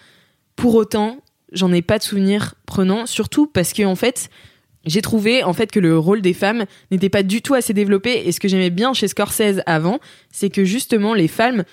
Pour 0.56 0.76
autant, 0.76 1.18
j'en 1.52 1.72
ai 1.72 1.82
pas 1.82 1.98
de 2.00 2.04
souvenir 2.04 2.56
prenant, 2.66 3.06
surtout 3.06 3.46
parce 3.48 3.74
que 3.74 3.84
en 3.84 3.96
fait, 3.96 4.30
j'ai 4.86 5.02
trouvé 5.02 5.44
en 5.44 5.54
fait 5.54 5.70
que 5.72 5.80
le 5.80 5.98
rôle 5.98 6.22
des 6.22 6.34
femmes 6.34 6.66
n'était 6.92 7.10
pas 7.10 7.24
du 7.24 7.42
tout 7.42 7.54
assez 7.54 7.74
développé. 7.74 8.24
Et 8.26 8.32
ce 8.32 8.40
que 8.40 8.48
j'aimais 8.48 8.70
bien 8.70 8.94
chez 8.94 9.08
Scorsese 9.08 9.62
avant, 9.66 10.00
c'est 10.32 10.50
que 10.50 10.64
justement 10.66 11.14
les 11.14 11.28
femmes 11.28 11.64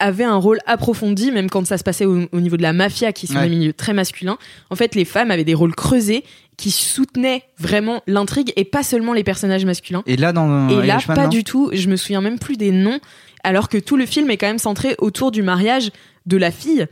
avaient 0.00 0.24
un 0.24 0.36
rôle 0.36 0.58
approfondi, 0.66 1.32
même 1.32 1.50
quand 1.50 1.66
ça 1.66 1.76
se 1.78 1.82
passait 1.84 2.04
au, 2.04 2.26
au 2.32 2.40
niveau 2.40 2.56
de 2.56 2.62
la 2.62 2.72
mafia, 2.72 3.12
qui 3.12 3.26
sont 3.26 3.34
Ouais. 3.36 3.48
des 3.48 3.56
milieux 3.56 3.72
très 3.72 3.92
masculins. 3.92 4.38
En 4.70 4.76
fait, 4.76 4.94
les 4.94 5.04
femmes 5.04 5.30
avaient 5.30 5.44
des 5.44 5.54
rôles 5.54 5.74
creusés 5.74 6.24
qui 6.56 6.70
soutenaient 6.70 7.42
vraiment 7.58 8.02
l'intrigue 8.06 8.52
et 8.56 8.64
pas 8.64 8.82
seulement 8.82 9.12
les 9.12 9.24
personnages 9.24 9.64
masculins. 9.64 10.02
Et 10.06 10.16
là, 10.16 10.32
dans 10.32 10.68
Et 10.68 10.86
là, 10.86 10.98
pas 11.06 11.26
du 11.28 11.44
tout. 11.44 11.70
Je 11.72 11.88
me 11.88 11.96
souviens 11.96 12.20
même 12.20 12.38
plus 12.38 12.56
des 12.56 12.70
noms, 12.70 12.98
alors 13.44 13.68
que 13.68 13.78
tout 13.78 13.96
le 13.96 14.06
film 14.06 14.30
est 14.30 14.36
quand 14.36 14.46
même 14.48 14.58
centré 14.58 14.94
autour 14.98 15.30
du 15.30 15.42
mariage 15.42 15.90
de 16.26 16.36
la 16.36 16.50
fille. 16.50 16.86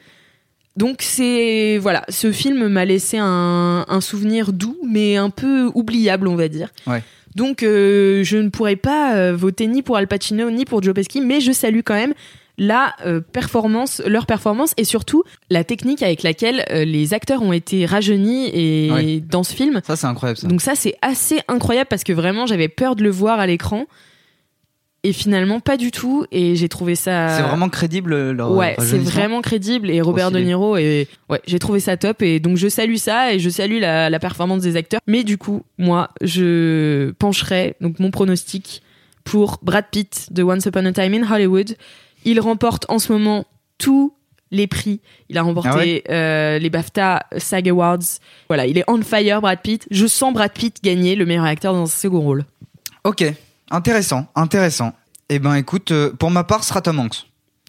Donc 0.76 0.98
c'est 1.00 1.78
voilà, 1.78 2.04
ce 2.08 2.32
film 2.32 2.68
m'a 2.68 2.84
laissé 2.84 3.16
un, 3.18 3.84
un 3.88 4.00
souvenir 4.00 4.52
doux, 4.52 4.76
mais 4.86 5.16
un 5.16 5.30
peu 5.30 5.70
oubliable, 5.74 6.28
on 6.28 6.36
va 6.36 6.48
dire. 6.48 6.68
Ouais. 6.86 7.02
Donc 7.34 7.62
euh, 7.62 8.22
je 8.24 8.36
ne 8.36 8.50
pourrais 8.50 8.76
pas 8.76 9.14
euh, 9.16 9.34
voter 9.34 9.66
ni 9.68 9.82
pour 9.82 9.96
Al 9.96 10.06
Pacino 10.06 10.50
ni 10.50 10.64
pour 10.64 10.82
Joe 10.82 10.94
Pesci, 10.94 11.20
mais 11.20 11.40
je 11.40 11.52
salue 11.52 11.80
quand 11.84 11.94
même 11.94 12.12
la 12.58 12.94
euh, 13.04 13.20
performance, 13.20 14.00
leur 14.06 14.24
performance 14.26 14.72
et 14.76 14.84
surtout 14.84 15.22
la 15.50 15.62
technique 15.64 16.02
avec 16.02 16.22
laquelle 16.22 16.64
euh, 16.70 16.84
les 16.84 17.12
acteurs 17.14 17.42
ont 17.42 17.52
été 17.52 17.84
rajeunis 17.86 18.48
et 18.52 18.90
Ouais. 18.90 19.20
dans 19.20 19.42
ce 19.42 19.54
film. 19.54 19.80
Ça, 19.86 19.96
c'est 19.96 20.06
incroyable, 20.06 20.38
ça. 20.38 20.46
Donc 20.48 20.60
ça, 20.62 20.74
c'est 20.74 20.94
assez 21.02 21.40
incroyable 21.48 21.88
parce 21.90 22.02
que 22.04 22.12
vraiment, 22.12 22.46
j'avais 22.46 22.68
peur 22.68 22.96
de 22.96 23.02
le 23.02 23.10
voir 23.10 23.40
à 23.40 23.46
l'écran. 23.46 23.86
Et 25.02 25.12
finalement, 25.12 25.60
pas 25.60 25.76
du 25.76 25.92
tout. 25.92 26.24
Et 26.32 26.56
j'ai 26.56 26.68
trouvé 26.68 26.96
ça... 26.96 27.28
C'est 27.36 27.42
vraiment 27.42 27.68
crédible, 27.68 28.32
leur 28.32 28.50
Ouais, 28.50 28.74
c'est 28.80 28.98
vraiment 28.98 29.40
crédible. 29.40 29.88
Et 29.88 30.00
Robert 30.00 30.32
De. 30.32 30.40
Niro, 30.40 30.76
et 30.78 31.06
ouais, 31.28 31.40
j'ai 31.46 31.60
trouvé 31.60 31.78
ça 31.78 31.96
top. 31.96 32.22
Et 32.22 32.40
donc, 32.40 32.56
je 32.56 32.66
salue 32.66 32.96
ça 32.96 33.32
et 33.32 33.38
je 33.38 33.48
salue 33.48 33.78
la, 33.78 34.10
la 34.10 34.18
performance 34.18 34.62
des 34.62 34.74
acteurs. 34.74 35.00
Mais 35.06 35.22
du 35.22 35.38
coup, 35.38 35.62
moi, 35.78 36.10
je 36.22 37.10
pencherai, 37.20 37.76
donc 37.80 38.00
mon 38.00 38.10
pronostic, 38.10 38.82
pour 39.22 39.58
Brad 39.62 39.84
Pitt 39.92 40.28
de 40.32 40.42
Once 40.42 40.64
Upon 40.66 40.86
a 40.86 40.92
Time 40.92 41.14
in 41.14 41.30
Hollywood. 41.32 41.76
Il 42.26 42.40
remporte 42.40 42.84
en 42.90 42.98
ce 42.98 43.12
moment 43.12 43.46
tous 43.78 44.12
les 44.50 44.66
prix. 44.66 45.00
Il 45.28 45.38
a 45.38 45.42
remporté 45.42 45.68
Ah 45.72 45.76
ouais 45.76 46.02
euh, 46.10 46.58
les 46.58 46.70
BAFTA 46.70 47.24
SAG 47.38 47.68
Awards. 47.68 47.98
Voilà, 48.48 48.66
il 48.66 48.76
est 48.78 48.84
on 48.88 49.00
fire, 49.02 49.40
Brad 49.40 49.60
Pitt. 49.62 49.86
Je 49.90 50.06
sens 50.06 50.34
Brad 50.34 50.52
Pitt 50.52 50.82
gagner 50.82 51.14
le 51.16 51.24
meilleur 51.24 51.44
acteur 51.44 51.72
dans 51.72 51.82
un 51.84 51.86
second 51.86 52.20
rôle. 52.20 52.44
Ok, 53.04 53.24
intéressant, 53.70 54.26
intéressant. 54.34 54.92
Eh 55.28 55.38
ben, 55.38 55.54
écoute, 55.54 55.90
euh, 55.92 56.12
pour 56.12 56.30
ma 56.30 56.44
part, 56.44 56.62
ce 56.62 56.68
sera 56.70 56.80
Tom 56.82 56.98
Hanks. 57.00 57.26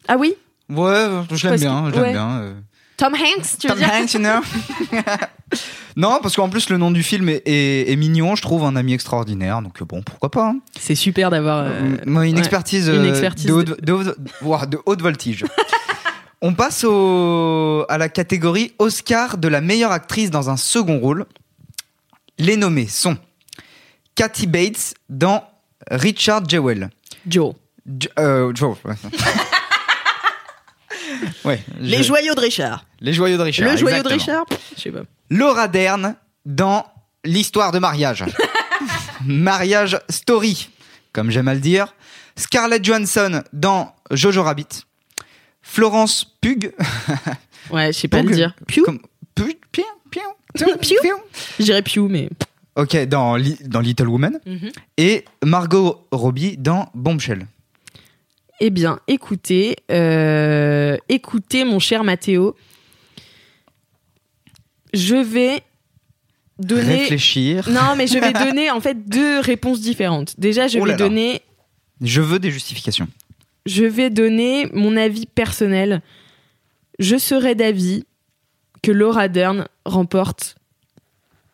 Ah 0.07 0.17
oui? 0.17 0.35
Ouais, 0.69 1.07
je 1.31 1.47
l'aime 1.47 1.59
bien, 1.59 1.83
que- 1.85 1.89
je 1.89 1.93
l'aime 1.95 2.03
ouais. 2.03 2.11
bien. 2.13 2.29
euh. 2.41 2.53
Tom 2.97 3.13
Hanks, 3.13 3.57
tu 3.59 3.67
veux 3.67 3.73
Tom 3.73 3.77
dire 3.77 3.89
Hanks, 3.93 4.13
you 4.13 4.19
know 4.19 4.41
Non, 5.95 6.19
parce 6.21 6.35
qu'en 6.35 6.49
plus, 6.49 6.69
le 6.69 6.77
nom 6.77 6.91
du 6.91 7.03
film 7.03 7.29
est, 7.29 7.41
est- 7.45 7.91
est 7.91 7.95
mignon, 7.95 8.35
je 8.35 8.41
trouve 8.41 8.63
un 8.65 8.75
ami 8.75 8.93
extraordinaire, 8.93 9.61
donc 9.61 9.81
euh, 9.81 9.85
bon, 9.85 10.01
pourquoi 10.01 10.29
pas. 10.31 10.47
hein. 10.49 10.59
C'est 10.79 10.95
super 10.95 11.29
d'avoir. 11.29 11.59
euh, 11.65 11.95
une 12.05 12.17
ouais, 12.17 12.29
expertise, 12.31 12.87
une 12.87 13.05
expertise 13.05 13.45
de, 13.45 13.53
haute, 13.53 13.81
de 13.83 13.93
haute- 13.93 14.69
de 14.69 14.79
haute 14.85 15.01
voltige. 15.01 15.45
On 16.41 16.53
passe 16.53 16.83
au, 16.83 17.85
à 17.89 17.97
la 17.97 18.09
catégorie 18.09 18.73
Oscar 18.77 19.37
de 19.37 19.47
la 19.47 19.61
meilleure 19.61 19.91
actrice 19.91 20.29
dans 20.29 20.49
un 20.51 20.57
second 20.57 20.99
rôle. 20.99 21.25
Les 22.37 22.57
nommés 22.57 22.87
sont 22.87 23.17
Kathy 24.13 24.45
Bates 24.45 24.93
dans 25.09 25.43
Richard 25.89 26.47
Jewell. 26.47 26.89
Joe. 27.27 27.53
Jo- 27.99 28.09
euh, 28.19 28.51
Joe, 28.53 28.77
ouais. 31.45 31.61
Les 31.79 31.97
je- 31.97 32.03
joyaux 32.03 32.35
de 32.35 32.39
Richard. 32.41 32.85
les 33.01 33.13
joyaux 33.13 33.37
de 33.37 33.43
Richard. 33.43 33.69
Le 33.71 33.77
joyau 33.77 34.03
de 34.03 34.09
exactement. 34.09 34.43
Richard 34.45 34.59
Je 34.75 34.81
sais 34.81 34.91
pas. 34.91 35.01
Laura 35.29 35.67
Dern 35.67 36.15
dans 36.45 36.85
l'histoire 37.25 37.71
de 37.71 37.79
mariage. 37.79 38.23
mariage 39.25 39.99
Story, 40.09 40.69
comme 41.13 41.31
j'aime 41.31 41.47
à 41.47 41.53
le 41.53 41.59
dire. 41.59 41.93
Scarlett 42.35 42.83
Johansson 42.85 43.41
dans 43.53 43.93
Jojo 44.11 44.43
Rabbit. 44.43 44.67
Florence 45.61 46.25
Pugh. 46.41 46.71
Ouais, 47.69 47.91
je 47.91 47.97
sais 47.99 48.07
pas 48.07 48.21
le 48.21 48.31
dire. 48.33 48.55
Pew 48.65 48.81
Comme- 48.85 49.01
Pugh, 49.35 49.57
Pugh, 49.73 49.83
Pew. 50.09 50.21
Pugh. 50.55 51.11
Je 51.59 51.63
dirais 51.65 51.81
Pew, 51.81 52.07
mais. 52.09 52.29
Ok, 52.77 52.95
dans, 53.07 53.35
Li- 53.35 53.57
dans 53.65 53.81
Little 53.81 54.07
Woman. 54.07 54.39
Et 54.95 55.25
Margot 55.43 56.07
Robbie 56.13 56.55
dans 56.55 56.89
Bombshell. 56.93 57.45
Eh 58.59 58.69
bien, 58.69 58.99
écoutez, 59.07 59.75
euh, 59.91 60.97
écoutez, 61.09 61.63
mon 61.63 61.79
cher 61.79 62.03
Mathéo. 62.03 62.55
Je 64.93 65.15
vais 65.15 65.61
donner. 66.59 67.01
Réfléchir. 67.01 67.69
Non, 67.69 67.95
mais 67.95 68.07
je 68.07 68.17
vais 68.17 68.33
donner 68.45 68.71
en 68.71 68.81
fait 68.81 69.07
deux 69.07 69.39
réponses 69.39 69.79
différentes. 69.81 70.39
Déjà, 70.39 70.67
je 70.67 70.79
Oh 70.79 70.83
vais 70.85 70.91
là. 70.91 70.97
donner, 70.97 71.41
Je 72.01 72.21
veux 72.21 72.39
des 72.39 72.49
justifications. 72.51 73.07
je 73.67 73.83
vais 73.85 74.09
donner 74.09 74.67
mon 74.73 74.97
avis 74.97 75.27
personnel. 75.27 76.01
Je 76.99 77.17
serais 77.17 77.53
d'avis 77.53 78.05
que 78.81 78.91
Laura 78.91 79.27
Dern 79.27 79.67
remporte 79.85 80.55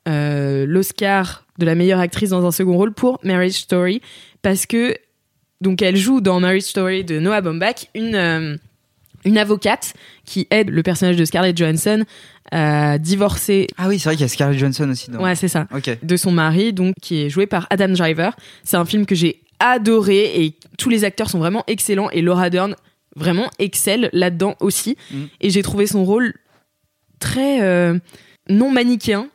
euh, 0.08 0.66
l'Oscar 0.66 1.46
de 1.58 1.66
la 1.66 1.76
meilleure 1.76 2.00
actrice 2.00 2.30
dans 2.30 2.46
un 2.46 2.52
second 2.52 2.78
rôle 2.78 2.94
pour 2.94 3.20
Marriage 3.24 3.54
Story 3.54 4.02
parce 4.42 4.66
que 4.66 4.96
Donc 5.64 5.82
elle 5.82 5.96
joue 5.96 6.22
dans 6.22 6.40
Marriage 6.40 6.64
Story 6.64 7.04
de 7.04 7.20
Noah 7.20 7.42
Baumbach 7.42 7.88
une 7.96 8.16
euh, 8.16 8.58
une 9.26 9.38
avocate 9.38 9.94
qui 10.26 10.46
aide 10.52 10.70
le 10.70 10.84
personnage 10.84 11.16
de 11.16 11.24
Scarlett 11.24 11.58
Johansson 11.58 12.04
à 12.52 12.98
divorcer. 12.98 13.68
Ah 13.78 13.88
oui, 13.88 13.98
c'est 13.98 14.10
vrai 14.10 14.16
qu'il 14.16 14.24
y 14.24 14.26
a 14.26 14.28
Scarlett 14.28 14.60
Johansson 14.60 14.90
aussi. 14.90 15.10
Dans... 15.10 15.24
Ouais, 15.24 15.36
c'est 15.36 15.48
ça. 15.48 15.66
De 16.04 16.18
son 16.18 16.32
mari, 16.32 16.74
donc 16.74 16.96
qui 17.02 17.24
est 17.24 17.30
joué 17.30 17.48
par 17.48 17.66
Adam 17.70 17.88
Driver. 17.88 18.36
C'est 18.66 18.76
un 18.76 18.84
film 18.84 19.06
que 19.06 19.16
j'ai 19.16 19.42
adoré 19.60 20.44
et 20.44 20.58
tous 20.78 20.90
les 20.90 21.06
acteurs 21.06 21.30
sont 21.30 21.40
vraiment 21.40 21.64
excellents 21.68 22.10
et 22.10 22.22
Laura 22.22 22.50
Dern 22.50 22.76
vraiment 23.16 23.50
excelle 23.58 24.10
là-dedans 24.12 24.56
aussi. 24.60 24.98
Mm. 25.12 25.24
Et 25.40 25.50
j'ai 25.50 25.64
trouvé 25.64 25.88
son 25.88 26.04
rôle 26.04 26.34
très 27.20 27.62
euh, 27.62 27.98
non 28.50 28.70
manichéen. 28.70 29.30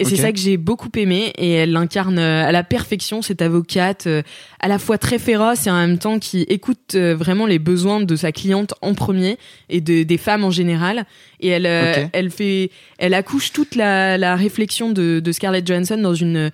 Et 0.00 0.04
c'est 0.04 0.16
ça 0.16 0.32
que 0.32 0.38
j'ai 0.38 0.56
beaucoup 0.56 0.90
aimé. 0.96 1.32
Et 1.36 1.52
elle 1.52 1.72
l'incarne 1.72 2.18
euh, 2.18 2.46
à 2.46 2.52
la 2.52 2.64
perfection, 2.64 3.22
cette 3.22 3.42
avocate, 3.42 4.06
euh, 4.06 4.22
à 4.58 4.68
la 4.68 4.78
fois 4.78 4.98
très 4.98 5.18
féroce 5.18 5.66
et 5.66 5.70
en 5.70 5.78
même 5.78 5.98
temps 5.98 6.18
qui 6.18 6.42
écoute 6.42 6.94
euh, 6.94 7.14
vraiment 7.14 7.46
les 7.46 7.58
besoins 7.58 8.00
de 8.00 8.16
sa 8.16 8.32
cliente 8.32 8.74
en 8.82 8.94
premier 8.94 9.38
et 9.68 9.80
de, 9.80 10.02
des 10.02 10.16
femmes 10.16 10.44
en 10.44 10.50
général. 10.50 11.04
Et 11.40 11.48
elle, 11.48 11.66
elle 12.12 12.30
fait, 12.30 12.70
elle 12.98 13.14
accouche 13.14 13.52
toute 13.52 13.74
la, 13.74 14.18
la 14.18 14.36
réflexion 14.36 14.90
de, 14.90 15.20
de 15.20 15.32
Scarlett 15.32 15.66
Johansson 15.66 15.98
dans 15.98 16.14
une, 16.14 16.50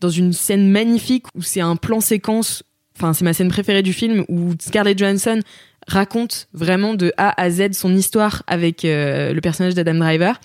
dans 0.00 0.10
une 0.10 0.32
scène 0.32 0.68
magnifique 0.68 1.24
où 1.34 1.42
c'est 1.42 1.60
un 1.60 1.76
plan 1.76 2.00
séquence. 2.00 2.62
Enfin, 2.96 3.14
c'est 3.14 3.24
ma 3.24 3.32
scène 3.32 3.48
préférée 3.48 3.82
du 3.82 3.92
film 3.92 4.24
où 4.28 4.52
Scarlett 4.60 4.98
Johansson 4.98 5.40
raconte 5.86 6.48
vraiment 6.52 6.94
de 6.94 7.12
A 7.16 7.40
à 7.40 7.50
Z 7.50 7.72
son 7.72 7.94
histoire 7.94 8.42
avec 8.46 8.84
euh, 8.84 9.32
le 9.32 9.40
personnage 9.40 9.74
d'Adam 9.74 9.94
Driver. 9.94 10.40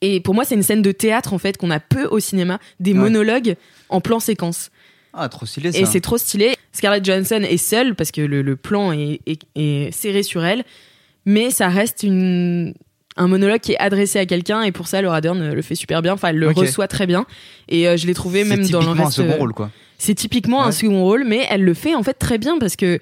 Et 0.00 0.20
pour 0.20 0.34
moi, 0.34 0.44
c'est 0.44 0.54
une 0.54 0.62
scène 0.62 0.82
de 0.82 0.92
théâtre 0.92 1.32
en 1.32 1.38
fait 1.38 1.56
qu'on 1.56 1.70
a 1.70 1.80
peu 1.80 2.04
au 2.06 2.20
cinéma, 2.20 2.58
des 2.80 2.92
Ouais. 2.92 2.98
monologues 2.98 3.56
en 3.88 4.00
plan 4.00 4.20
séquence. 4.20 4.70
Ah, 5.14 5.28
trop 5.28 5.46
stylé 5.46 5.72
ça. 5.72 5.78
Et 5.78 5.84
c'est 5.86 6.00
trop 6.00 6.18
stylé. 6.18 6.54
Scarlett 6.72 7.04
Johansson 7.04 7.42
est 7.42 7.56
seule 7.56 7.94
parce 7.96 8.12
que 8.12 8.20
le, 8.20 8.42
le 8.42 8.54
plan 8.56 8.92
est, 8.92 9.20
est- 9.26 9.42
est 9.56 9.90
serré 9.90 10.22
sur 10.22 10.44
elle, 10.44 10.64
mais 11.24 11.50
ça 11.50 11.68
reste 11.68 12.02
une, 12.04 12.74
un 13.16 13.26
monologue 13.26 13.60
qui 13.60 13.72
est 13.72 13.78
adressé 13.78 14.18
à 14.20 14.26
quelqu'un 14.26 14.62
et 14.62 14.70
pour 14.70 14.86
ça, 14.86 15.02
Laura 15.02 15.20
Dern 15.20 15.52
le 15.52 15.62
fait 15.62 15.74
super 15.74 16.02
bien. 16.02 16.12
Enfin, 16.12 16.28
elle 16.28 16.36
le 16.38 16.50
reçoit 16.50 16.86
très 16.86 17.06
bien. 17.06 17.26
Et 17.68 17.88
euh, 17.88 17.96
je 17.96 18.06
l'ai 18.06 18.14
trouvé 18.14 18.44
C'est 18.44 18.50
même 18.50 18.68
dans 18.68 18.78
le 18.80 18.84
typiquement 18.84 19.04
reste. 19.06 19.18
un 19.18 19.22
second 19.22 19.32
euh, 19.34 19.38
rôle 19.38 19.52
quoi. 19.54 19.70
c'est 19.98 20.14
typiquement 20.14 20.62
un 20.64 20.70
second 20.72 21.02
rôle, 21.02 21.24
mais 21.26 21.44
elle 21.50 21.64
le 21.64 21.74
fait 21.74 21.96
en 21.96 22.02
fait 22.04 22.14
très 22.14 22.38
bien 22.38 22.58
parce 22.58 22.76
que 22.76 23.00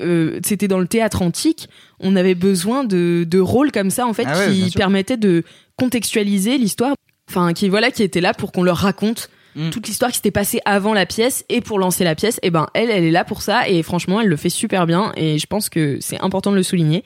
euh, 0.00 0.40
c'était 0.44 0.68
dans 0.68 0.78
le 0.78 0.86
théâtre 0.86 1.22
antique. 1.22 1.68
On 2.00 2.16
avait 2.16 2.34
besoin 2.34 2.84
de, 2.84 3.24
de 3.28 3.38
rôles 3.38 3.72
comme 3.72 3.90
ça 3.90 4.06
en 4.06 4.12
fait 4.12 4.24
Ah 4.26 4.38
ouais, 4.38 4.52
qui 4.52 4.70
permettaient 4.70 5.16
de 5.16 5.42
contextualiser 5.76 6.58
l'histoire. 6.58 6.94
Enfin, 7.28 7.52
qui 7.52 7.68
voilà, 7.68 7.90
qui 7.90 8.02
étaient 8.02 8.20
là 8.20 8.34
pour 8.34 8.52
qu'on 8.52 8.62
leur 8.62 8.76
raconte 8.76 9.30
Mm. 9.54 9.70
toute 9.70 9.86
l'histoire 9.86 10.10
qui 10.10 10.16
s'était 10.16 10.30
passée 10.30 10.60
avant 10.64 10.94
la 10.94 11.06
pièce 11.06 11.44
et 11.48 11.60
pour 11.60 11.78
lancer 11.78 12.04
la 12.04 12.14
pièce. 12.14 12.38
Et 12.42 12.50
ben 12.50 12.68
elle, 12.74 12.90
elle 12.90 13.04
est 13.04 13.10
là 13.10 13.24
pour 13.24 13.42
ça 13.42 13.68
et 13.68 13.82
franchement, 13.82 14.20
elle 14.20 14.28
le 14.28 14.36
fait 14.36 14.50
super 14.50 14.86
bien 14.86 15.12
et 15.16 15.38
je 15.38 15.46
pense 15.46 15.68
que 15.68 15.98
c'est 16.00 16.20
important 16.20 16.50
de 16.50 16.56
le 16.56 16.62
souligner. 16.62 17.04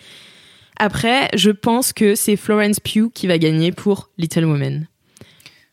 Après, 0.79 1.29
je 1.35 1.51
pense 1.51 1.93
que 1.93 2.15
c'est 2.15 2.37
Florence 2.37 2.81
Pugh 2.81 3.11
qui 3.13 3.27
va 3.27 3.39
gagner 3.39 3.73
pour 3.73 4.11
Little 4.17 4.45
Women. 4.45 4.87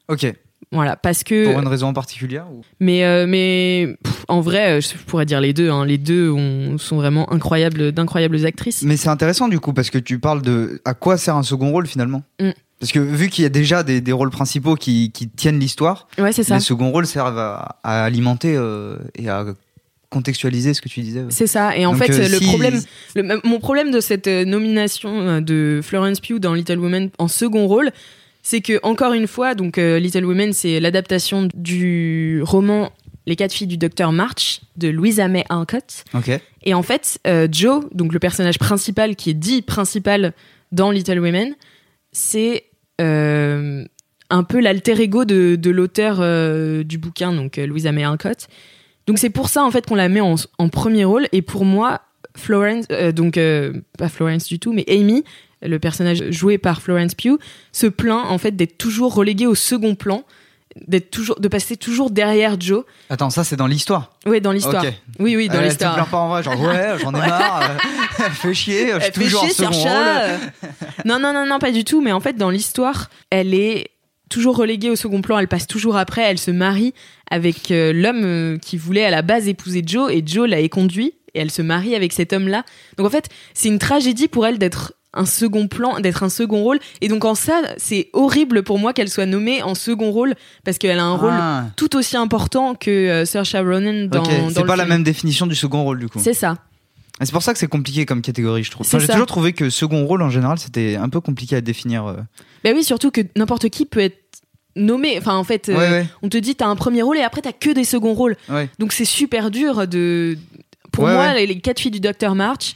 Ok. 0.08 0.34
Voilà, 0.72 0.96
parce 0.96 1.24
que 1.24 1.46
Pour 1.52 1.60
une 1.62 1.68
raison 1.68 1.88
en 1.88 1.94
particulier 1.94 2.40
ou... 2.52 2.62
mais, 2.80 3.06
euh, 3.06 3.26
mais 3.28 3.96
pff, 4.04 4.26
en 4.28 4.42
vrai, 4.42 4.78
euh, 4.78 4.82
je 4.82 4.96
pourrais 5.06 5.26
dire 5.26 5.40
les 5.40 5.54
deux. 5.54 5.70
hein. 5.70 5.86
Les 5.86 5.98
deux 5.98 6.30
ont- 6.32 6.78
sont 6.78 6.98
vraiment 6.98 7.32
incroyables, 7.32 7.92
d'incroyables 7.92 8.46
actrices. 8.46 8.82
Mais 8.84 8.98
c'est 8.98 9.10
intéressant 9.10 9.48
du 9.48 9.60
coup 9.60 9.74
parce 9.74 9.90
que 9.90 9.98
tu 10.00 10.20
parles 10.20 10.42
de 10.42 10.82
à 10.84 10.94
quoi 10.94 11.18
sert 11.18 11.36
un 11.36 11.44
second 11.44 11.72
rôle 11.72 11.88
finalement? 11.88 12.24
Mm. 12.42 12.50
Parce 12.80 12.92
que 12.92 13.00
vu 13.00 13.30
qu'il 13.30 13.44
y 13.44 13.46
a 13.46 13.50
déjà 13.50 13.84
des, 13.84 14.02
des 14.02 14.12
rôles 14.12 14.32
principaux 14.32 14.76
qui, 14.76 15.12
qui 15.12 15.30
tiennent 15.30 15.60
l'histoire, 15.60 16.08
Ouais, 16.18 16.34
c'est 16.34 16.44
ça. 16.44 16.56
les 16.56 16.60
seconds 16.62 16.92
rôles 16.92 17.08
servent 17.08 17.40
à, 17.40 17.78
à 17.84 18.04
alimenter 18.04 18.56
euh, 18.58 18.98
et 19.16 19.30
à 19.30 19.46
contextualiser 20.10 20.74
ce 20.74 20.82
que 20.82 20.90
tu 20.90 21.02
disais. 21.02 21.24
C'est 21.30 21.48
ça. 21.48 21.76
Et 21.78 21.86
en 21.86 21.94
Donc, 21.94 22.04
fait, 22.04 22.12
euh, 22.14 22.28
le 22.28 22.38
si- 22.38 22.46
problème, 22.48 22.82
le- 23.16 23.40
mon 23.44 23.60
problème 23.60 23.92
de 23.92 24.00
cette 24.00 24.28
nomination 24.28 25.42
de 25.42 25.80
Florence 25.84 26.20
Pugh 26.20 26.40
dans 26.40 26.54
Little 26.54 26.80
Women 26.80 27.10
en 27.18 27.28
second 27.28 27.66
rôle, 27.68 27.92
c'est 28.46 28.62
que 28.62 28.80
encore 28.84 29.14
une 29.14 29.26
fois, 29.26 29.56
donc 29.56 29.80
euh, 29.80 29.98
Little 29.98 30.24
Women, 30.24 30.54
c'est 30.54 30.80
l'adaptation 30.80 31.50
du 31.56 32.44
roman 32.44 32.92
Les 33.26 33.36
quatre 33.36 33.54
filles 33.54 33.66
du 33.66 33.78
docteur 33.78 34.12
March 34.12 34.62
de 34.78 34.88
Louisa 34.88 35.28
May 35.28 35.44
Alcott. 35.50 36.04
Ok. 36.14 36.30
Et 36.62 36.76
en 36.76 36.84
fait, 36.84 37.18
euh, 37.26 37.48
Joe, 37.52 37.86
donc 37.92 38.14
le 38.14 38.20
personnage 38.20 38.60
principal 38.60 39.16
qui 39.16 39.32
est 39.32 39.34
dit 39.34 39.64
principal 39.64 40.34
dans 40.72 40.92
Little 40.92 41.20
Women, 41.22 41.56
c'est 42.12 42.66
euh, 43.02 43.84
un 44.30 44.44
peu 44.44 44.60
l'alter 44.60 45.02
ego 45.02 45.26
de, 45.26 45.56
de 45.56 45.70
l'auteur 45.72 46.18
du 46.86 47.00
bouquin, 47.00 47.34
donc 47.34 47.58
Louisa 47.58 47.92
May 47.92 48.04
Alcott. 48.04 48.48
Donc 49.08 49.18
c'est 49.18 49.32
pour 49.32 49.50
ça 49.50 49.64
en 49.64 49.72
fait 49.72 49.88
qu'on 49.88 49.96
la 49.96 50.08
met 50.08 50.22
en, 50.22 50.36
en 50.60 50.70
premier 50.70 51.04
rôle. 51.04 51.28
Et 51.32 51.42
pour 51.42 51.66
moi, 51.66 52.02
Florence, 52.38 52.86
donc 53.16 53.40
pas 53.98 54.10
Florence 54.10 54.46
du 54.46 54.60
tout, 54.60 54.72
mais 54.72 54.86
Amy, 54.88 55.24
le 55.68 55.80
personnage 55.80 56.30
joué 56.32 56.58
par 56.58 56.82
Florence 56.82 57.16
Pugh, 57.16 57.38
se 57.72 57.88
plaint 57.88 58.26
en 58.28 58.38
fait 58.38 58.56
d'être 58.56 58.78
toujours 58.78 59.14
reléguée 59.14 59.48
au 59.48 59.56
second 59.56 59.96
plan, 59.96 60.24
d'être 60.88 61.10
toujours, 61.10 61.40
de 61.40 61.48
passer 61.48 61.78
toujours 61.78 62.12
derrière 62.12 62.60
Joe. 62.60 62.84
Attends, 63.10 63.30
ça 63.30 63.44
c'est 63.44 63.56
dans 63.56 63.68
l'histoire. 63.68 64.12
Oui, 64.26 64.42
dans 64.42 64.52
l'histoire. 64.52 64.84
Oui, 65.20 65.36
oui, 65.36 65.48
dans 65.48 65.56
Euh, 65.56 65.62
l'histoire. 65.62 65.92
Te 65.94 66.00
plains 66.00 66.06
pas 66.10 66.18
en 66.18 66.30
vrai, 66.30 66.44
genre 66.44 66.60
ouais, 66.60 66.96
j'en 67.02 67.12
ai 67.14 67.20
marre, 67.20 67.72
euh, 68.20 68.24
fais 68.32 68.54
chier, 68.54 68.80
je 68.80 68.84
suis 68.86 68.92
Elle 68.96 69.02
fait 69.02 69.12
toujours 69.24 69.44
en 69.44 69.46
chier, 69.46 69.54
second 69.54 69.72
rôle. 69.72 70.40
Non, 71.06 71.20
non, 71.20 71.34
non, 71.34 71.46
non, 71.46 71.60
pas 71.60 71.72
du 71.72 71.84
tout. 71.84 72.02
Mais 72.02 72.12
en 72.12 72.20
fait, 72.20 72.34
dans 72.34 72.50
l'histoire, 72.50 73.10
elle 73.30 73.54
est 73.54 73.90
toujours 74.30 74.58
reléguée 74.58 74.90
au 74.90 74.96
second 74.96 75.22
plan. 75.22 75.38
Elle 75.40 75.48
passe 75.48 75.68
toujours 75.68 75.96
après. 75.98 76.24
Elle 76.24 76.40
se 76.40 76.52
marie 76.52 76.94
avec 77.30 77.70
euh, 77.72 77.94
l'homme 77.94 78.60
qui 78.60 78.76
voulait 78.76 79.06
à 79.06 79.12
la 79.12 79.22
base 79.22 79.48
épouser 79.48 79.84
Joe 79.86 80.12
et 80.12 80.24
Joe 80.26 80.50
l'a 80.50 80.60
éconduit 80.60 81.14
et 81.36 81.40
elle 81.40 81.52
se 81.52 81.62
marie 81.62 81.96
avec 81.96 82.12
cet 82.12 82.34
homme-là. 82.34 82.64
Donc 82.98 83.06
en 83.08 83.10
fait, 83.10 83.30
c'est 83.54 83.68
une 83.70 83.80
tragédie 83.80 84.28
pour 84.28 84.46
elle 84.48 84.58
d'être 84.58 84.94
un 85.16 85.26
second 85.26 85.68
plan, 85.68 86.00
d'être 86.00 86.24
un 86.24 86.30
second 86.30 86.62
rôle. 86.62 86.80
Et 87.02 87.08
donc 87.08 87.26
en 87.26 87.36
ça, 87.36 87.62
c'est 87.78 88.10
horrible 88.14 88.64
pour 88.64 88.78
moi 88.80 88.94
qu'elle 88.94 89.10
soit 89.10 89.26
nommée 89.26 89.62
en 89.64 89.76
second 89.76 90.12
rôle 90.12 90.36
parce 90.64 90.78
qu'elle 90.78 91.00
a 91.00 91.04
un 91.06 91.16
rôle 91.16 91.34
Ah, 91.34 91.66
tout 91.76 91.96
aussi 91.96 92.18
important 92.18 92.76
que 92.76 92.90
euh, 92.92 93.26
Saoirse 93.26 93.56
Ronan 93.56 94.08
dans, 94.10 94.24
ok, 94.24 94.30
dans 94.30 94.50
c'est 94.50 94.64
pas 94.66 94.76
la 94.76 94.86
même 94.86 95.04
définition 95.04 95.48
du 95.48 95.56
second 95.56 95.84
rôle 95.84 96.00
du 96.00 96.10
coup. 96.10 96.20
C'est 96.22 96.34
ça. 96.34 96.58
C'est 97.22 97.32
pour 97.32 97.44
ça 97.44 97.54
que 97.54 97.60
c'est 97.60 97.68
compliqué 97.68 98.06
comme 98.06 98.22
catégorie, 98.22 98.64
je 98.66 98.72
trouve. 98.72 98.86
Enfin, 98.86 99.00
J'ai 99.00 99.08
toujours 99.08 99.26
trouvé 99.26 99.54
que 99.54 99.70
second 99.70 100.06
rôle 100.06 100.22
en 100.22 100.30
général 100.30 100.58
c'était 100.60 100.98
un 100.98 101.08
peu 101.08 101.22
compliqué 101.22 101.56
à 101.56 101.62
définir. 101.62 102.06
euh. 102.08 102.16
Bah 102.64 102.72
oui, 102.76 102.84
surtout 102.84 103.10
que 103.10 103.22
n'importe 103.38 103.70
qui 103.70 103.86
peut 103.86 104.02
être 104.02 104.18
nommé. 104.76 105.16
Enfin, 105.18 105.36
en 105.38 105.46
fait, 105.46 105.70
euh, 105.70 105.78
Ouais, 105.78 106.06
on 106.24 106.28
te 106.28 106.38
dit 106.38 106.56
t'as 106.56 106.68
un 106.68 106.76
premier 106.76 107.02
rôle 107.04 107.18
et 107.18 107.22
après 107.24 107.42
t'as 107.42 107.54
que 107.54 107.70
des 107.70 107.86
seconds 107.86 108.14
rôles. 108.14 108.36
ouais. 108.50 108.70
Donc 108.80 108.92
c'est 108.92 109.06
super 109.06 109.50
dur 109.50 109.88
de. 109.88 110.38
Pour 110.92 111.08
moi, 111.08 111.34
les 111.34 111.60
quatre 111.60 111.80
filles 111.80 111.92
du 111.92 112.00
Dr 112.00 112.36
March, 112.36 112.74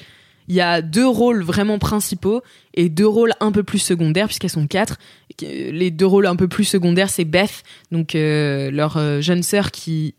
il 0.50 0.56
y 0.56 0.62
a 0.62 0.82
deux 0.82 1.08
rôles 1.08 1.42
vraiment 1.44 1.80
principaux 1.80 2.42
et 2.74 2.90
deux 2.90 3.08
rôles 3.08 3.34
un 3.40 3.52
peu 3.52 3.64
plus 3.64 3.80
secondaires 3.80 4.28
puisqu'elles 4.28 4.50
sont 4.50 4.68
quatre. 4.68 4.98
Les 5.42 5.92
deux 5.92 6.06
rôles 6.06 6.26
un 6.26 6.36
peu 6.36 6.48
plus 6.48 6.66
secondaires, 6.66 7.10
c'est 7.10 7.24
Beth, 7.24 7.64
donc 7.92 8.16
euh, 8.16 8.70
leur 8.72 8.98
euh, 8.98 9.22
jeune 9.22 9.44
sœur 9.44 9.72
qui 9.72 10.16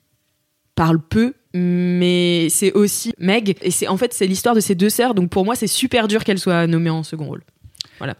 parle 0.74 1.00
peu. 1.00 1.34
Mais 1.52 2.48
c'est 2.48 2.72
aussi 2.72 3.12
Meg 3.18 3.56
et 3.60 3.70
c'est 3.70 3.88
en 3.88 3.96
fait 3.96 4.14
c'est 4.14 4.26
l'histoire 4.26 4.54
de 4.54 4.60
ces 4.60 4.76
deux 4.76 4.88
sœurs 4.88 5.14
donc 5.14 5.28
pour 5.28 5.44
moi 5.44 5.56
c'est 5.56 5.66
super 5.66 6.06
dur 6.06 6.22
qu'elles 6.22 6.38
soient 6.38 6.68
nommées 6.68 6.90
en 6.90 7.02
second 7.02 7.26
rôle. 7.26 7.42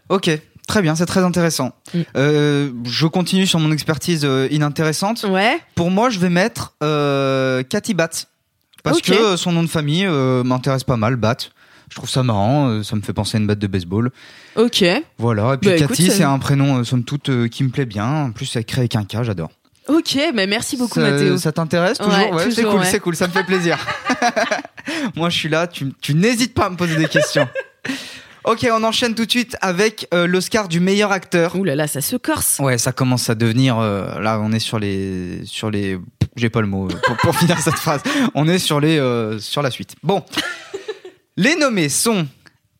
Ok, 0.09 0.29
très 0.67 0.81
bien, 0.81 0.95
c'est 0.95 1.05
très 1.05 1.23
intéressant. 1.23 1.71
Mm. 1.93 1.99
Euh, 2.15 2.71
je 2.85 3.07
continue 3.07 3.47
sur 3.47 3.59
mon 3.59 3.71
expertise 3.71 4.21
euh, 4.23 4.47
inintéressante. 4.51 5.25
Ouais. 5.29 5.59
Pour 5.75 5.91
moi, 5.91 6.09
je 6.09 6.19
vais 6.19 6.29
mettre 6.29 6.75
euh, 6.83 7.63
Cathy 7.63 7.93
Bat. 7.93 8.09
Parce 8.83 9.01
que 9.01 9.13
euh, 9.13 9.37
son 9.37 9.51
nom 9.51 9.63
de 9.63 9.67
famille 9.67 10.05
euh, 10.05 10.43
m'intéresse 10.43 10.83
pas 10.83 10.97
mal, 10.97 11.15
Bat. 11.15 11.37
Je 11.91 11.95
trouve 11.97 12.09
ça 12.09 12.23
marrant, 12.23 12.69
euh, 12.69 12.83
ça 12.83 12.95
me 12.95 13.01
fait 13.01 13.11
penser 13.11 13.35
à 13.37 13.41
une 13.41 13.47
batte 13.47 13.59
de 13.59 13.67
baseball. 13.67 14.11
Ok. 14.55 14.83
Voilà, 15.17 15.53
et 15.53 15.57
puis 15.57 15.69
Bah, 15.71 15.77
Cathy, 15.77 16.09
c'est 16.09 16.23
un 16.23 16.39
prénom, 16.39 16.77
euh, 16.79 16.83
somme 16.85 17.03
toute, 17.03 17.27
euh, 17.29 17.47
qui 17.49 17.63
me 17.65 17.69
plaît 17.69 17.85
bien. 17.85 18.07
En 18.07 18.31
plus, 18.31 18.45
c'est 18.45 18.61
écrit 18.61 18.79
avec 18.79 18.95
un 18.95 19.03
K, 19.03 19.23
j'adore. 19.23 19.51
Ok, 19.89 20.17
mais 20.33 20.47
merci 20.47 20.77
beaucoup 20.77 21.01
ça, 21.01 21.11
Mathéo. 21.11 21.37
Ça 21.37 21.51
t'intéresse 21.51 21.97
toujours? 21.97 22.13
Ouais, 22.13 22.31
Ouais, 22.33 22.51
c'est 22.51 22.63
cool, 22.63 22.79
ouais. 22.79 22.85
c'est 22.85 22.99
cool, 23.01 23.15
ça 23.15 23.27
me 23.27 23.33
fait 23.33 23.43
plaisir. 23.43 23.77
Moi, 25.15 25.29
je 25.29 25.37
suis 25.37 25.49
là, 25.49 25.67
tu, 25.67 25.91
tu 26.01 26.13
n'hésites 26.13 26.53
pas 26.53 26.65
à 26.67 26.69
me 26.69 26.77
poser 26.77 26.95
des 26.95 27.07
questions. 27.07 27.47
ok, 28.45 28.67
on 28.71 28.83
enchaîne 28.85 29.13
tout 29.13 29.25
de 29.25 29.31
suite 29.31 29.57
avec 29.59 30.07
euh, 30.13 30.27
l'Oscar 30.27 30.69
du 30.69 30.79
meilleur 30.79 31.11
acteur. 31.11 31.55
Ouh 31.57 31.63
là 31.65 31.75
là, 31.75 31.87
ça 31.87 31.99
se 31.99 32.15
corse. 32.15 32.57
Ouais, 32.59 32.77
ça 32.77 32.93
commence 32.93 33.29
à 33.29 33.35
devenir. 33.35 33.77
euh, 33.79 34.19
là, 34.21 34.39
on 34.41 34.53
est 34.53 34.59
sur 34.59 34.79
les, 34.79 35.41
sur 35.45 35.69
les. 35.69 35.99
J'ai 36.37 36.49
pas 36.49 36.61
le 36.61 36.67
mot 36.67 36.85
euh, 36.87 36.95
pour, 37.05 37.17
pour 37.17 37.35
finir 37.35 37.59
cette 37.59 37.75
phrase. 37.75 38.01
On 38.33 38.47
est 38.47 38.59
sur 38.59 38.79
les, 38.79 38.97
sur 39.39 39.61
la 39.61 39.71
suite. 39.71 39.95
Bon, 40.03 40.23
les 41.41 41.55
nommés 41.55 41.89
sont 41.89 42.27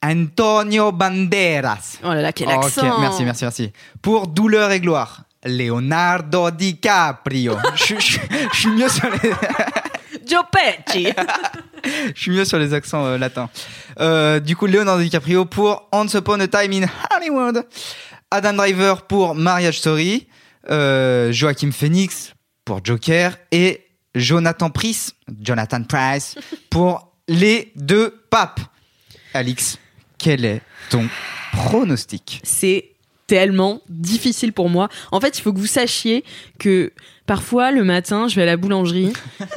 Antonio 0.03 0.91
Banderas. 0.91 1.97
Oh 2.03 2.07
là 2.13 2.21
là, 2.21 2.31
quel 2.33 2.47
Ok, 2.49 2.65
accent. 2.65 2.99
merci, 2.99 3.23
merci, 3.23 3.43
merci. 3.43 3.71
Pour 4.01 4.27
Douleur 4.27 4.71
et 4.71 4.79
gloire, 4.79 5.23
Leonardo 5.45 6.51
DiCaprio. 6.51 7.55
je, 7.75 7.95
je- 7.99 8.19
je 8.53 8.57
suis 8.57 8.69
mieux 8.69 8.89
sur 8.89 9.09
les. 9.09 9.31
Joe 10.27 10.43
Pesci. 10.51 11.07
Je 12.15 12.21
suis 12.21 12.31
mieux 12.31 12.45
sur 12.45 12.59
les 12.59 12.75
accents 12.75 13.03
euh, 13.05 13.17
latins. 13.17 13.49
Euh, 13.99 14.39
du 14.39 14.55
coup, 14.55 14.67
Leonardo 14.67 15.01
DiCaprio 15.01 15.45
pour 15.45 15.89
Once 15.91 16.13
Upon 16.13 16.39
a 16.39 16.47
Time 16.47 16.71
in 16.83 16.85
Hollywood. 17.09 17.65
Adam 18.29 18.53
Driver 18.53 19.01
pour 19.07 19.33
Marriage 19.33 19.79
Story. 19.79 20.27
Euh, 20.69 21.31
Joachim 21.31 21.71
Phoenix 21.71 22.33
pour 22.65 22.81
Joker. 22.85 23.35
Et 23.51 23.87
Jonathan 24.13 24.69
Price, 24.69 25.15
Jonathan 25.41 25.81
Price, 25.83 26.35
pour 26.69 27.10
les 27.31 27.71
deux 27.75 28.21
papes. 28.29 28.59
Alix, 29.33 29.77
quel 30.17 30.43
est 30.45 30.61
ton 30.89 31.07
pronostic? 31.53 32.41
C'est 32.43 32.89
tellement 33.27 33.81
difficile 33.89 34.51
pour 34.53 34.69
moi. 34.69 34.89
En 35.11 35.21
fait, 35.21 35.37
il 35.37 35.41
faut 35.41 35.53
que 35.53 35.59
vous 35.59 35.65
sachiez 35.67 36.23
que 36.59 36.91
parfois 37.25 37.71
le 37.71 37.83
matin, 37.85 38.27
je 38.27 38.35
vais 38.35 38.41
à 38.43 38.45
la 38.45 38.57
boulangerie. 38.57 39.13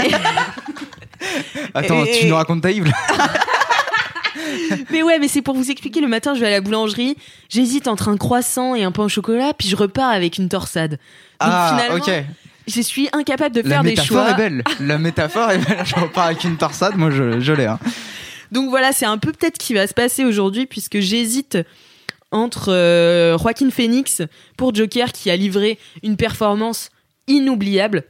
Attends, 1.74 2.04
Et- 2.04 2.20
tu 2.20 2.26
nous 2.26 2.36
racontes 2.36 2.62
ta 2.62 2.70
Yves 2.70 2.92
mais 4.90 5.02
ouais, 5.02 5.18
mais 5.18 5.28
c'est 5.28 5.42
pour 5.42 5.54
vous 5.54 5.70
expliquer. 5.70 6.00
Le 6.00 6.08
matin, 6.08 6.34
je 6.34 6.40
vais 6.40 6.46
à 6.46 6.50
la 6.50 6.60
boulangerie. 6.60 7.16
J'hésite 7.48 7.88
entre 7.88 8.08
un 8.08 8.16
croissant 8.16 8.74
et 8.74 8.84
un 8.84 8.92
pain 8.92 9.04
au 9.04 9.08
chocolat, 9.08 9.52
puis 9.56 9.68
je 9.68 9.76
repars 9.76 10.10
avec 10.10 10.38
une 10.38 10.48
torsade. 10.48 10.90
Donc 10.92 10.98
Ah, 11.40 11.76
finalement, 11.76 12.04
ok. 12.04 12.24
Je 12.66 12.80
suis 12.80 13.08
incapable 13.12 13.54
de 13.54 13.60
La 13.62 13.68
faire 13.68 13.82
des 13.82 13.90
métaphore 13.90 14.26
choix. 14.26 14.30
est 14.30 14.36
belle. 14.36 14.62
La 14.80 14.98
métaphore 14.98 15.50
est 15.50 15.58
belle. 15.58 15.84
Je 15.84 15.94
repars 15.96 16.26
avec 16.26 16.44
une 16.44 16.56
torsade, 16.56 16.96
moi 16.96 17.10
je, 17.10 17.40
je 17.40 17.52
l'ai. 17.52 17.66
hein. 17.66 17.78
Donc 18.52 18.70
voilà, 18.70 18.92
c'est 18.92 19.06
un 19.06 19.18
peu 19.18 19.32
peut-être 19.32 19.60
ce 19.60 19.66
qui 19.66 19.74
va 19.74 19.86
se 19.86 19.94
passer 19.94 20.24
aujourd'hui, 20.24 20.66
puisque 20.66 21.00
j'hésite 21.00 21.58
entre 22.30 22.72
euh, 22.72 23.36
Joaquin 23.38 23.70
Phoenix 23.70 24.22
pour 24.56 24.74
Joker, 24.74 25.12
qui 25.12 25.30
a 25.30 25.36
livré 25.36 25.78
une 26.02 26.16
performance 26.16 26.90
inoubliable 27.26 28.04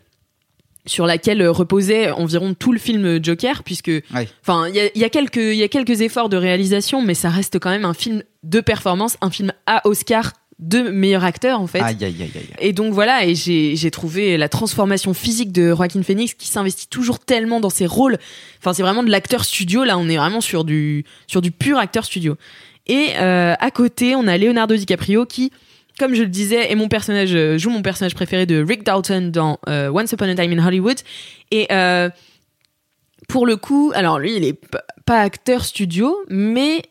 sur 0.86 1.06
laquelle 1.06 1.40
euh, 1.40 1.50
reposait 1.50 2.10
environ 2.10 2.52
tout 2.52 2.72
le 2.72 2.78
film 2.78 3.22
Joker, 3.24 3.62
puisque 3.62 3.90
enfin 4.42 4.68
il 4.68 4.74
y 4.74 4.80
a, 4.80 4.90
il 4.94 5.00
y 5.00 5.04
a 5.04 5.08
quelques 5.08 5.36
il 5.36 5.54
y 5.56 5.62
a 5.62 5.68
quelques 5.68 6.02
efforts 6.02 6.28
de 6.28 6.36
réalisation, 6.36 7.00
mais 7.00 7.14
ça 7.14 7.30
reste 7.30 7.58
quand 7.58 7.70
même 7.70 7.86
un 7.86 7.94
film 7.94 8.22
de 8.42 8.60
performance, 8.60 9.16
un 9.22 9.30
film 9.30 9.52
à 9.66 9.86
Oscar 9.88 10.32
de 10.58 10.82
meilleur 10.82 11.24
acteur 11.24 11.60
en 11.60 11.66
fait. 11.66 11.80
Aïe, 11.80 11.96
aïe, 12.00 12.14
aïe, 12.20 12.30
aïe. 12.34 12.46
Et 12.60 12.72
donc 12.72 12.92
voilà, 12.92 13.24
et 13.26 13.34
j'ai 13.34 13.90
trouvé 13.90 14.36
la 14.36 14.48
transformation 14.48 15.12
physique 15.14 15.52
de 15.52 15.74
Joaquin 15.74 16.02
Phoenix 16.02 16.34
qui 16.34 16.46
s'investit 16.46 16.88
toujours 16.88 17.18
tellement 17.18 17.60
dans 17.60 17.70
ses 17.70 17.86
rôles. 17.86 18.18
Enfin, 18.60 18.72
c'est 18.72 18.82
vraiment 18.82 19.02
de 19.02 19.10
l'acteur 19.10 19.44
studio. 19.44 19.84
Là, 19.84 19.98
on 19.98 20.08
est 20.08 20.16
vraiment 20.16 20.40
sur 20.40 20.64
du 20.64 21.04
sur 21.26 21.42
du 21.42 21.50
pur 21.50 21.78
acteur 21.78 22.04
studio. 22.04 22.36
Et 22.86 23.10
euh, 23.16 23.54
à 23.58 23.70
côté, 23.70 24.14
on 24.14 24.26
a 24.26 24.36
Leonardo 24.38 24.76
DiCaprio 24.76 25.26
qui, 25.26 25.50
comme 25.98 26.14
je 26.14 26.22
le 26.22 26.28
disais, 26.28 26.70
est 26.70 26.74
mon 26.74 26.88
personnage 26.88 27.34
euh, 27.34 27.58
joue 27.58 27.70
mon 27.70 27.82
personnage 27.82 28.14
préféré 28.14 28.46
de 28.46 28.62
Rick 28.62 28.84
Dalton 28.84 29.30
dans 29.30 29.58
euh, 29.68 29.90
Once 29.90 30.12
Upon 30.12 30.28
a 30.28 30.34
Time 30.34 30.52
in 30.52 30.64
Hollywood. 30.64 30.98
Et 31.50 31.66
euh, 31.72 32.10
pour 33.28 33.46
le 33.46 33.56
coup, 33.56 33.90
alors 33.94 34.18
lui, 34.18 34.36
il 34.36 34.44
est 34.44 34.58
pas 35.06 35.20
acteur 35.20 35.64
studio, 35.64 36.16
mais 36.28 36.82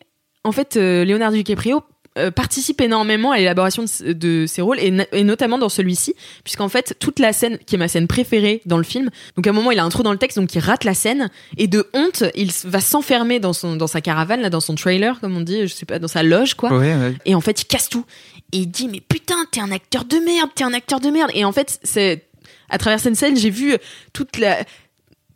en 0.42 0.52
fait, 0.52 0.76
Leonardo 0.76 1.36
DiCaprio 1.36 1.82
euh, 2.18 2.30
participe 2.30 2.80
énormément 2.80 3.32
à 3.32 3.38
l'élaboration 3.38 3.84
de, 4.04 4.44
ses 4.46 4.62
rôles 4.62 4.78
et, 4.80 5.24
notamment 5.24 5.58
dans 5.58 5.68
celui-ci 5.68 6.14
puisqu'en 6.44 6.68
fait 6.68 6.96
toute 6.98 7.18
la 7.18 7.32
scène 7.32 7.58
qui 7.66 7.74
est 7.74 7.78
ma 7.78 7.88
scène 7.88 8.06
préférée 8.06 8.60
dans 8.66 8.78
le 8.78 8.84
film 8.84 9.10
donc 9.36 9.46
à 9.46 9.50
un 9.50 9.52
moment 9.52 9.70
il 9.70 9.78
a 9.78 9.84
un 9.84 9.88
trou 9.88 10.02
dans 10.02 10.12
le 10.12 10.18
texte 10.18 10.38
donc 10.38 10.54
il 10.54 10.60
rate 10.60 10.84
la 10.84 10.94
scène 10.94 11.30
et 11.56 11.66
de 11.66 11.88
honte 11.94 12.24
il 12.34 12.52
va 12.64 12.80
s'enfermer 12.80 13.40
dans 13.40 13.52
son 13.52 13.76
dans 13.76 13.86
sa 13.86 14.00
caravane 14.00 14.40
là 14.42 14.50
dans 14.50 14.60
son 14.60 14.74
trailer 14.74 15.20
comme 15.20 15.36
on 15.36 15.40
dit 15.40 15.66
je 15.66 15.74
sais 15.74 15.86
pas 15.86 15.98
dans 15.98 16.08
sa 16.08 16.22
loge 16.22 16.54
quoi 16.54 16.74
Ouais, 16.78 16.94
ouais. 16.94 17.14
et 17.24 17.34
en 17.34 17.40
fait, 17.40 17.62
il 17.62 17.66
casse 17.66 17.88
tout. 17.88 18.04
Et 18.52 18.58
il 18.58 18.66
dit, 18.70 18.88
mais 18.88 19.00
putain, 19.00 19.36
t'es 19.50 19.60
un 19.60 19.70
acteur 19.70 20.04
de 20.04 20.16
merde, 20.18 20.50
t'es 20.54 20.64
un 20.64 20.72
acteur 20.72 21.00
de 21.00 21.10
merde. 21.10 21.30
Et 21.34 21.44
en 21.44 21.52
fait, 21.52 21.80
c'est 21.82 22.26
à 22.70 22.78
travers 22.78 23.00
cette 23.00 23.16
scène, 23.16 23.36
j'ai 23.36 23.50
vu 23.50 23.74
toute 24.12 24.38
la 24.38 24.58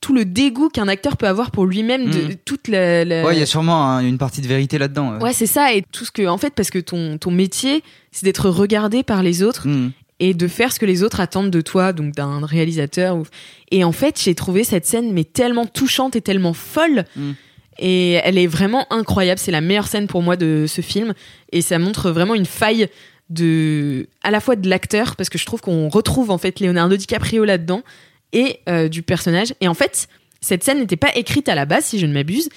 tout 0.01 0.15
le 0.15 0.25
dégoût 0.25 0.69
qu'un 0.69 0.87
acteur 0.89 1.17
peut 1.17 1.27
avoir 1.27 1.51
pour 1.51 1.67
lui-même 1.67 2.11
de 2.11 2.19
Mhm. 2.23 2.35
toute 2.45 2.69
la, 2.69 3.05
la- 3.05 3.25
Ouais, 3.25 3.35
il 3.35 3.39
y 3.41 3.43
a 3.43 3.47
sûrement 3.47 3.85
un- 3.85 4.01
une 4.01 4.19
partie 4.19 4.41
de 4.41 4.47
vérité 4.47 4.79
là-dedans. 4.79 5.15
ouais. 5.17 5.23
Ouais, 5.23 5.33
c'est 5.33 5.47
ça 5.47 5.73
et 5.75 5.83
tout 5.91 6.05
ce 6.05 6.11
que 6.11 6.27
en 6.27 6.39
fait 6.39 6.55
parce 6.55 6.71
que 6.71 6.79
ton 6.79 7.19
ton 7.19 7.31
métier, 7.31 7.83
c'est 8.13 8.25
d'être 8.25 8.49
regardé 8.49 9.03
par 9.03 9.23
les 9.23 9.43
autres 9.43 9.67
Hmm. 9.67 9.91
et 10.21 10.35
de 10.35 10.47
faire 10.49 10.73
ce 10.73 10.79
que 10.79 10.87
les 10.87 11.03
autres 11.03 11.21
attendent 11.21 11.51
de 11.51 11.61
toi, 11.61 11.93
donc 11.93 12.15
d'un 12.15 12.45
réalisateur. 12.47 13.17
ou- 13.17 13.25
Et 13.71 13.83
en 13.85 13.93
fait, 13.93 14.21
j'ai 14.23 14.35
trouvé 14.35 14.65
cette 14.65 14.87
scène 14.87 15.13
mais 15.13 15.25
tellement 15.25 15.67
touchante 15.67 16.15
et 16.17 16.21
tellement 16.21 16.55
folle. 16.55 17.05
Mm. 17.17 17.31
Et 17.81 18.13
elle 18.25 18.39
est 18.39 18.49
vraiment 18.49 18.87
incroyable. 18.93 19.39
C'est 19.39 19.53
la 19.53 19.61
meilleure 19.61 19.87
scène 19.87 20.07
pour 20.09 20.23
moi 20.23 20.37
de 20.37 20.65
ce 20.67 20.81
film. 20.81 21.13
Et 21.53 21.61
ça 21.61 21.79
montre 21.79 22.11
vraiment 22.11 22.35
une 22.35 22.47
faille 22.47 22.89
de, 23.31 24.09
à 24.23 24.31
la 24.31 24.41
fois 24.41 24.57
de 24.57 24.69
l'acteur, 24.69 25.15
parce 25.17 25.29
que 25.29 25.39
je 25.39 25.45
trouve 25.47 25.61
qu'on 25.61 25.89
retrouve 25.89 26.31
en 26.31 26.39
fait 26.39 26.61
Leonardo 26.61 26.97
DiCaprio 26.97 27.45
là-dedans, 27.45 27.83
et 28.33 28.61
euh, 28.69 28.89
du 28.89 29.03
personnage. 29.03 29.55
Et 29.61 29.69
en 29.69 29.75
fait, 29.75 30.09
cette 30.41 30.65
scène 30.65 30.79
n'était 30.79 30.97
pas 30.97 31.15
écrite 31.15 31.49
à 31.49 31.55
la 31.55 31.65
base, 31.65 31.85
si 31.85 31.99
je 31.99 32.07
ne 32.07 32.13
m'abuse. 32.13 32.49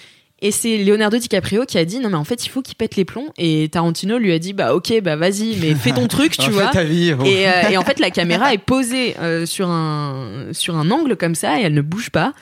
Et 0.43 0.49
c'est 0.49 0.77
Leonardo 0.77 1.17
DiCaprio 1.19 1.65
qui 1.65 1.77
a 1.77 1.86
dit 1.86 1.99
non 1.99 2.10
mais 2.10 2.15
en 2.15 2.23
fait 2.23 2.47
il 2.47 2.49
faut 2.49 2.63
qu'il 2.63 2.73
pète 2.73 2.95
les 2.95 3.05
plombs 3.05 3.27
et 3.38 3.69
Tarantino 3.71 4.17
lui 4.17 4.34
a 4.34 4.39
dit 4.39 4.53
bah 4.53 4.73
ok 4.73 4.99
bah 5.03 5.15
vas-y 5.15 5.55
mais 5.62 5.75
fais 5.75 5.91
ton 5.91 6.07
truc 6.07 6.36
tu 6.36 6.49
vois 6.49 6.69
ta 6.69 6.84
vie. 6.84 7.13
oh. 7.13 7.23
et, 7.23 7.47
euh, 7.47 7.69
et 7.69 7.77
en 7.77 7.84
fait, 7.84 7.99
la 7.99 8.10
caméra 8.10 8.51
est 8.51 8.57
posée 8.57 9.15
euh, 9.19 9.45
sur 9.45 9.69
un 9.69 10.47
sur 10.51 10.77
un 10.77 10.89
angle 10.89 11.15
comme 11.15 11.36
ça 11.36 11.60
et 11.60 11.63
elle 11.63 11.75
ne 11.75 11.81
bouge 11.81 12.10
pas. 12.10 12.34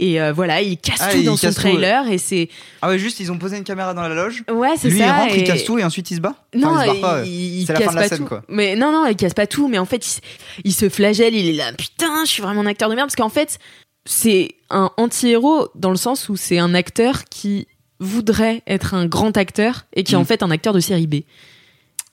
Et 0.00 0.20
euh, 0.20 0.32
voilà, 0.32 0.60
il 0.60 0.76
casse 0.76 0.98
Ah, 1.00 1.12
tout 1.12 1.22
dans 1.22 1.36
son 1.36 1.48
tout, 1.48 1.54
trailer 1.54 2.08
et 2.10 2.18
c'est 2.18 2.48
Ah 2.82 2.88
ouais, 2.88 2.98
juste 2.98 3.20
ils 3.20 3.30
ont 3.30 3.38
posé 3.38 3.56
une 3.56 3.62
caméra 3.64 3.94
dans 3.94 4.02
la 4.02 4.08
loge. 4.14 4.42
ouais, 4.52 4.70
c'est 4.76 4.88
Lui 4.88 4.98
ça. 4.98 5.06
il 5.06 5.10
rentre, 5.10 5.34
et... 5.34 5.38
il 5.38 5.44
casse 5.44 5.64
tout 5.64 5.78
et 5.78 5.84
ensuite 5.84 6.10
il 6.10 6.16
se 6.16 6.20
bat. 6.20 6.34
Non, 6.54 6.70
Enfin, 6.70 6.82
il 6.84 6.86
se 6.86 7.00
barre 7.00 7.00
pas. 7.00 7.24
il, 7.24 7.66
la 7.68 7.74
fin 7.80 7.90
de 7.90 7.94
la 7.96 8.02
pas 8.02 8.08
scène, 8.08 8.18
tout. 8.18 8.24
quoi. 8.24 8.42
Mais 8.48 8.74
non, 8.74 8.90
non, 8.90 9.06
il 9.06 9.14
casse 9.14 9.34
pas 9.34 9.46
tout. 9.46 9.68
Mais 9.68 9.78
en 9.78 9.84
fait, 9.84 10.20
il, 10.64 10.72
se 10.72 10.88
flagelle. 10.88 11.34
Il 11.34 11.48
est 11.48 11.52
là, 11.52 11.72
putain, 11.72 12.24
je 12.24 12.30
suis 12.30 12.42
vraiment 12.42 12.62
un 12.62 12.66
acteur 12.66 12.88
de 12.90 12.94
merde. 12.96 13.06
Parce 13.08 13.14
qu'en 13.16 13.28
fait, 13.28 13.58
c'est 14.04 14.48
un 14.70 14.90
anti-héros 14.96 15.68
dans 15.76 15.90
le 15.90 15.96
sens 15.96 16.28
où 16.28 16.34
c'est 16.36 16.58
un 16.58 16.74
acteur 16.74 17.24
qui 17.26 17.68
voudrait 18.00 18.62
être 18.66 18.94
un 18.94 19.06
grand 19.06 19.36
acteur 19.36 19.86
et 19.94 20.02
qui 20.02 20.14
est 20.14 20.18
Mm. 20.18 20.20
en 20.20 20.24
fait 20.24 20.42
un 20.42 20.50
acteur 20.50 20.72
de 20.72 20.80
série 20.80 21.06
B. 21.06 21.16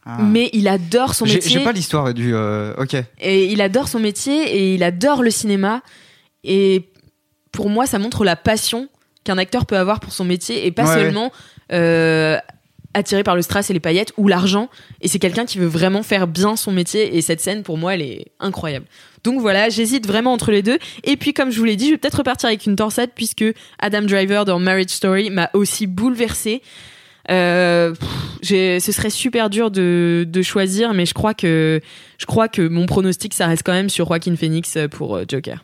Ah. 0.05 0.17
Mais 0.21 0.49
il 0.53 0.67
adore 0.67 1.13
son 1.15 1.25
métier. 1.25 1.41
j'ai 1.51 1.63
pas 1.63 1.71
l'histoire 1.71 2.13
du. 2.13 2.33
euh, 2.35 2.73
Ok. 2.77 2.95
Et 3.19 3.45
il 3.51 3.59
adore 3.61 3.87
son 3.87 3.99
métier 3.99 4.55
et 4.55 4.75
il 4.75 4.83
adore 4.83 5.21
le 5.23 5.31
cinéma. 5.31 5.81
Et 6.43 6.89
pour 7.51 7.69
moi, 7.69 7.85
ça 7.85 7.99
montre 7.99 8.23
la 8.23 8.35
passion 8.35 8.87
qu'un 9.23 9.37
acteur 9.37 9.65
peut 9.65 9.77
avoir 9.77 9.99
pour 9.99 10.13
son 10.13 10.25
métier 10.25 10.65
et 10.65 10.71
pas 10.71 10.85
Ouais, 10.85 10.93
seulement 10.95 11.31
euh, 11.71 12.37
attiré 12.93 13.23
par 13.23 13.35
le 13.35 13.41
strass 13.41 13.69
et 13.69 13.73
les 13.73 13.79
paillettes 13.79 14.13
ou 14.17 14.27
l'argent. 14.27 14.69
Et 15.01 15.07
c'est 15.07 15.19
quelqu'un 15.19 15.45
qui 15.45 15.59
veut 15.59 15.67
vraiment 15.67 16.03
faire 16.03 16.27
bien 16.27 16.55
son 16.55 16.71
métier. 16.71 17.15
Et 17.15 17.21
cette 17.21 17.39
scène, 17.39 17.63
pour 17.63 17.77
moi, 17.77 17.93
elle 17.93 18.01
est 18.01 18.27
incroyable. 18.39 18.85
Donc 19.23 19.39
voilà, 19.39 19.69
j'hésite 19.69 20.07
vraiment 20.07 20.33
entre 20.33 20.51
les 20.51 20.63
deux. 20.63 20.79
Et 21.03 21.15
puis, 21.17 21.33
comme 21.33 21.51
je 21.51 21.59
vous 21.59 21.65
l'ai 21.65 21.75
dit, 21.75 21.85
je 21.85 21.91
vais 21.91 21.97
peut-être 21.97 22.17
repartir 22.17 22.47
avec 22.47 22.65
une 22.65 22.75
torsade 22.75 23.11
puisque 23.13 23.45
Adam 23.79 24.01
Driver 24.01 24.45
dans 24.45 24.59
Marriage 24.59 24.89
Story 24.89 25.29
m'a 25.29 25.49
aussi 25.53 25.87
bouleversée. 25.87 26.61
Euh, 27.29 27.93
pff, 27.93 28.79
ce 28.81 28.91
serait 28.91 29.11
super 29.11 29.51
dur 29.51 29.69
de, 29.69 30.25
de 30.27 30.41
choisir, 30.41 30.95
mais 30.95 31.05
je 31.05 31.13
crois 31.13 31.35
que 31.35 31.79
je 32.17 32.25
crois 32.25 32.47
que 32.47 32.67
mon 32.67 32.87
pronostic 32.87 33.35
ça 33.35 33.45
reste 33.45 33.61
quand 33.63 33.73
même 33.73 33.89
sur 33.89 34.07
Joaquin 34.07 34.35
Phoenix 34.35 34.77
pour 34.89 35.15
euh, 35.15 35.23
Joker. 35.27 35.63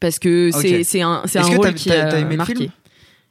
Parce 0.00 0.18
que 0.18 0.50
c'est 0.52 0.78
Ok. 0.80 0.84
c'est 0.84 1.00
un 1.02 1.22
c'est 1.26 1.38
un 1.38 1.42
Est-ce 1.42 1.50
que 1.52 1.56
rôle 1.56 1.74
qui 1.74 1.90
a 1.92 2.18
aimé 2.18 2.36
marqué. 2.36 2.70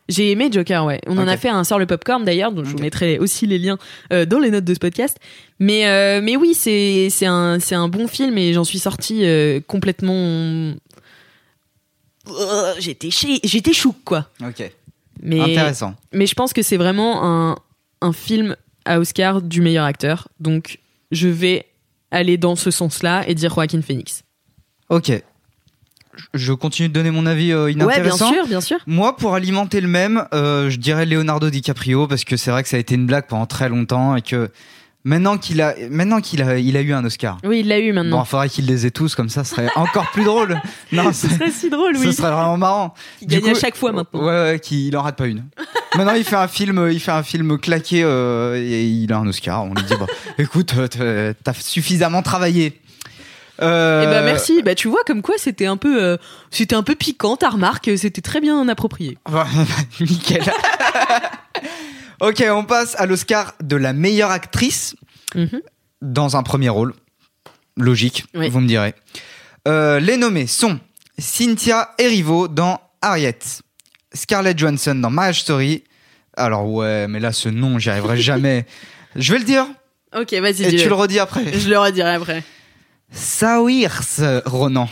J'ai 0.10 0.32
aimé 0.32 0.50
Joker, 0.52 0.84
ouais. 0.84 1.00
On 1.08 1.18
en 1.18 1.28
a 1.30 1.38
fait 1.38 1.48
un 1.48 1.64
sort 1.64 1.80
le 1.80 1.86
popcorn 1.86 2.26
d'ailleurs, 2.26 2.52
donc 2.52 2.66
je 2.66 2.72
vous 2.72 2.78
mettrai 2.80 3.20
aussi 3.20 3.48
les 3.48 3.58
liens 3.58 3.78
euh, 4.12 4.26
dans 4.26 4.38
les 4.40 4.52
notes 4.52 4.66
de 4.66 4.74
ce 4.74 4.80
podcast. 4.80 5.18
Mais 5.60 5.88
euh, 5.88 6.20
mais 6.22 6.36
oui, 6.36 6.54
c'est 6.56 7.08
c'est 7.10 7.26
un 7.26 7.60
c'est 7.62 7.76
un 7.76 7.88
bon 7.88 8.08
film 8.08 8.38
et 8.38 8.52
j'en 8.54 8.66
suis 8.66 8.80
sortie 8.80 9.22
euh, 9.24 9.62
complètement. 9.66 10.74
J'étais 12.80 13.10
j'étais 13.44 13.74
chou 13.74 13.94
quoi. 14.06 14.30
Ok. 14.46 14.72
Mais 15.22 15.40
Intéressant. 15.40 15.96
mais 16.12 16.26
je 16.26 16.34
pense 16.36 16.52
que 16.54 16.62
c'est 16.62 16.78
vraiment 16.78 17.24
un, 17.52 17.58
un 18.02 18.14
film 18.14 18.56
à 18.86 19.00
Oscar 19.00 19.42
du 19.42 19.62
meilleur 19.62 19.86
acteur. 19.86 20.28
Donc, 20.40 20.80
je 21.12 21.28
vais 21.30 21.66
aller 22.12 22.38
dans 22.38 22.56
ce 22.58 22.72
sens-là 22.72 23.24
et 23.28 23.36
dire 23.36 23.54
Joaquin 23.54 23.82
Phoenix. 23.82 24.24
Ok. 24.90 25.12
Je- 26.34 26.54
continue 26.54 26.90
de 26.90 26.94
donner 26.94 27.12
mon 27.12 27.26
avis 27.26 27.52
euh, 27.52 27.66
Ouais, 27.66 27.74
bien 27.74 27.86
inintéressant. 27.86 28.32
sûr, 28.32 28.48
bien 28.48 28.62
sûr. 28.62 28.78
Moi, 28.88 29.16
pour 29.18 29.36
alimenter 29.36 29.82
le 29.82 29.88
même, 29.88 30.26
euh, 30.34 30.70
je 30.70 30.78
dirais 30.78 31.06
Leonardo 31.06 31.50
DiCaprio 31.50 32.08
parce 32.08 32.24
que 32.24 32.38
c'est 32.38 32.52
vrai 32.52 32.64
que 32.64 32.70
ça 32.70 32.78
a 32.78 32.80
été 32.80 32.96
une 32.96 33.06
blague 33.06 33.26
pendant 33.28 33.46
très 33.46 33.70
longtemps 33.70 34.16
et 34.16 34.22
que 34.22 34.50
maintenant 35.06 35.38
qu'il 35.38 35.62
a, 35.62 35.74
maintenant 35.90 36.22
qu'il 36.22 36.42
a, 36.42 36.58
il 36.58 36.78
a 36.78 36.82
eu 36.82 36.94
un 36.94 37.04
Oscar. 37.04 37.38
Oui, 37.44 37.60
il 37.62 37.68
l'a 37.68 37.80
eu 37.80 37.90
Bon, 37.90 37.96
maintenant. 37.96 38.24
il 38.24 38.28
faudrait 38.28 38.50
qu'il 38.50 38.66
les 38.68 38.86
ait 38.86 38.92
tous 38.92 39.16
comme 39.16 39.28
ça, 39.30 39.44
ce 39.44 39.56
serait 39.56 39.70
encore 39.76 40.10
plus 40.12 40.24
drôle. 40.24 40.62
Non, 40.92 41.12
Ce 41.12 41.28
c'est- 41.28 41.34
serait 41.36 41.52
si 41.52 41.70
drôle, 41.70 41.98
ce 41.98 42.06
oui. 42.06 42.14
serait 42.14 42.32
vraiment 42.32 42.58
marrant. 42.58 42.94
Il 43.22 43.28
gagne 43.28 43.50
à 43.50 43.54
chaque 43.56 43.76
fois 43.76 43.92
maintenant. 43.92 44.22
Ouais, 44.24 44.52
ouais, 44.52 44.60
qu'il 44.62 44.96
en 44.96 45.02
rate 45.02 45.18
pas 45.18 45.28
une. 45.28 45.44
Maintenant, 45.96 46.14
il 46.14 46.24
fait 46.24 46.36
un 46.36 46.48
film, 46.48 46.88
il 46.92 47.00
fait 47.00 47.12
un 47.12 47.24
film 47.24 47.58
claqué 47.58 48.02
euh, 48.04 48.56
et 48.56 48.84
il 48.86 49.12
a 49.12 49.18
un 49.18 49.28
Oscar. 49.28 49.64
On 49.66 49.74
lui 49.74 49.84
dit, 49.84 49.94
bah, 50.00 50.08
écoute, 50.38 50.74
euh, 51.00 51.34
t'as 51.44 51.54
suffisamment 51.54 52.22
travaillé. 52.22 52.80
Euh, 53.62 54.04
Eh 54.04 54.08
ben 54.08 54.24
merci. 54.26 54.62
Bah 54.64 54.74
tu 54.76 54.88
vois 54.88 55.04
comme 55.06 55.22
quoi 55.22 55.36
c'était 55.38 55.66
un 55.68 55.78
peu, 55.78 56.02
euh, 56.04 56.18
c'était 56.50 56.76
un 56.76 56.84
peu 56.84 56.96
piquant. 56.96 57.36
Ta 57.38 57.50
remarque, 57.50 57.90
c'était 57.98 58.22
très 58.22 58.42
bien 58.42 58.68
approprié. 58.68 59.18
bah, 59.32 59.46
Nickel. 60.00 60.44
ok, 62.22 62.44
on 62.52 62.64
passe 62.66 62.96
à 62.98 63.06
l'Oscar 63.06 63.54
de 63.62 63.76
la 63.76 63.94
meilleure 63.94 64.32
actrice 64.32 64.96
Mhm. 65.36 65.62
dans 66.02 66.36
un 66.38 66.44
premier 66.44 66.70
rôle. 66.70 66.94
Logique, 67.78 68.26
Oui. 68.36 68.50
vous 68.50 68.60
me 68.60 68.68
direz. 68.68 68.94
Euh, 69.68 70.00
les 70.00 70.18
nommés 70.18 70.46
sont 70.48 70.80
Cynthia 71.18 71.90
Erivo 71.98 72.48
dans 72.48 72.80
Harriet, 73.02 73.40
Scarlett 74.14 74.58
Johansson 74.58 74.96
dans 74.96 75.10
Marriage 75.10 75.42
Story. 75.42 75.84
Alors 76.38 76.68
ouais, 76.70 77.08
mais 77.08 77.20
là 77.20 77.32
ce 77.32 77.50
nom, 77.50 77.80
j'y 77.80 77.90
arriverai 77.90 78.18
jamais. 78.22 78.66
Je 79.16 79.34
vais 79.34 79.40
le 79.40 79.46
dire 79.46 79.66
Ok, 80.16 80.32
vas-y. 80.34 80.64
et 80.64 80.76
tu 80.76 80.88
le 80.88 80.94
redis 80.94 81.18
après. 81.20 81.52
Je 81.58 81.68
le 81.70 81.80
redirai 81.80 82.12
après. 82.16 82.44
Saoirse 83.14 84.22
Ronan 84.46 84.90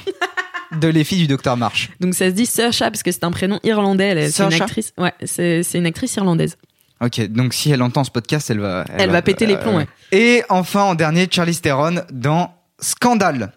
de 0.79 0.87
Les 0.87 1.03
filles 1.03 1.19
du 1.19 1.27
docteur 1.27 1.57
March. 1.57 1.89
Donc 1.99 2.13
ça 2.13 2.29
se 2.29 2.35
dit 2.35 2.45
Saoirse 2.45 2.79
parce 2.79 3.03
que 3.03 3.11
c'est 3.11 3.23
un 3.23 3.31
prénom 3.31 3.59
irlandais. 3.63 4.09
Elle, 4.09 4.31
c'est 4.31 4.43
une 4.43 4.51
Saoirse 4.51 4.61
actrice. 4.61 4.93
Ouais, 4.97 5.13
c'est 5.23 5.63
c'est 5.63 5.77
une 5.77 5.85
actrice 5.85 6.15
irlandaise. 6.15 6.57
Ok, 7.01 7.19
donc 7.27 7.53
si 7.53 7.71
elle 7.71 7.81
entend 7.81 8.03
ce 8.03 8.11
podcast, 8.11 8.49
elle 8.51 8.59
va. 8.59 8.85
Elle 8.97 9.09
va 9.09 9.21
péter 9.21 9.47
les 9.47 9.57
plombs, 9.57 9.77
ouais. 9.77 9.87
Et 10.11 10.43
enfin, 10.49 10.83
en 10.83 10.95
dernier, 10.95 11.27
Charlie 11.29 11.59
Theron 11.59 12.03
dans 12.11 12.53
Scandale. 12.79 13.51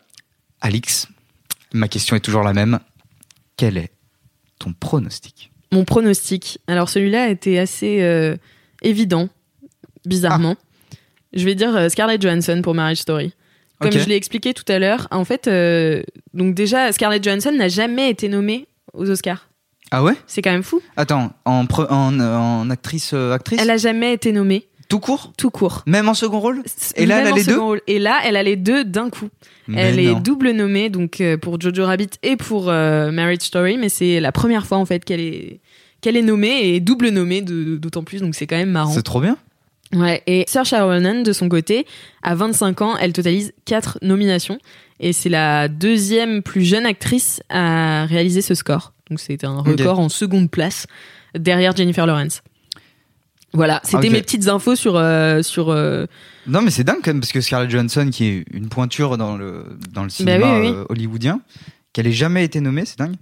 Alix, 0.63 1.09
ma 1.75 1.89
question 1.89 2.17
est 2.17 2.21
toujours 2.21 2.43
la 2.43 2.55
même. 2.55 2.79
Quel 3.57 3.77
est 3.77 3.91
ton 4.59 4.73
pronostic? 4.73 5.53
Mon 5.73 5.85
pronostic. 5.85 6.59
Alors 6.67 6.89
celui-là 6.89 7.29
était 7.29 7.59
assez 7.59 8.01
euh, 8.01 8.37
évident, 8.81 9.29
bizarrement. 10.07 10.57
Je 11.35 11.45
vais 11.45 11.55
dire 11.55 11.77
euh, 11.77 11.89
Scarlett 11.91 12.23
Johansson 12.23 12.63
pour 12.63 12.75
Marriage 12.75 12.99
Story. 12.99 13.35
Comme 13.91 14.01
je 14.01 14.09
l'ai 14.09 14.17
expliqué 14.17 14.55
tout 14.55 14.65
à 14.69 14.79
l'heure, 14.79 15.09
en 15.11 15.25
fait, 15.25 15.49
euh, 15.49 16.03
donc 16.33 16.55
déjà 16.55 16.91
Scarlett 16.93 17.23
Johansson 17.23 17.53
n'a 17.53 17.69
jamais 17.69 18.11
été 18.11 18.29
nommée 18.29 18.67
aux 18.93 19.09
Oscars. 19.09 19.49
Ah 19.91 20.03
ouais? 20.03 20.15
C'est 20.27 20.43
quand 20.43 20.51
même 20.53 20.63
fou. 20.63 20.81
Attends, 20.97 21.33
en, 21.45 21.65
pre- 21.65 21.87
en, 21.91 22.19
en 22.19 22.71
actrice, 22.71 23.13
euh, 23.15 23.33
actrice? 23.33 23.61
Elle 23.61 23.71
a 23.71 23.77
jamais 23.77 24.13
été 24.15 24.33
nommée 24.33 24.67
Tout 24.89 24.99
court? 24.99 25.33
Tout 25.37 25.51
court. 25.51 25.83
Même 25.87 26.09
en 26.09 26.15
second 26.15 26.41
rôle? 26.41 26.63
Et 26.97 27.07
là, 27.07 27.17
Même 27.19 27.27
elle 27.27 27.33
a 27.33 27.37
les 27.37 27.45
deux? 27.45 27.59
rôle. 27.61 27.81
Et 27.87 27.99
là, 27.99 28.19
elle 28.25 28.37
a 28.37 28.43
les 28.43 28.57
deux 28.57 28.85
d'un 28.85 29.11
coup. 29.11 29.29
Mais 29.69 29.81
elle 29.83 29.99
est 29.99 30.15
double 30.17 30.51
nommée 30.51 30.91
donc 30.91 31.21
euh, 31.21 31.37
pour 31.37 31.61
Jojo 31.61 31.85
Rabbit 31.87 32.11
et 32.23 32.37
pour 32.37 32.69
euh, 32.69 33.11
Marriage 33.13 33.41
Story, 33.43 33.79
mais 33.79 33.89
c'est 33.89 34.21
la 34.21 34.31
première 34.33 34.67
fois 34.67 34.79
en 34.79 34.85
fait 34.85 35.05
qu'elle 35.05 35.21
est 35.21 35.61
qu'elle 36.03 36.19
est 36.19 36.23
nommée 36.23 36.69
et 36.75 36.81
double 36.81 37.09
nommée 37.09 37.41
d'autant 37.41 38.03
plus, 38.05 38.21
donc 38.21 38.35
c'est 38.35 38.47
quand 38.47 38.57
même 38.57 38.71
marrant. 38.73 38.93
C'est 38.93 39.03
trop 39.03 39.21
bien. 39.23 39.39
Ouais. 39.93 40.23
Et 40.27 40.45
Saoirse 40.49 40.73
Ronan 40.73 41.23
de 41.23 41.33
son 41.33 41.49
côté, 41.49 41.87
à 42.23 42.35
25 42.35 42.83
ans, 42.83 42.97
elle 42.97 43.13
totalise 43.13 43.53
4 43.65 43.99
nominations 44.03 44.59
et 45.01 45.13
c'est 45.13 45.29
la 45.29 45.69
deuxième 45.69 46.43
plus 46.43 46.65
jeune 46.65 46.87
actrice 46.87 47.43
à 47.49 48.07
réaliser 48.07 48.43
ce 48.43 48.55
score. 48.55 48.93
Donc 49.11 49.21
c'est 49.21 49.45
un 49.45 49.61
record 49.61 49.99
en 50.01 50.09
seconde 50.09 50.51
place 50.51 50.87
derrière 51.35 51.77
Jennifer 51.77 52.07
Lawrence. 52.07 52.43
Voilà, 53.53 53.81
c'était 53.85 54.11
mes 54.11 54.21
petites 54.21 54.49
infos 54.49 54.75
sur 54.75 54.97
euh, 54.97 55.43
sur 55.43 55.71
euh, 55.71 56.07
Non, 56.49 56.61
mais 56.61 56.71
c'est 56.71 56.83
dingue 56.83 56.99
quand 57.05 57.11
même, 57.13 57.21
parce 57.21 57.31
que 57.31 57.41
Scarlett 57.41 57.71
Johansson, 57.71 58.11
qui 58.11 58.27
est 58.27 58.45
une 58.53 58.69
pointure 58.69 59.17
dans 59.17 59.37
le, 59.37 59.79
dans 59.93 60.03
le 60.03 60.09
cinéma 60.09 60.39
Bah 60.39 60.55
oui, 60.55 60.61
oui, 60.61 60.69
oui. 60.71 60.77
euh, 60.77 60.85
hollywoodien, 60.89 61.41
qu'elle 61.93 62.09
ait 62.09 62.13
jamais 62.13 62.45
été 62.45 62.61
nommée, 62.61 62.85
c'est 62.85 62.99
dingue. 62.99 63.15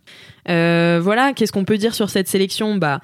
Voilà, 0.46 1.34
qu'est-ce 1.34 1.52
qu'on 1.52 1.66
peut 1.66 1.76
dire 1.76 1.94
sur 1.94 2.08
cette 2.08 2.28
sélection? 2.28 2.76
Bah, 2.76 3.02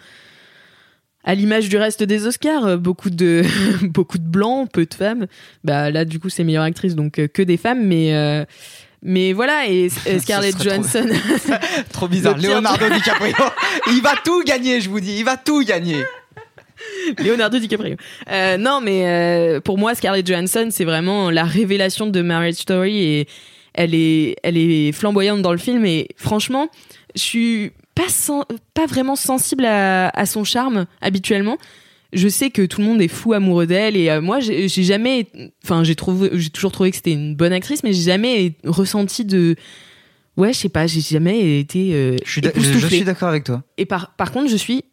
à 1.28 1.34
l'image 1.34 1.68
du 1.68 1.76
reste 1.76 2.02
des 2.02 2.26
Oscars, 2.26 2.64
euh, 2.64 2.76
beaucoup 2.78 3.10
de 3.10 3.42
beaucoup 3.82 4.16
de 4.16 4.26
blancs, 4.26 4.70
peu 4.72 4.86
de 4.86 4.94
femmes. 4.94 5.26
Bah 5.62 5.90
là, 5.90 6.06
du 6.06 6.18
coup, 6.18 6.30
c'est 6.30 6.42
meilleure 6.42 6.64
actrice, 6.64 6.94
donc 6.94 7.18
euh, 7.18 7.28
que 7.28 7.42
des 7.42 7.58
femmes, 7.58 7.84
mais 7.86 8.14
euh, 8.14 8.46
mais 9.02 9.34
voilà. 9.34 9.68
Et 9.68 9.88
euh, 10.06 10.18
Scarlett 10.20 10.54
trop- 10.54 10.64
Johansson, 10.64 11.06
Trop 11.92 12.08
bizarre. 12.08 12.38
Leonardo 12.38 12.88
DiCaprio, 12.88 13.34
il 13.88 14.00
va 14.02 14.14
tout 14.24 14.42
gagner, 14.42 14.80
je 14.80 14.88
vous 14.88 15.00
dis, 15.00 15.18
il 15.18 15.24
va 15.24 15.36
tout 15.36 15.62
gagner. 15.64 16.02
Leonardo 17.18 17.58
DiCaprio. 17.58 17.96
Euh, 18.30 18.56
non, 18.56 18.80
mais 18.80 19.02
euh, 19.06 19.60
pour 19.60 19.76
moi, 19.76 19.94
Scarlett 19.94 20.26
Johansson, 20.26 20.68
c'est 20.70 20.84
vraiment 20.84 21.30
la 21.30 21.44
révélation 21.44 22.06
de 22.06 22.22
Marriage 22.22 22.54
Story 22.54 23.02
et 23.02 23.28
elle 23.74 23.94
est, 23.94 24.36
elle 24.42 24.56
est 24.56 24.92
flamboyante 24.92 25.42
dans 25.42 25.52
le 25.52 25.58
film. 25.58 25.84
Et 25.84 26.08
franchement, 26.16 26.68
je 27.14 27.20
suis 27.20 27.72
pas, 28.02 28.08
sen- 28.08 28.44
pas 28.74 28.86
vraiment 28.86 29.16
sensible 29.16 29.64
à, 29.64 30.08
à 30.10 30.24
son 30.26 30.44
charme 30.44 30.86
habituellement. 31.00 31.58
Je 32.12 32.28
sais 32.28 32.48
que 32.50 32.64
tout 32.64 32.80
le 32.80 32.86
monde 32.86 33.02
est 33.02 33.08
fou 33.08 33.34
amoureux 33.34 33.66
d'elle 33.66 33.96
et 33.96 34.08
euh, 34.08 34.20
moi, 34.22 34.40
j'ai 34.40 34.68
jamais, 34.68 35.26
enfin, 35.64 35.84
j'ai 35.84 35.94
trouvé, 35.94 36.30
j'ai 36.34 36.48
toujours 36.50 36.72
trouvé 36.72 36.90
que 36.90 36.96
c'était 36.96 37.12
une 37.12 37.34
bonne 37.36 37.52
actrice, 37.52 37.82
mais 37.82 37.92
j'ai 37.92 38.02
jamais 38.02 38.54
ressenti 38.64 39.24
de, 39.26 39.56
ouais, 40.38 40.54
je 40.54 40.58
sais 40.58 40.68
pas, 40.70 40.86
j'ai 40.86 41.02
jamais 41.02 41.60
été 41.60 41.92
euh, 41.92 42.16
Je 42.24 42.30
suis, 42.30 42.40
d'a- 42.40 42.50
je- 42.54 42.60
je 42.62 42.68
époustouflée. 42.70 42.96
suis 42.96 43.04
d'accord 43.04 43.28
avec 43.28 43.44
toi. 43.44 43.62
Et 43.76 43.84
par, 43.84 44.14
par 44.16 44.32
contre, 44.32 44.48
je 44.50 44.56
suis 44.56 44.84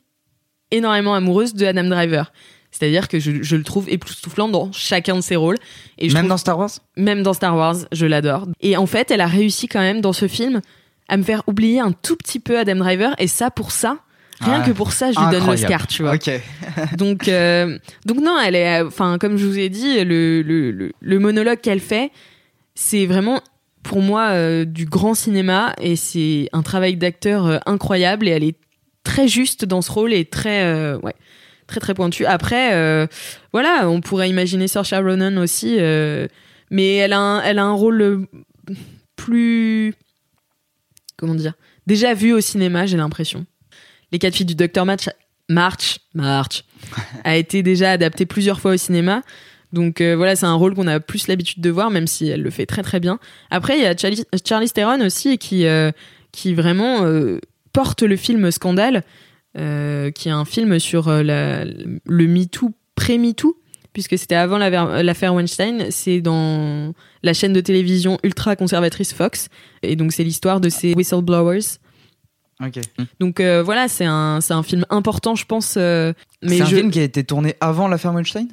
énormément 0.71 1.13
amoureuse 1.13 1.53
de 1.53 1.65
Adam 1.65 1.83
Driver. 1.85 2.33
C'est-à-dire 2.71 3.07
que 3.07 3.19
je, 3.19 3.41
je 3.41 3.55
le 3.55 3.63
trouve 3.63 3.87
époustouflant 3.89 4.49
dans 4.49 4.69
chacun 4.73 5.15
de 5.15 5.21
ses 5.21 5.37
rôles. 5.37 5.55
Et 5.97 6.09
je 6.09 6.13
Même 6.13 6.23
trouve- 6.23 6.29
dans 6.31 6.37
Star 6.37 6.59
Wars? 6.59 6.71
Même 6.97 7.23
dans 7.23 7.33
Star 7.33 7.55
Wars, 7.55 7.77
je 7.93 8.05
l'adore. 8.05 8.47
Et 8.59 8.75
en 8.75 8.85
fait, 8.85 9.11
elle 9.11 9.21
a 9.21 9.27
réussi 9.27 9.69
quand 9.69 9.79
même 9.79 10.01
dans 10.01 10.11
ce 10.11 10.27
film 10.27 10.59
à 11.07 11.17
me 11.17 11.23
faire 11.23 11.43
oublier 11.47 11.79
un 11.79 11.91
tout 11.91 12.15
petit 12.15 12.39
peu 12.39 12.57
Adam 12.57 12.75
Driver. 12.75 13.13
Et 13.19 13.27
ça, 13.27 13.51
pour 13.51 13.71
ça, 13.71 13.97
rien 14.41 14.59
Ouais. 14.61 14.65
que 14.65 14.71
pour 14.71 14.91
ça, 14.91 15.11
je 15.11 15.19
lui 15.19 15.25
donne 15.27 15.35
Incroyable. 15.41 15.61
l'Oscar, 15.71 15.87
tu 15.87 16.03
vois. 16.03 16.17
Donc, 16.97 17.27
euh, 17.27 17.77
donc 18.05 18.17
non, 18.19 18.37
elle 18.43 18.55
est, 18.55 18.81
enfin, 18.81 19.17
comme 19.19 19.37
je 19.37 19.45
vous 19.45 19.57
ai 19.59 19.69
dit, 19.69 20.03
le, 20.03 20.41
le, 20.41 20.71
le, 20.71 20.91
le 20.99 21.19
monologue 21.19 21.59
qu'elle 21.61 21.79
fait, 21.79 22.11
c'est 22.73 23.05
vraiment 23.05 23.41
pour 23.83 24.01
moi 24.01 24.29
euh, 24.31 24.65
du 24.65 24.85
grand 24.85 25.13
cinéma 25.13 25.73
et 25.79 25.95
c'est 25.95 26.49
un 26.53 26.63
travail 26.63 26.95
d'acteur 26.97 27.45
euh, 27.45 27.57
incroyable 27.67 28.27
et 28.27 28.31
elle 28.31 28.43
est 28.43 28.57
très 29.03 29.27
juste 29.27 29.63
dans 29.63 29.81
ce 29.83 29.91
rôle 29.91 30.11
et 30.11 30.25
très, 30.25 30.95
ouais, 30.95 31.13
très 31.67 31.79
très 31.79 31.93
pointue. 31.93 32.25
Après, 32.25 33.07
voilà, 33.53 33.87
on 33.87 34.01
pourrait 34.01 34.29
imaginer 34.31 34.67
Saoirse 34.67 34.93
Ronan 34.95 35.37
aussi, 35.37 35.77
mais 36.71 36.95
elle 36.95 37.13
a 37.13 37.19
un, 37.19 37.41
elle 37.43 37.59
a 37.59 37.63
un 37.65 37.73
rôle 37.73 38.25
plus, 39.15 39.93
comment 41.17 41.35
dire, 41.35 41.53
déjà 41.87 42.13
vu 42.13 42.33
au 42.33 42.41
cinéma, 42.41 42.85
j'ai 42.85 42.97
l'impression. 42.97 43.45
Les 44.11 44.19
quatre 44.19 44.35
filles 44.35 44.45
du 44.45 44.55
Docteur 44.55 44.85
Match, 44.85 45.09
March, 45.49 45.99
March, 46.13 46.63
a 47.23 47.35
été 47.35 47.63
déjà 47.63 47.91
adapté 47.91 48.25
plusieurs 48.25 48.59
fois 48.59 48.73
au 48.73 48.77
cinéma. 48.77 49.21
Donc 49.73 49.99
euh, 49.99 50.15
voilà, 50.15 50.35
c'est 50.35 50.45
un 50.45 50.53
rôle 50.53 50.73
qu'on 50.75 50.87
a 50.87 50.99
plus 50.99 51.27
l'habitude 51.27 51.61
de 51.61 51.69
voir, 51.69 51.89
même 51.91 52.07
si 52.07 52.27
elle 52.27 52.41
le 52.41 52.49
fait 52.49 52.65
très 52.65 52.81
très 52.83 52.99
bien. 52.99 53.19
Après, 53.49 53.77
il 53.77 53.83
y 53.83 53.85
a 53.85 53.95
Charlie, 53.97 54.23
Charlize 54.47 54.73
Theron 54.73 55.01
aussi 55.05 55.37
qui, 55.37 55.65
euh, 55.65 55.91
qui 56.31 56.53
vraiment 56.53 57.03
euh, 57.03 57.39
porte 57.73 58.03
le 58.03 58.15
film 58.15 58.49
Scandale, 58.51 59.03
qui 59.55 59.59
est 59.61 60.31
un 60.31 60.45
film 60.45 60.79
sur 60.79 61.09
la- 61.09 61.63
le 61.65 62.27
MeToo, 62.27 62.71
pré-MeToo, 62.95 63.57
puisque 63.95 64.17
c'était 64.19 64.35
avant 64.35 64.57
la- 64.59 65.01
l'affaire 65.01 65.33
Weinstein. 65.33 65.87
C'est 65.89 66.19
dans 66.21 66.93
la 67.23 67.33
chaîne 67.33 67.53
de 67.53 67.61
télévision 67.61 68.19
ultra 68.23 68.55
conservatrice 68.55 69.13
Fox. 69.13 69.47
Et 69.81 69.95
donc 69.95 70.11
c'est 70.11 70.23
l'histoire 70.25 70.59
de 70.59 70.69
ces 70.69 70.93
whistleblowers. 70.93 71.61
Ok. 72.63 72.79
Donc 73.19 73.39
euh, 73.39 73.63
voilà, 73.63 73.87
c'est 73.87 74.05
un, 74.05 74.39
un 74.47 74.63
film 74.63 74.85
important, 74.89 75.33
je 75.35 75.45
pense. 75.45 75.75
euh, 75.77 76.13
mais 76.43 76.57
C'est 76.57 76.61
un 76.63 76.65
je... 76.65 76.75
film 76.75 76.91
qui 76.91 76.99
a 76.99 77.03
été 77.03 77.23
tourné 77.23 77.55
avant 77.61 77.87
l'affaire 77.87 78.13
Weinstein? 78.13 78.47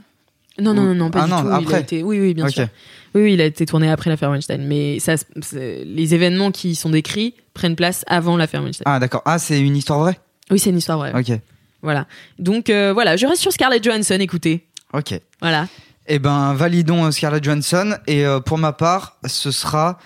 Non, 0.60 0.74
non, 0.74 0.82
non, 0.84 0.94
non, 0.94 1.10
pas 1.10 1.22
Ah 1.22 1.24
du 1.24 1.30
non, 1.30 1.40
tout. 1.42 1.46
Il 1.48 1.52
a 1.52 1.56
après. 1.56 1.80
été... 1.80 2.02
Oui, 2.02 2.20
oui, 2.20 2.34
bien 2.34 2.46
Ok. 2.46 2.52
sûr. 2.52 2.68
Oui, 3.14 3.22
oui, 3.22 3.34
il 3.34 3.40
a 3.40 3.44
été 3.46 3.66
tourné 3.66 3.90
après 3.90 4.10
l'affaire 4.10 4.30
Weinstein. 4.30 4.62
Mais 4.66 4.98
ça, 5.00 5.14
les 5.52 6.14
événements 6.14 6.50
qui 6.52 6.70
y 6.70 6.74
sont 6.74 6.90
décrits 6.90 7.34
prennent 7.52 7.74
place 7.76 8.04
avant 8.06 8.36
l'affaire 8.36 8.62
Weinstein. 8.62 8.84
Ah 8.86 9.00
d'accord. 9.00 9.22
Ah, 9.24 9.38
c'est 9.38 9.60
une 9.60 9.76
histoire 9.76 9.98
vraie? 9.98 10.18
Oui, 10.50 10.58
c'est 10.58 10.70
une 10.70 10.78
histoire 10.78 10.98
vraie. 10.98 11.12
Ok. 11.18 11.36
Voilà. 11.82 12.06
Donc 12.38 12.70
euh, 12.70 12.92
voilà, 12.92 13.16
je 13.16 13.26
reste 13.26 13.40
sur 13.42 13.50
Scarlett 13.52 13.82
Johansson, 13.82 14.18
écoutez. 14.20 14.66
Ok. 14.92 15.18
Voilà. 15.40 15.66
Eh 16.06 16.18
ben, 16.18 16.54
validons 16.54 17.04
euh, 17.06 17.10
Scarlett 17.10 17.42
Johansson. 17.44 17.96
Et 18.06 18.24
euh, 18.26 18.40
pour 18.40 18.58
ma 18.58 18.72
part, 18.72 19.18
ce 19.26 19.50
sera 19.50 19.98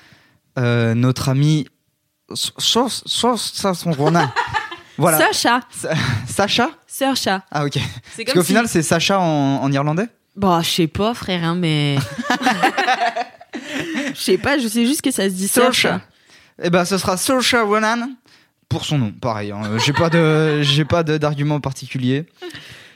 euh, 0.59 0.94
notre 0.94 1.29
ami 1.29 1.66
Sauce 2.35 3.03
son 3.07 3.92
Ronan. 3.92 4.31
Voilà. 4.99 5.18
Sacha. 5.18 5.61
Sa- 5.70 5.94
Sacha? 6.27 6.70
Sacha. 6.87 7.44
Ah 7.51 7.66
ok. 7.66 7.72
C'est 7.75 7.83
Parce 7.83 8.16
comme 8.25 8.35
qu'au 8.35 8.40
si- 8.40 8.46
final, 8.46 8.66
c'est 8.66 8.81
Sacha 8.83 9.20
en, 9.20 9.62
en 9.62 9.70
irlandais? 9.70 10.09
Bon, 10.37 10.62
je 10.62 10.70
sais 10.70 10.87
pas, 10.87 11.12
frère, 11.12 11.44
hein, 11.44 11.55
mais. 11.55 11.96
Je 14.14 14.20
sais 14.20 14.39
pas, 14.39 14.59
je 14.59 14.68
sais 14.68 14.87
juste 14.87 15.03
que 15.03 15.11
ça 15.11 15.24
se 15.24 15.34
dit 15.34 15.49
Sacha. 15.49 16.01
Eh 16.62 16.70
ben, 16.70 16.84
ce 16.84 16.97
sera 16.99 17.16
Saoirse 17.16 17.55
Ronan 17.55 18.09
pour 18.68 18.84
son 18.84 18.99
nom. 18.99 19.12
Pareil. 19.12 19.51
hein. 19.53 19.61
J'ai 19.84 19.93
pas 19.93 20.09
de, 20.11 20.61
j'ai 20.62 20.84
pas 20.84 21.03
de- 21.03 21.18
d'argument 21.18 21.61
particulier. 21.61 22.26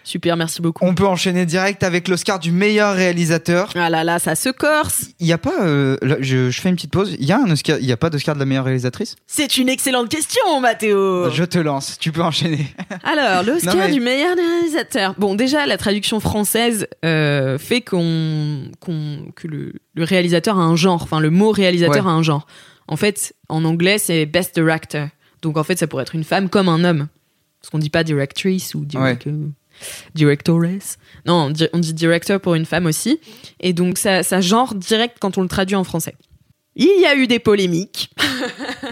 Super, 0.03 0.37
merci 0.37 0.63
beaucoup. 0.63 0.85
On 0.85 0.95
peut 0.95 1.07
enchaîner 1.07 1.47
direct 1.47 1.83
avec 1.83 2.09
l'Oscar 2.09 2.39
du 2.39 2.53
meilleur 2.53 2.95
réalisateur. 2.95 3.71
Ah 3.75 3.91
là 3.91 4.03
là, 4.03 4.19
ça 4.19 4.35
se 4.35 4.49
corse. 4.49 5.07
Il 5.21 5.27
y 5.27 5.33
a 5.33 5.39
pas, 5.39 5.63
euh, 5.63 5.97
là, 6.03 6.17
je, 6.21 6.51
je 6.51 6.61
fais 6.61 6.69
une 6.71 6.75
petite 6.77 6.91
pause. 6.93 7.15
Il 7.19 7.25
y 7.27 7.33
a 7.33 7.39
un 7.39 7.51
Oscar, 7.51 7.79
il 7.79 7.85
y 7.85 7.93
a 7.93 7.97
pas 7.97 8.11
d'Oscar 8.11 8.35
de 8.35 8.41
la 8.41 8.47
meilleure 8.47 8.65
réalisatrice? 8.65 9.17
C'est 9.27 9.59
une 9.59 9.69
excellente 9.69 10.09
question, 10.09 10.61
Mathéo. 10.61 11.31
Je 11.31 11.45
te 11.45 11.59
lance, 11.59 11.99
tu 12.01 12.13
peux 12.13 12.23
enchaîner. 12.23 12.67
Alors, 13.05 13.43
l'Oscar 13.45 13.77
mais- 13.77 13.93
du 13.93 14.01
meilleur 14.01 14.35
réalisateur. 14.37 15.15
Bon, 15.19 15.35
déjà, 15.35 15.67
la 15.67 15.77
traduction 15.77 16.19
française 16.21 16.87
euh, 17.05 17.59
fait 17.59 17.83
qu'on, 17.83 18.63
que 18.81 19.47
le, 19.49 19.73
le 19.95 20.05
réalisateur 20.05 20.59
a 20.59 20.63
un 20.63 20.77
genre. 20.77 21.03
Enfin, 21.03 21.21
le 21.21 21.31
mot 21.31 21.51
réalisateur 21.51 22.05
Ouais. 22.05 22.11
a 22.11 22.15
un 22.15 22.23
genre. 22.23 22.47
En 22.89 22.97
fait, 22.97 23.35
en 23.49 23.65
anglais, 23.65 23.99
c'est 23.99 24.27
best 24.27 24.55
director. 24.55 25.07
Donc, 25.43 25.57
en 25.57 25.63
fait, 25.65 25.79
ça 25.79 25.87
pourrait 25.87 26.03
être 26.03 26.15
une 26.15 26.25
femme 26.25 26.49
comme 26.49 26.69
un 26.69 26.85
homme. 26.85 27.09
Parce 27.61 27.71
qu'on 27.71 27.79
dit 27.79 27.91
pas 27.91 28.05
directrice 28.05 28.75
ou 28.75 28.85
direct, 28.87 29.27
euh, 29.27 29.49
directoress. 30.15 30.99
Non, 31.27 31.53
on 31.73 31.79
dit, 31.79 31.95
director 31.95 32.41
pour 32.41 32.55
une 32.55 32.67
femme 32.67 32.87
aussi. 32.87 33.21
Et 33.61 33.73
donc, 33.73 33.99
ça, 33.99 34.23
ça 34.23 34.41
genre 34.41 34.75
direct 34.75 35.17
quand 35.21 35.39
on 35.39 35.43
le 35.43 35.49
traduit 35.49 35.77
en 35.77 35.85
français. 35.85 36.15
Il 36.77 37.01
y 37.01 37.07
a 37.07 37.17
eu 37.17 37.27
des 37.27 37.39
polémiques 37.39 38.11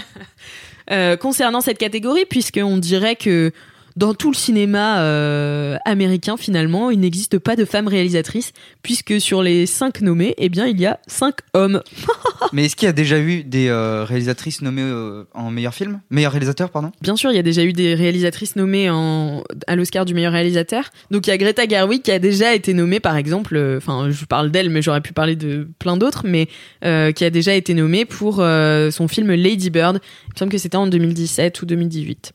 euh, 0.91 1.17
concernant 1.17 1.61
cette 1.61 1.79
catégorie, 1.79 2.25
puisqu'on 2.27 2.77
dirait 2.77 3.17
que 3.17 3.53
dans 3.99 4.15
tout 4.15 4.31
le 4.31 4.37
cinéma 4.37 5.01
euh, 5.01 5.77
américain, 5.85 6.37
finalement, 6.37 6.91
il 6.91 7.01
n'existe 7.01 7.39
pas 7.41 7.57
de 7.57 7.65
femmes 7.65 7.89
réalisatrices, 7.89 8.53
puisque 8.83 9.21
sur 9.21 9.43
les 9.43 9.67
cinq 9.67 10.03
nommés, 10.03 10.37
eh 10.39 10.49
bien, 10.49 10.67
il 10.67 10.81
y 10.81 10.87
a 10.87 11.01
cinq 11.09 11.39
hommes. 11.53 11.83
Mais 12.53 12.67
est-ce 12.67 12.77
qu'il 12.77 12.87
y 12.87 12.89
a 12.89 12.93
déjà 12.93 13.19
eu 13.19 13.43
des 13.43 13.67
euh, 13.67 14.05
réalisatrices 14.05 14.63
nommées 14.63 14.83
euh, 14.85 15.25
en 15.35 15.51
meilleur 15.51 15.75
film? 15.75 16.01
Meilleur 16.11 16.31
réalisateur, 16.31 16.71
pardon? 16.71 16.93
Bien 17.03 17.17
sûr, 17.17 17.33
il 17.33 17.35
y 17.35 17.41
a 17.41 17.43
déjà 17.43 17.65
eu 17.65 17.73
des 17.73 17.97
réalisatrices 17.97 18.55
nommées 18.55 18.89
en, 18.89 19.43
à 19.67 19.75
l'Oscar 19.75 20.05
du 20.05 20.15
meilleur 20.15 20.33
réalisateur. 20.33 20.91
Donc 21.11 21.27
il 21.27 21.31
y 21.31 21.33
a 21.33 21.37
Greta 21.37 21.67
Gerwig 21.67 22.03
qui 22.03 22.13
a 22.13 22.21
déjà 22.21 22.55
été 22.55 22.75
nommée, 22.75 23.01
par 23.01 23.17
exemple, 23.17 23.61
enfin 23.79 24.11
je 24.11 24.25
parle 24.27 24.53
d'elle, 24.53 24.71
mais 24.71 24.81
j'aurais 24.81 25.01
pu 25.01 25.13
parler 25.13 25.35
de 25.35 25.67
plein 25.81 25.97
d'autres, 25.97 26.23
mais 26.25 26.47
qui 26.81 27.25
a 27.25 27.31
déjà 27.31 27.55
été 27.55 27.75
nommée 27.75 28.05
pour 28.05 28.37
son 28.37 29.09
film 29.09 29.33
Lady 29.33 29.71
Bird. 29.71 30.01
Il 30.29 30.35
me 30.35 30.39
semble 30.39 30.53
que 30.53 30.59
c'était 30.59 30.77
en 30.77 30.87
2017 30.87 31.63
ou 31.63 31.67
2018. 31.67 32.33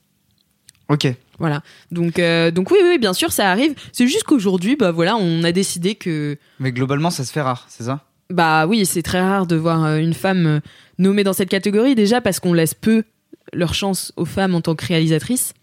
Ok. 0.90 1.16
Voilà. 1.40 1.62
Donc, 1.92 2.20
euh, 2.20 2.52
donc 2.52 2.70
oui, 2.72 2.78
oui, 2.84 2.98
bien 3.00 3.14
sûr, 3.14 3.32
ça 3.32 3.50
arrive. 3.50 3.74
C'est 3.92 4.08
juste 4.08 4.24
qu'aujourd'hui, 4.24 4.76
bah 4.76 4.92
voilà, 4.92 5.16
on 5.18 5.44
a 5.44 5.52
décidé 5.52 5.96
que, 5.96 6.38
Mais 6.60 6.72
globalement, 6.72 7.10
ça 7.10 7.24
se 7.24 7.32
fait 7.32 7.42
rare, 7.42 7.66
c'est 7.70 7.84
ça? 7.86 8.02
Bah 8.30 8.66
oui, 8.68 8.86
c'est 8.86 9.02
très 9.04 9.20
rare 9.22 9.46
de 9.48 9.56
voir 9.56 9.84
euh, 9.84 9.98
une 9.98 10.14
femme 10.14 10.46
euh, 10.46 10.60
nommée 11.00 11.24
dans 11.24 11.34
cette 11.34 11.50
catégorie. 11.50 11.96
Déjà 11.96 12.22
parce 12.22 12.40
qu'on 12.40 12.54
laisse 12.54 12.74
peu 12.74 13.04
leur 13.52 13.74
chance 13.74 14.14
aux 14.16 14.26
femmes 14.26 14.56
en 14.56 14.62
tant 14.62 14.76
que 14.76 14.86
réalisatrices. 14.86 15.54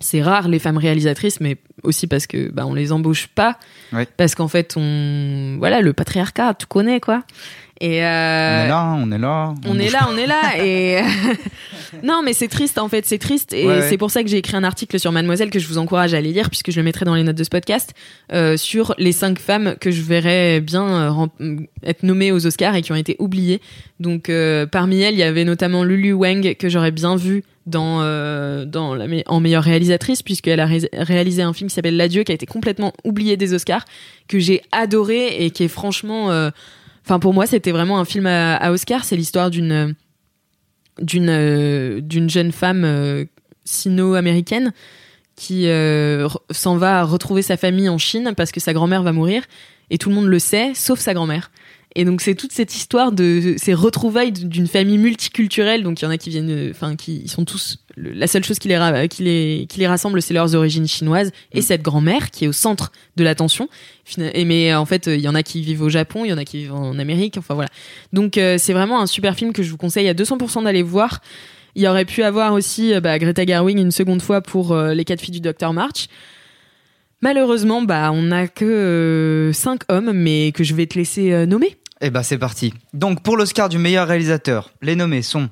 C'est 0.00 0.22
rare 0.22 0.46
les 0.48 0.60
femmes 0.60 0.78
réalisatrices, 0.78 1.40
mais 1.40 1.56
aussi 1.82 2.06
parce 2.06 2.28
que 2.28 2.50
bah 2.50 2.64
on 2.66 2.72
les 2.74 2.92
embauche 2.92 3.26
pas, 3.26 3.58
Ouais. 3.92 4.06
parce 4.16 4.36
qu'en 4.36 4.46
fait 4.46 4.74
on, 4.76 5.56
voilà, 5.58 5.80
le 5.80 5.92
patriarcat, 5.92 6.54
tu 6.54 6.66
connais 6.66 7.00
quoi. 7.00 7.24
Et 7.80 8.04
euh, 8.04 8.62
On 8.62 8.64
est 8.64 8.68
là, 8.68 8.96
on 8.98 9.12
est 9.12 9.18
là. 9.18 9.54
on 9.66 9.78
est 9.78 9.90
là, 9.90 10.08
on 10.12 10.16
est 10.16 10.26
là. 10.26 10.64
Et 10.64 11.00
non, 12.02 12.22
mais 12.24 12.32
c'est 12.32 12.48
triste 12.48 12.78
en 12.78 12.88
fait, 12.88 13.06
c'est 13.06 13.18
triste. 13.18 13.52
Et 13.52 13.66
Ouais, 13.66 13.78
ouais. 13.78 13.88
c'est 13.88 13.96
pour 13.98 14.10
ça 14.10 14.22
que 14.22 14.28
j'ai 14.28 14.38
écrit 14.38 14.56
un 14.56 14.64
article 14.64 14.98
sur 14.98 15.12
Mademoiselle 15.12 15.50
que 15.50 15.58
je 15.58 15.68
vous 15.68 15.78
encourage 15.78 16.12
à 16.14 16.18
aller 16.18 16.32
lire, 16.32 16.48
puisque 16.50 16.70
je 16.70 16.76
le 16.78 16.82
mettrai 16.84 17.04
dans 17.04 17.14
les 17.14 17.22
notes 17.22 17.36
de 17.36 17.44
ce 17.44 17.50
podcast, 17.50 17.94
euh, 18.32 18.56
sur 18.56 18.94
les 18.98 19.12
cinq 19.12 19.38
femmes 19.38 19.76
que 19.80 19.90
je 19.90 20.02
verrais 20.02 20.60
bien 20.60 21.28
euh, 21.40 21.56
être 21.84 22.02
nommées 22.02 22.32
aux 22.32 22.46
Oscars 22.46 22.74
et 22.74 22.82
qui 22.82 22.90
ont 22.92 22.96
été 22.96 23.16
oubliées. 23.20 23.60
Donc 24.00 24.28
euh, 24.28 24.66
parmi 24.66 25.00
elles, 25.00 25.14
il 25.14 25.20
y 25.20 25.22
avait 25.22 25.44
notamment 25.44 25.84
Lulu 25.84 26.12
Wang 26.12 26.54
que 26.56 26.68
j'aurais 26.68 26.90
bien 26.92 27.14
vu 27.16 27.44
dans 27.66 27.98
euh, 28.00 28.64
dans 28.64 28.94
la 28.94 29.06
me- 29.06 29.22
en 29.26 29.40
meilleure 29.40 29.62
réalisatrice 29.64 30.22
puisqu'elle 30.22 30.58
a 30.60 30.66
ré- 30.66 30.88
réalisé 30.94 31.42
un 31.42 31.52
film 31.52 31.68
qui 31.68 31.74
s'appelle 31.74 31.96
L'adieu 31.96 32.22
qui 32.22 32.32
a 32.32 32.34
été 32.34 32.46
complètement 32.46 32.92
oublié 33.04 33.36
des 33.36 33.52
Oscars 33.54 33.84
que 34.26 34.38
j'ai 34.38 34.62
adoré 34.72 35.44
et 35.44 35.50
qui 35.50 35.64
est 35.64 35.68
franchement 35.68 36.30
euh, 36.30 36.50
enfin 37.08 37.18
pour 37.18 37.32
moi 37.32 37.46
c'était 37.46 37.70
vraiment 37.70 37.98
un 37.98 38.04
film 38.04 38.26
à, 38.26 38.70
Oscar 38.70 39.02
c'est 39.04 39.16
l'histoire 39.16 39.50
d'une 39.50 39.94
d'une 41.00 41.30
euh, 41.30 42.00
d'une 42.02 42.28
jeune 42.28 42.52
femme 42.52 42.84
euh, 42.84 43.24
sino-américaine 43.64 44.74
qui 45.34 45.68
euh, 45.68 46.28
s'en 46.50 46.76
va 46.76 47.04
retrouver 47.04 47.40
sa 47.40 47.56
famille 47.56 47.88
en 47.88 47.96
Chine 47.96 48.34
parce 48.36 48.52
que 48.52 48.60
sa 48.60 48.74
grand-mère 48.74 49.02
va 49.02 49.12
mourir 49.12 49.42
et 49.88 49.96
tout 49.96 50.10
le 50.10 50.16
monde 50.16 50.26
le 50.26 50.38
sait 50.38 50.72
sauf 50.74 50.98
sa 50.98 51.14
grand-mère 51.14 51.50
et 51.94 52.04
donc 52.04 52.20
c'est 52.20 52.34
toute 52.34 52.52
cette 52.52 52.74
histoire 52.74 53.12
de 53.12 53.54
ces 53.56 53.72
retrouvailles 53.72 54.32
d'une 54.32 54.66
famille 54.66 54.98
multiculturelle. 54.98 55.82
Donc 55.82 56.00
il 56.00 56.04
y 56.04 56.08
en 56.08 56.10
a 56.10 56.18
qui 56.18 56.30
viennent, 56.30 56.70
enfin 56.70 56.96
qui 56.96 57.26
sont 57.28 57.44
tous. 57.44 57.78
Le- 57.98 58.12
La 58.12 58.26
seule 58.26 58.44
chose 58.44 58.58
qui 58.58 58.68
les 58.68 59.08
qui 59.10 59.22
les 59.22 59.66
qui 59.68 59.80
les 59.80 59.86
rassemble, 59.86 60.22
c'est 60.22 60.34
leurs 60.34 60.54
origines 60.54 60.86
chinoises 60.88 61.32
et 61.52 61.60
cette 61.62 61.82
grand-mère 61.82 62.30
qui 62.30 62.44
est 62.44 62.48
au 62.48 62.52
centre 62.52 62.92
de 63.16 63.24
l'attention. 63.24 63.68
Et 64.34 64.44
mais 64.44 64.72
euh, 64.72 64.78
en 64.80 64.84
fait, 64.86 65.08
euh, 65.08 65.16
il 65.16 65.20
y 65.22 65.28
en 65.28 65.34
a 65.34 65.42
qui 65.42 65.62
vivent 65.62 65.82
au 65.82 65.88
Japon, 65.88 66.24
il 66.24 66.28
y 66.28 66.32
en 66.32 66.38
a 66.38 66.44
qui 66.44 66.58
vivent 66.58 66.74
en 66.74 66.98
Amérique. 66.98 67.36
Enfin 67.38 67.54
voilà. 67.54 67.68
Donc 68.12 68.38
euh, 68.38 68.56
c'est 68.58 68.72
vraiment 68.72 69.00
un 69.00 69.06
super 69.06 69.34
film 69.34 69.52
que 69.52 69.62
je 69.62 69.70
vous 69.70 69.76
conseille 69.76 70.08
à 70.08 70.14
200% 70.14 70.64
d'aller 70.64 70.82
voir. 70.82 71.20
Il 71.74 71.82
y 71.82 71.88
aurait 71.88 72.06
pu 72.06 72.22
avoir 72.22 72.54
aussi 72.54 72.98
bah, 73.00 73.18
Greta 73.18 73.44
Gerwig 73.46 73.78
une 73.78 73.90
seconde 73.92 74.22
fois 74.22 74.40
pour 74.40 74.72
euh, 74.72 74.94
les 74.94 75.04
quatre 75.04 75.20
filles 75.20 75.38
du 75.38 75.40
Dr 75.40 75.72
March. 75.72 76.06
Malheureusement, 77.20 77.82
bah, 77.82 78.10
on 78.12 78.22
n'a 78.22 78.46
que 78.48 78.64
euh, 78.64 79.52
cinq 79.52 79.80
hommes, 79.88 80.12
mais 80.12 80.52
que 80.52 80.62
je 80.62 80.74
vais 80.74 80.86
te 80.86 80.96
laisser 80.98 81.46
nommer. 81.46 81.76
Eh 82.00 82.10
ben 82.10 82.22
c'est 82.22 82.38
parti. 82.38 82.72
Donc 82.94 83.22
pour 83.24 83.36
l'Oscar 83.36 83.68
du 83.68 83.76
meilleur 83.78 84.06
réalisateur, 84.06 84.70
les 84.82 84.94
nommés 84.94 85.22
sont 85.22 85.48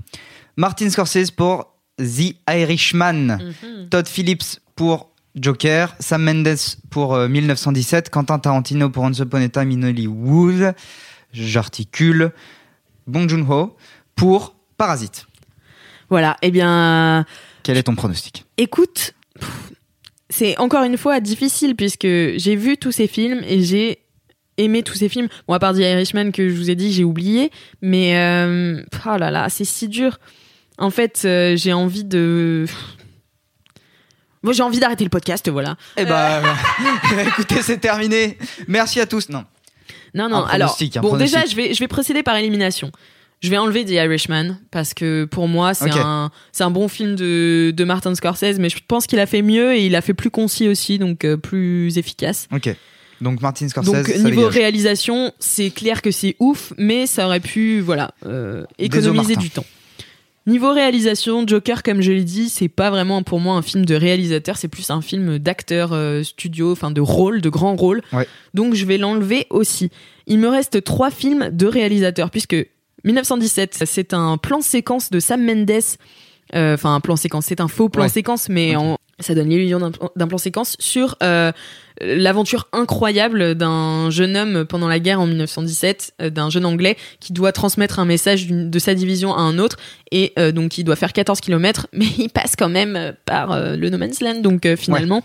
Martin 0.56 0.88
Scorsese 0.90 1.32
pour 1.32 1.72
The 1.98 2.34
Irishman, 2.48 3.38
Todd 3.90 4.06
Phillips 4.06 4.60
pour 4.74 5.10
Joker, 5.34 5.94
Sam 5.98 6.22
Mendes 6.24 6.56
pour 6.90 7.14
euh, 7.14 7.28
1917, 7.28 8.10
Quentin 8.10 8.38
Tarantino 8.38 8.90
pour 8.90 9.04
Once 9.04 9.18
Upon 9.18 9.42
a 9.42 9.48
Time 9.48 9.70
in 9.70 9.82
Hollywood, 9.82 10.74
j'articule, 11.32 12.32
Bong 13.06 13.28
Joon-ho 13.28 13.76
pour 14.14 14.56
Parasite. 14.76 15.26
Voilà, 16.10 16.36
eh 16.42 16.50
bien, 16.50 17.24
Quel 17.62 17.76
est 17.76 17.84
ton 17.84 17.94
pronostic? 17.94 18.44
écoute, 18.58 19.14
c'est 20.28 20.58
encore 20.58 20.84
une 20.84 20.96
fois 20.96 21.20
difficile 21.20 21.76
puisque 21.76 22.06
j'ai 22.06 22.56
vu 22.56 22.76
tous 22.76 22.92
ces 22.92 23.06
films 23.06 23.42
et 23.46 23.62
j'ai 23.62 23.98
aimé 24.58 24.82
tous 24.82 24.94
ces 24.94 25.08
films. 25.08 25.28
Bon, 25.48 25.54
à 25.54 25.58
part 25.58 25.74
The 25.74 25.78
Irishman 25.78 26.30
que 26.30 26.48
je 26.48 26.54
vous 26.54 26.70
ai 26.70 26.74
dit, 26.74 26.92
j'ai 26.92 27.04
oublié, 27.04 27.50
mais 27.82 28.16
euh, 28.18 28.82
oh 29.06 29.16
là 29.16 29.30
là, 29.30 29.48
c'est 29.48 29.64
si 29.64 29.88
dur. 29.88 30.18
En 30.78 30.90
fait, 30.90 31.22
euh, 31.24 31.56
j'ai 31.56 31.72
envie 31.72 32.04
de. 32.04 32.66
Moi, 34.42 34.52
j'ai 34.52 34.62
envie 34.62 34.78
d'arrêter 34.78 35.04
le 35.04 35.10
podcast, 35.10 35.48
voilà. 35.48 35.76
Eh 35.96 36.04
ben, 36.04 36.42
écoutez, 37.26 37.62
c'est 37.62 37.78
terminé. 37.78 38.38
Merci 38.68 39.00
à 39.00 39.06
tous. 39.06 39.28
Non. 39.28 39.44
Non, 40.14 40.28
non, 40.28 40.44
Un 40.44 40.48
alors. 40.48 40.78
bon, 41.02 41.16
déjà, 41.16 41.44
je 41.46 41.56
vais, 41.56 41.74
je 41.74 41.80
vais 41.80 41.88
procéder 41.88 42.22
par 42.22 42.36
élimination. 42.36 42.90
Je 43.42 43.50
vais 43.50 43.58
enlever 43.58 43.84
The 43.84 43.90
Irishman 43.90 44.56
parce 44.70 44.94
que 44.94 45.24
pour 45.24 45.46
moi, 45.46 45.74
c'est 45.74 45.90
un, 45.90 46.30
c'est 46.52 46.64
un 46.64 46.70
bon 46.70 46.88
film 46.88 47.16
de, 47.16 47.70
de 47.76 47.84
Martin 47.84 48.14
Scorsese, 48.14 48.58
mais 48.58 48.70
je 48.70 48.78
pense 48.86 49.06
qu'il 49.06 49.20
a 49.20 49.26
fait 49.26 49.42
mieux 49.42 49.74
et 49.74 49.84
il 49.84 49.94
a 49.94 50.00
fait 50.00 50.14
plus 50.14 50.30
concis 50.30 50.68
aussi, 50.68 50.98
donc 50.98 51.24
euh, 51.24 51.36
plus 51.36 51.98
efficace. 51.98 52.48
Ok. 52.50 52.74
Donc 53.20 53.42
Martin 53.42 53.68
Scorsese, 53.68 53.92
donc, 53.92 54.08
niveau 54.24 54.48
réalisation, 54.48 55.32
c'est 55.38 55.70
clair 55.70 56.00
que 56.00 56.10
c'est 56.10 56.36
ouf, 56.38 56.72
mais 56.78 57.06
ça 57.06 57.26
aurait 57.26 57.40
pu, 57.40 57.80
voilà, 57.80 58.12
euh, 58.24 58.64
économiser 58.78 59.36
du 59.36 59.50
temps. 59.50 59.64
Niveau 60.46 60.72
réalisation, 60.72 61.44
Joker, 61.46 61.82
comme 61.82 62.00
je 62.02 62.12
l'ai 62.12 62.22
dit, 62.22 62.48
c'est 62.48 62.68
pas 62.68 62.90
vraiment 62.90 63.22
pour 63.24 63.40
moi 63.40 63.56
un 63.56 63.62
film 63.62 63.84
de 63.84 63.94
réalisateur, 63.96 64.56
c'est 64.56 64.68
plus 64.68 64.88
un 64.90 65.00
film 65.02 65.38
d'acteur 65.38 65.92
euh, 65.92 66.22
studio, 66.22 66.70
enfin 66.70 66.92
de 66.92 67.00
rôle, 67.00 67.40
de 67.40 67.48
grand 67.48 67.74
rôle. 67.74 68.00
Ouais. 68.12 68.28
Donc 68.54 68.74
je 68.74 68.84
vais 68.86 68.96
l'enlever 68.96 69.46
aussi. 69.50 69.90
Il 70.28 70.38
me 70.38 70.48
reste 70.48 70.84
trois 70.84 71.10
films 71.10 71.48
de 71.52 71.66
réalisateur, 71.66 72.30
puisque 72.30 72.56
1917, 73.04 73.82
c'est 73.86 74.14
un 74.14 74.36
plan 74.38 74.60
séquence 74.60 75.10
de 75.10 75.18
Sam 75.20 75.44
Mendes. 75.44 75.70
euh, 76.54 76.74
Enfin, 76.74 76.94
un 76.94 77.00
plan 77.00 77.16
séquence, 77.16 77.46
c'est 77.46 77.60
un 77.60 77.68
faux 77.68 77.88
plan 77.88 78.04
Ouais. 78.04 78.08
séquence, 78.08 78.48
mais 78.48 78.76
en- 78.76 78.98
ça 79.20 79.34
donne 79.34 79.48
l'illusion 79.48 79.90
d'un 80.16 80.28
plan 80.28 80.38
séquence 80.38 80.76
sur 80.78 81.16
euh, 81.22 81.50
l'aventure 82.00 82.68
incroyable 82.72 83.54
d'un 83.54 84.10
jeune 84.10 84.36
homme 84.36 84.64
pendant 84.66 84.88
la 84.88 84.98
guerre 84.98 85.20
en 85.20 85.26
1917, 85.26 86.14
euh, 86.20 86.30
d'un 86.30 86.50
jeune 86.50 86.66
anglais 86.66 86.96
qui 87.20 87.32
doit 87.32 87.52
transmettre 87.52 87.98
un 87.98 88.04
message 88.04 88.46
de 88.48 88.78
sa 88.78 88.94
division 88.94 89.34
à 89.34 89.40
un 89.40 89.58
autre 89.58 89.76
et 90.12 90.34
euh, 90.38 90.52
donc 90.52 90.76
il 90.76 90.84
doit 90.84 90.96
faire 90.96 91.14
14 91.14 91.40
km 91.40 91.86
mais 91.92 92.06
il 92.18 92.28
passe 92.28 92.56
quand 92.56 92.68
même 92.68 93.14
par 93.24 93.58
le 93.58 93.88
No 93.88 93.96
Man's 93.96 94.20
Land 94.20 94.40
donc 94.40 94.68
finalement 94.76 95.22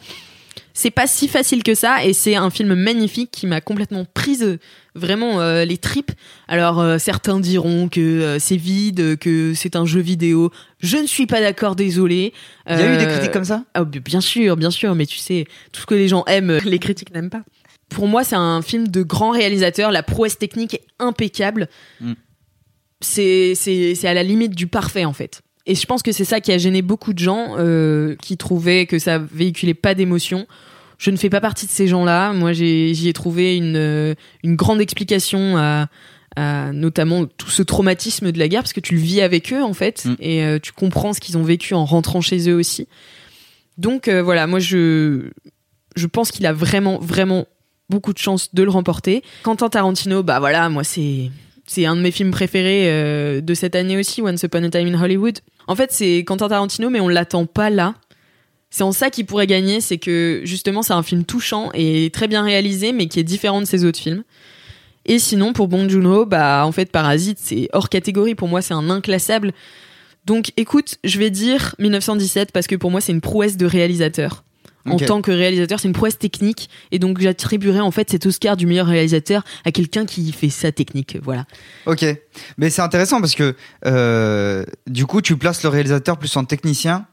c'est 0.74 0.92
pas 0.92 1.08
si 1.08 1.28
facile 1.28 1.64
que 1.64 1.76
ça 1.76 2.04
et 2.06 2.14
c'est 2.14 2.36
un 2.36 2.50
film 2.50 2.74
magnifique 2.76 3.30
qui 3.32 3.48
m'a 3.48 3.62
complètement 3.62 4.06
prise 4.14 4.58
vraiment 4.96 5.40
euh, 5.42 5.64
les 5.66 5.78
tripes. 5.78 6.12
Alors 6.48 6.80
euh, 6.80 6.98
certains 6.98 7.40
diront 7.40 7.88
que 7.90 8.00
euh, 8.02 8.40
c'est 8.40 8.58
vide, 8.58 9.18
que 9.18 9.54
c'est 9.54 9.76
un 9.76 9.86
jeu 9.86 10.02
vidéo. 10.02 10.52
Je 10.80 10.98
ne 10.98 11.08
suis 11.08 11.26
pas 11.28 11.40
d'accord, 11.42 11.76
désolé. 11.76 12.34
Il 12.70 12.78
y 12.78 12.82
a 12.82 12.94
eu 12.94 12.98
des 12.98 13.08
critiques 13.08 13.32
comme 13.32 13.46
ça? 13.46 13.64
bi- 13.86 14.00
bien 14.00 14.22
sûr, 14.22 14.58
bien 14.58 14.72
sûr, 14.72 14.96
mais 14.96 15.06
tu 15.06 15.18
sais, 15.18 15.46
tout 15.72 15.82
ce 15.82 15.86
que 15.86 15.96
les 15.96 16.08
gens 16.08 16.24
aiment, 16.26 16.58
les 16.66 16.80
critiques 16.80 17.14
n'aiment 17.14 17.30
pas. 17.30 17.44
Pour 17.90 18.08
moi, 18.08 18.24
c'est 18.24 18.38
un 18.38 18.62
film 18.62 18.88
de 18.88 19.04
grand 19.04 19.32
réalisateur. 19.32 19.92
La 19.92 20.04
prouesse 20.04 20.38
technique 20.38 20.76
est 20.76 20.84
impeccable. 21.00 21.68
Mm. 22.00 22.14
C'est 23.02 23.54
c'est 23.56 24.08
à 24.08 24.14
la 24.14 24.24
limite 24.24 24.56
du 24.56 24.68
parfait 24.68 25.06
en 25.06 25.14
fait. 25.14 25.42
Et 25.68 25.76
je 25.76 25.86
pense 25.86 26.02
que 26.02 26.12
c'est 26.12 26.26
ça 26.26 26.40
qui 26.42 26.52
a 26.52 26.58
gêné 26.58 26.82
beaucoup 26.82 27.14
de 27.14 27.20
gens 27.20 27.56
euh, 27.58 28.16
qui 28.22 28.36
trouvaient 28.38 28.86
que 28.88 28.98
ça 29.00 29.18
véhiculait 29.20 29.74
pas 29.76 29.94
d'émotion. 29.94 30.48
je 30.98 31.10
ne 31.10 31.18
fais 31.18 31.32
pas 31.32 31.42
partie 31.42 31.66
de 31.66 31.72
ces 31.72 31.88
gens-là. 31.88 32.32
Moi, 32.32 32.54
j'ai- 32.54 32.94
j'y 32.94 33.10
ai, 33.10 33.14
trouvé 33.14 33.58
une, 33.58 33.76
euh, 33.76 34.14
une 34.44 34.56
grande 34.56 34.80
explication 34.82 35.58
à, 35.58 35.88
à 36.36 36.72
notamment 36.74 37.26
tout 37.26 37.50
ce 37.50 37.64
traumatisme 37.64 38.32
de 38.32 38.38
la 38.38 38.48
guerre, 38.48 38.62
parce 38.62 38.72
que 38.74 38.80
tu 38.82 38.94
le 38.94 39.02
vis 39.02 39.20
avec 39.22 39.52
eux, 39.52 39.64
en 39.64 39.74
fait, 39.74 40.06
Mm. 40.06 40.16
et 40.20 40.44
euh, 40.44 40.60
tu 40.62 40.72
comprends 40.74 41.14
ce 41.14 41.20
qu'ils 41.20 41.40
ont 41.40 41.44
vécu 41.44 41.74
en 41.74 41.86
rentrant 41.86 42.22
chez 42.22 42.48
eux 42.50 42.54
aussi. 42.56 42.88
Donc, 43.80 44.08
euh, 44.08 44.22
voilà, 44.22 44.46
moi, 44.46 44.60
je, 44.60 45.32
je 45.96 46.06
pense 46.06 46.30
qu'il 46.32 46.46
a 46.46 46.54
vraiment, 46.54 47.00
vraiment 47.00 47.48
beaucoup 47.90 48.14
de 48.14 48.20
chances 48.20 48.54
de 48.54 48.62
le 48.62 48.70
remporter. 48.70 49.24
Quentin 49.42 49.70
Tarantino, 49.70 50.22
bah 50.22 50.40
voilà, 50.40 50.70
moi, 50.70 50.84
c'est. 50.84 51.32
C'est 51.74 51.86
un 51.86 51.96
de 51.96 52.02
mes 52.02 52.12
films 52.12 52.32
préférés 52.32 52.92
euh, 52.92 53.40
de 53.40 53.54
cette 53.54 53.76
année 53.76 53.96
aussi, 53.96 54.22
Once 54.22 54.44
Upon 54.44 54.62
a 54.66 54.70
Time 54.70 54.94
in 54.94 55.02
Hollywood. 55.02 55.40
En 55.68 55.76
fait, 55.78 55.94
c'est 55.94 56.26
Quentin 56.26 56.50
Tarantino, 56.50 56.90
mais 56.90 57.00
on 57.00 57.08
l'attend 57.08 57.46
pas 57.46 57.70
là. 57.70 57.96
C'est 58.70 58.84
en 58.84 58.92
ça 58.92 59.10
qu'il 59.10 59.26
pourrait 59.26 59.48
gagner, 59.48 59.80
c'est 59.80 59.98
que 59.98 60.42
justement 60.44 60.82
c'est 60.82 60.92
un 60.92 61.02
film 61.02 61.24
touchant 61.24 61.70
et 61.74 62.10
très 62.12 62.28
bien 62.28 62.44
réalisé, 62.44 62.92
mais 62.92 63.08
qui 63.08 63.22
est 63.22 63.24
différent 63.24 63.62
de 63.62 63.66
ses 63.66 63.86
autres 63.86 64.00
films. 64.00 64.26
Et 65.06 65.18
sinon 65.18 65.54
pour 65.54 65.70
Bong 65.70 65.90
Joon-ho, 65.90 66.26
bah 66.26 66.66
en 66.66 66.74
fait 66.74 66.92
Parasite 66.92 67.38
c'est 67.40 67.70
hors 67.72 67.88
catégorie. 67.88 68.36
Pour 68.36 68.50
moi 68.50 68.62
c'est 68.62 68.74
un 68.74 68.90
inclassable. 68.90 69.54
Donc 70.26 70.52
écoute, 70.58 70.98
je 71.06 71.20
vais 71.20 71.30
dire 71.30 71.74
1917 71.80 72.52
parce 72.52 72.68
que 72.68 72.76
pour 72.76 72.92
moi 72.92 73.00
c'est 73.00 73.14
une 73.14 73.22
prouesse 73.22 73.56
de 73.56 73.66
réalisateur. 73.66 74.44
En 74.90 74.98
tant 74.98 75.22
que 75.22 75.32
réalisateur, 75.32 75.80
c'est 75.80 75.88
une 75.88 75.94
prouesse 75.94 76.18
technique 76.18 76.70
et 76.92 76.98
donc 77.00 77.20
j'attribuerais 77.20 77.82
en 77.82 77.92
fait 77.92 78.10
cet 78.10 78.26
Oscar 78.26 78.58
du 78.58 78.66
meilleur 78.66 78.88
réalisateur 78.88 79.44
à 79.66 79.72
quelqu'un 79.72 80.06
qui 80.06 80.32
fait 80.32 80.50
sa 80.50 80.72
technique. 80.72 81.18
Voilà. 81.22 81.46
Ok, 81.86 82.04
mais 82.58 82.70
c'est 82.70 82.82
intéressant 82.82 83.20
parce 83.22 83.36
que 83.36 83.56
euh, 83.86 84.66
du 84.88 85.06
coup, 85.06 85.22
tu 85.22 85.38
places 85.38 85.62
le 85.64 85.70
réalisateur 85.70 86.18
plus 86.18 86.36
en 86.36 86.46
technicien 86.46 87.06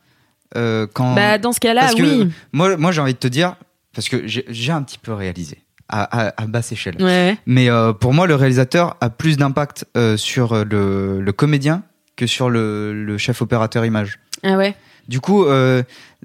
euh, 0.57 0.87
quand. 0.93 1.15
Bah 1.15 1.37
dans 1.39 1.53
ce 1.53 1.61
cas-là, 1.61 1.91
oui. 1.99 2.29
Moi, 2.53 2.77
moi, 2.79 2.91
j'ai 2.93 3.01
envie 3.03 3.13
de 3.15 3.19
te 3.19 3.29
dire 3.29 3.57
parce 3.95 4.09
que 4.09 4.23
j'ai 4.27 4.73
un 4.73 4.83
petit 4.83 4.99
peu 4.99 5.13
réalisé 5.13 5.59
à, 5.91 6.29
à- 6.29 6.43
à 6.43 6.47
basse 6.47 6.73
échelle. 6.73 6.97
Ouais. 7.01 7.37
Mais 7.47 7.69
euh, 7.69 7.93
pour 7.93 8.15
moi, 8.15 8.27
le 8.27 8.35
réalisateur 8.35 8.97
a 9.01 9.11
plus 9.11 9.37
d'impact 9.37 9.85
sur 10.17 10.65
le, 10.65 11.21
le 11.21 11.33
comédien 11.33 11.83
que 12.17 12.27
sur 12.27 12.49
le, 12.51 12.93
le 13.05 13.19
chef 13.19 13.43
opérateur 13.43 13.85
image. 13.85 14.19
Ah 14.43 14.57
ouais. 14.57 14.75
Du 15.09 15.21
coup, 15.21 15.45
euh, 15.45 15.83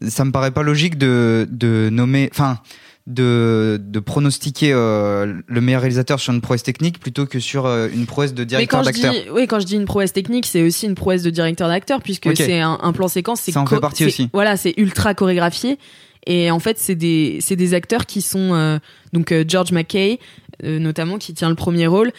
ça 0.07 0.25
me 0.25 0.31
paraît 0.31 0.51
pas 0.51 0.63
logique 0.63 0.97
de, 0.97 1.47
de 1.49 1.89
nommer, 1.91 2.29
enfin, 2.31 2.59
de, 3.07 3.81
de 3.81 3.99
pronostiquer 3.99 4.71
euh, 4.73 5.41
le 5.47 5.61
meilleur 5.61 5.81
réalisateur 5.81 6.19
sur 6.19 6.33
une 6.33 6.41
prouesse 6.41 6.63
technique 6.63 6.99
plutôt 6.99 7.25
que 7.25 7.39
sur 7.39 7.65
euh, 7.65 7.87
une 7.93 8.05
prouesse 8.05 8.33
de 8.33 8.43
directeur 8.43 8.83
d'acteur. 8.83 9.13
oui, 9.31 9.47
quand 9.47 9.59
je 9.59 9.65
dis 9.65 9.75
une 9.75 9.85
prouesse 9.85 10.13
technique, 10.13 10.45
c'est 10.45 10.61
aussi 10.61 10.85
une 10.85 10.95
prouesse 10.95 11.23
de 11.23 11.29
directeur 11.29 11.67
d'acteur, 11.67 12.01
puisque 12.01 12.35
c'est 12.35 12.59
un, 12.59 12.77
un 12.81 12.93
plan 12.93 13.07
séquence. 13.07 13.41
c'est 13.41 13.51
Ça 13.51 13.61
en 13.61 13.65
fait 13.65 13.79
partie 13.79 14.05
aussi. 14.05 14.29
Voilà, 14.33 14.57
c'est 14.57 14.73
ultra 14.77 15.13
chorégraphié. 15.13 15.77
Et 16.25 16.51
en 16.51 16.59
fait, 16.59 16.79
c'est 16.79 16.95
des, 16.95 17.39
c'est 17.41 17.57
des 17.57 17.73
acteurs 17.73 18.05
qui 18.05 18.21
sont 18.21 18.53
euh, 18.53 18.79
donc 19.11 19.33
George 19.47 19.73
McKay, 19.73 20.19
euh, 20.63 20.79
notamment, 20.79 21.17
qui 21.17 21.33
tient 21.33 21.49
le 21.49 21.55
premier 21.55 21.87
rôle, 21.87 22.11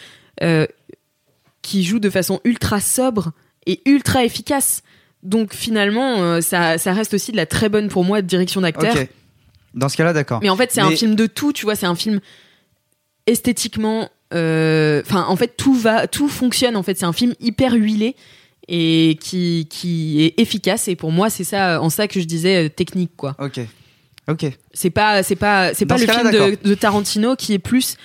euh, 0.43 0.67
qui 1.61 1.83
joue 1.83 1.99
de 1.99 2.09
façon 2.11 2.39
ultra 2.43 2.79
sobre 2.79 3.31
et 3.65 3.81
ultra 3.85 4.23
efficace. 4.23 4.83
Donc 5.25 5.53
finalement, 5.53 6.21
euh, 6.21 6.39
ça, 6.41 6.77
ça 6.77 6.93
reste 6.93 7.13
aussi 7.13 7.31
de 7.31 7.37
la 7.37 7.45
très 7.45 7.67
bonne 7.67 7.89
pour 7.89 8.03
moi 8.05 8.21
direction 8.21 8.61
d'acteur. 8.61 8.95
Ok. 8.95 9.09
Dans 9.73 9.89
ce 9.89 9.97
cas-là, 9.97 10.13
d'accord. 10.13 10.39
Mais 10.41 10.49
en 10.49 10.55
fait, 10.55 10.71
c'est 10.71 10.79
un 10.81 10.91
film 10.91 11.15
de 11.15 11.25
tout, 11.25 11.51
tu 11.51 11.65
vois, 11.65 11.75
c'est 11.75 11.85
un 11.87 11.95
film 11.95 12.21
esthétiquement. 13.27 14.09
euh, 14.33 15.01
Enfin, 15.05 15.25
en 15.27 15.35
fait, 15.35 15.57
tout 15.57 15.73
va, 15.73 16.07
tout 16.07 16.29
fonctionne. 16.29 16.75
En 16.75 16.83
fait, 16.83 16.97
c'est 16.97 17.05
un 17.05 17.13
film 17.13 17.33
hyper 17.39 17.73
huilé 17.73 18.15
et 18.67 19.17
qui, 19.19 19.67
qui 19.69 20.23
est 20.23 20.39
efficace. 20.39 20.87
Et 20.87 20.95
pour 20.95 21.11
moi, 21.11 21.29
c'est 21.29 21.43
ça, 21.43 21.81
en 21.81 21.89
ça 21.89 22.07
que 22.07 22.19
je 22.19 22.25
disais 22.25 22.65
euh, 22.65 22.69
technique, 22.69 23.11
quoi. 23.17 23.35
Ok. 23.39 23.59
Ok. 24.27 24.45
C'est 24.73 24.89
pas, 24.89 25.23
c'est 25.23 25.35
pas, 25.35 25.73
c'est 25.73 25.85
pas 25.85 25.97
le 25.97 26.07
film 26.07 26.31
de, 26.31 26.57
de 26.67 26.75
Tarantino 26.75 27.35
qui 27.35 27.53
est 27.53 27.59
plus. 27.59 27.97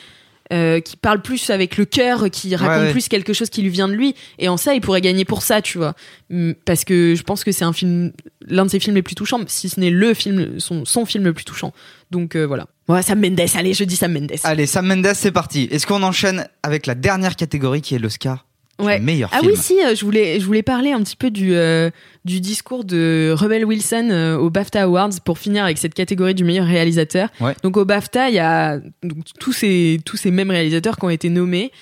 Euh, 0.53 0.81
qui 0.81 0.97
parle 0.97 1.23
plus 1.23 1.51
avec 1.51 1.77
le 1.77 1.85
cœur, 1.85 2.31
qui 2.31 2.55
raconte 2.57 2.87
ouais. 2.87 2.93
plus 2.93 3.09
quelque 3.09 3.33
chose 3.33 3.51
qui 3.51 3.63
lui 3.63 3.71
vient 3.71 3.89
de 3.89 3.95
lui. 3.95 4.15
Et 4.39 4.49
en 4.49 4.57
ça, 4.57 4.75
il 4.75 4.81
pourrait 4.81 5.01
gagner 5.01 5.25
pour 5.25 5.43
ça, 5.43 5.63
tu 5.63 5.79
vois. 5.79 5.95
Hum, 6.33 6.55
Parce 6.65 6.85
que 6.85 7.15
je 7.15 7.23
pense 7.23 7.45
que 7.45 7.53
c'est 7.53 7.65
un 7.65 7.73
film, 7.73 8.13
l'un 8.47 8.65
de 8.65 8.71
ses 8.71 8.81
films 8.81 8.97
les 8.97 9.03
plus 9.03 9.15
touchants, 9.15 9.41
si 9.47 9.69
ce 9.69 9.79
n'est 9.79 9.91
le 9.91 10.13
film, 10.15 10.59
son, 10.59 10.85
son 10.85 11.07
film 11.07 11.25
le 11.25 11.33
plus 11.33 11.45
touchant. 11.45 11.73
Donc 12.11 12.35
euh, 12.35 12.47
voilà. 12.47 12.67
Ouais, 12.89 13.03
Sam 13.03 13.21
Mendes, 13.21 13.41
allez, 13.55 13.75
je 13.75 13.85
dis 13.85 13.97
Sam 13.97 14.13
Mendes. 14.13 14.33
Allez, 14.43 14.67
Sam 14.67 14.87
Mendes, 14.87 15.15
c'est 15.15 15.31
parti. 15.31 15.69
Est-ce 15.71 15.87
qu'on 15.87 16.03
enchaîne 16.03 16.49
avec 16.63 16.87
la 16.87 16.97
dernière 16.97 17.37
catégorie 17.37 17.83
qui 17.83 17.95
est 17.95 17.99
l'Oscar? 17.99 18.47
Ouais. 18.81 19.01
meilleur 19.01 19.31
Ah 19.33 19.41
film 19.41 19.53
oui, 19.53 19.59
si, 19.59 19.83
euh, 19.83 19.95
je 19.95 20.05
voulais, 20.05 20.41
je 20.41 20.47
voulais 20.47 20.63
parler 20.63 20.93
un 20.93 21.01
petit 21.03 21.17
peu 21.17 21.31
du, 21.31 21.55
euh, 21.55 21.91
du 22.25 22.41
discours 22.41 22.85
de 22.85 23.35
Rebel 23.37 23.65
Wilson 23.65 24.09
euh, 24.11 24.37
au 24.37 24.51
BAFTA 24.51 24.83
Awards 24.83 25.11
pour 25.25 25.39
finir 25.39 25.65
avec 25.65 25.79
cette 25.79 25.95
catégorie 25.95 26.35
du 26.35 26.45
meilleur 26.45 26.67
réalisateur. 26.67 27.29
Ouais. 27.41 27.55
Donc 27.63 27.77
au 27.77 27.85
BAFTA, 27.85 28.29
il 28.29 28.35
y 28.35 28.39
a 28.39 28.79
donc, 29.03 29.25
tous, 29.39 29.53
ces, 29.53 30.01
tous 30.05 30.17
ces 30.17 30.31
mêmes 30.31 30.51
réalisateurs 30.51 30.97
qui 30.97 31.05
ont 31.05 31.11
été 31.11 31.29
nommés. 31.29 31.73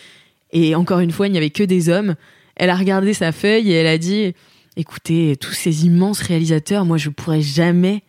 Et 0.53 0.75
encore 0.75 1.01
une 1.01 1.11
fois, 1.11 1.27
il 1.27 1.33
n'y 1.33 1.39
avait 1.39 1.51
que 1.51 1.65
des 1.65 1.89
hommes. 1.89 2.15
Elle 2.57 2.71
a 2.71 2.77
regardé 2.77 3.15
sa 3.15 3.33
feuille 3.33 3.71
et 3.71 3.75
elle 3.75 3.87
a 3.87 3.99
dit 3.99 4.35
Écoutez, 4.77 5.37
tous 5.37 5.53
ces 5.53 5.87
immenses 5.87 6.21
réalisateurs, 6.21 6.85
moi, 6.85 6.97
je 6.97 7.11
pourrais 7.11 7.43
jamais 7.43 8.03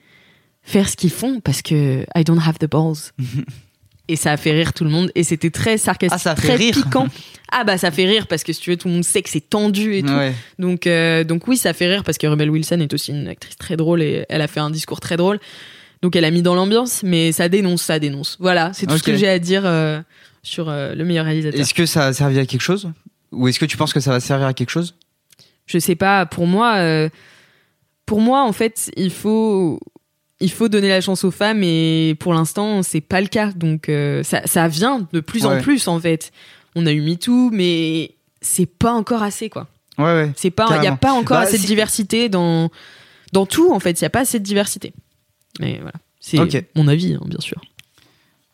faire 0.62 0.88
ce 0.88 0.96
qu'ils 0.96 1.10
font 1.10 1.40
parce 1.40 1.62
que 1.62 2.06
I 2.16 2.24
don't 2.24 2.40
have 2.40 2.60
the 2.60 2.70
balls. 2.70 3.12
et 4.10 4.16
ça 4.18 4.34
a 4.34 4.38
fait 4.38 4.52
rire 4.52 4.74
tout 4.74 4.84
le 4.84 4.90
monde 4.90 5.12
et 5.16 5.24
c'était 5.24 5.50
très 5.52 5.78
sarcastique, 5.78 6.14
Ah, 6.14 6.18
ça 6.22 6.32
a 6.32 6.36
fait 6.36 6.48
très 6.50 6.56
rire. 6.58 6.74
piquant. 6.74 7.08
Ah 7.52 7.64
bah 7.64 7.80
ça 7.80 7.90
fait 7.90 8.06
rire 8.06 8.28
parce 8.28 8.44
que 8.44 8.54
si 8.54 8.62
tu 8.62 8.70
veux 8.70 8.78
tout 8.78 8.88
le 8.90 8.94
monde 8.94 9.04
sait 9.04 9.24
que 9.24 9.30
c'est 9.32 9.50
tendu 9.50 9.96
et 9.96 10.04
tout. 10.04 10.14
Ouais. 10.14 10.36
Donc 10.60 10.86
euh, 10.86 11.24
donc 11.24 11.48
oui 11.48 11.58
ça 11.58 11.74
fait 11.74 11.88
rire 11.88 12.04
parce 12.04 12.20
que 12.20 12.28
Rebel 12.28 12.48
Wilson 12.52 12.80
est 12.80 12.94
aussi 12.94 13.10
une 13.12 13.28
actrice 13.28 13.56
très 13.56 13.76
drôle 13.76 14.04
et 14.04 14.24
elle 14.30 14.42
a 14.42 14.48
fait 14.48 14.60
un 14.60 14.70
discours 14.70 15.00
très 15.00 15.18
drôle. 15.18 15.40
Donc 16.04 16.16
elle 16.16 16.26
a 16.26 16.30
mis 16.32 16.44
dans 16.44 16.54
l'ambiance 16.54 17.02
mais 17.02 17.32
ça 17.32 17.50
dénonce 17.50 17.82
ça 17.82 17.98
dénonce. 17.98 18.38
Voilà 18.40 18.72
c'est 18.74 18.86
tout 18.86 19.00
ce 19.00 19.02
que 19.02 19.16
j'ai 19.16 19.28
à 19.28 19.40
dire 19.40 19.64
euh, 19.66 20.00
sur 20.44 20.70
euh, 20.70 20.94
le 20.94 21.04
meilleur 21.06 21.26
réalisateur. 21.26 21.60
Est-ce 21.60 21.74
que 21.74 21.88
ça 21.88 22.06
a 22.06 22.14
servi 22.14 22.38
à 22.38 22.46
quelque 22.46 22.62
chose? 22.62 22.92
Ou 23.32 23.48
est-ce 23.48 23.60
que 23.60 23.66
tu 23.66 23.78
penses 23.78 23.94
que 23.94 24.00
ça 24.00 24.12
va 24.12 24.20
servir 24.20 24.46
à 24.46 24.54
quelque 24.54 24.70
chose? 24.70 24.94
Je 25.66 25.80
sais 25.80 25.96
pas 25.96 26.28
pour 26.28 26.46
moi 26.46 27.10
pour 28.06 28.22
moi 28.22 28.44
en 28.44 28.54
fait 28.54 28.92
il 28.96 29.10
faut 29.10 29.80
il 30.42 30.52
faut 30.52 30.70
donner 30.70 30.88
la 30.90 31.02
chance 31.02 31.24
aux 31.24 31.32
femmes 31.32 31.64
et 31.64 32.16
pour 32.20 32.34
l'instant 32.34 32.82
c'est 32.84 33.02
pas 33.02 33.20
le 33.22 33.28
cas 33.28 33.52
donc 33.52 33.90
euh, 33.90 34.24
ça 34.24 34.42
ça 34.46 34.68
vient 34.68 35.08
de 35.12 35.20
plus 35.20 35.46
en 35.46 35.60
plus 35.62 35.88
en 35.88 36.00
fait. 36.00 36.32
On 36.76 36.86
a 36.86 36.92
eu 36.92 37.02
MeToo 37.02 37.50
mais 37.52 38.16
c'est 38.42 38.66
pas 38.68 38.94
encore 38.94 39.24
assez 39.24 39.50
quoi. 39.50 39.68
Ouais, 39.98 40.06
ouais. 40.06 40.32
C'est 40.38 40.52
pas, 40.52 40.68
il 40.78 40.84
y 40.84 40.88
a 40.88 40.96
pas 40.96 41.12
encore 41.12 41.38
Bah, 41.38 41.44
assez 41.44 41.58
de 41.58 41.62
si- 41.62 41.68
diversité 41.68 42.30
dans 42.30 42.70
dans 43.34 43.46
tout 43.46 43.74
en 43.74 43.80
fait. 43.82 44.00
Il 44.00 44.04
y 44.04 44.06
a 44.06 44.10
pas 44.10 44.22
assez 44.22 44.40
de 44.40 44.44
diversité. 44.46 44.94
Mais 45.60 45.80
voilà, 45.82 45.92
c'est 46.22 46.38
mon 46.76 46.88
avis 46.88 47.16
hein, 47.16 47.22
bien 47.26 47.42
sûr. 47.42 47.60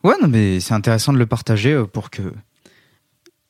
Ouais, 0.03 0.15
non, 0.21 0.27
mais 0.27 0.59
c'est 0.59 0.73
intéressant 0.73 1.13
de 1.13 1.17
le 1.19 1.25
partager 1.27 1.71
euh, 1.73 1.85
pour 1.85 2.09
que. 2.09 2.21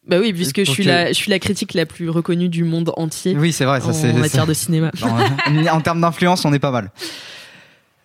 Bah 0.07 0.19
oui, 0.19 0.33
puisque 0.33 0.63
je 0.63 0.69
suis 0.71 0.83
que- 0.83 0.89
la 0.89 1.07
je 1.09 1.13
suis 1.13 1.31
la 1.31 1.39
critique 1.39 1.73
la 1.73 1.85
plus 1.85 2.09
reconnue 2.09 2.49
du 2.49 2.63
monde 2.63 2.91
entier 2.97 3.35
Oui, 3.37 3.51
c'est 3.53 3.65
vrai, 3.65 3.81
ça 3.81 3.87
en 3.87 4.13
matière 4.17 4.45
de 4.45 4.53
cinéma. 4.53 4.91
en, 5.01 5.67
en 5.67 5.81
termes 5.81 6.01
d'influence, 6.01 6.43
on 6.45 6.53
est 6.53 6.59
pas 6.59 6.71
mal. 6.71 6.91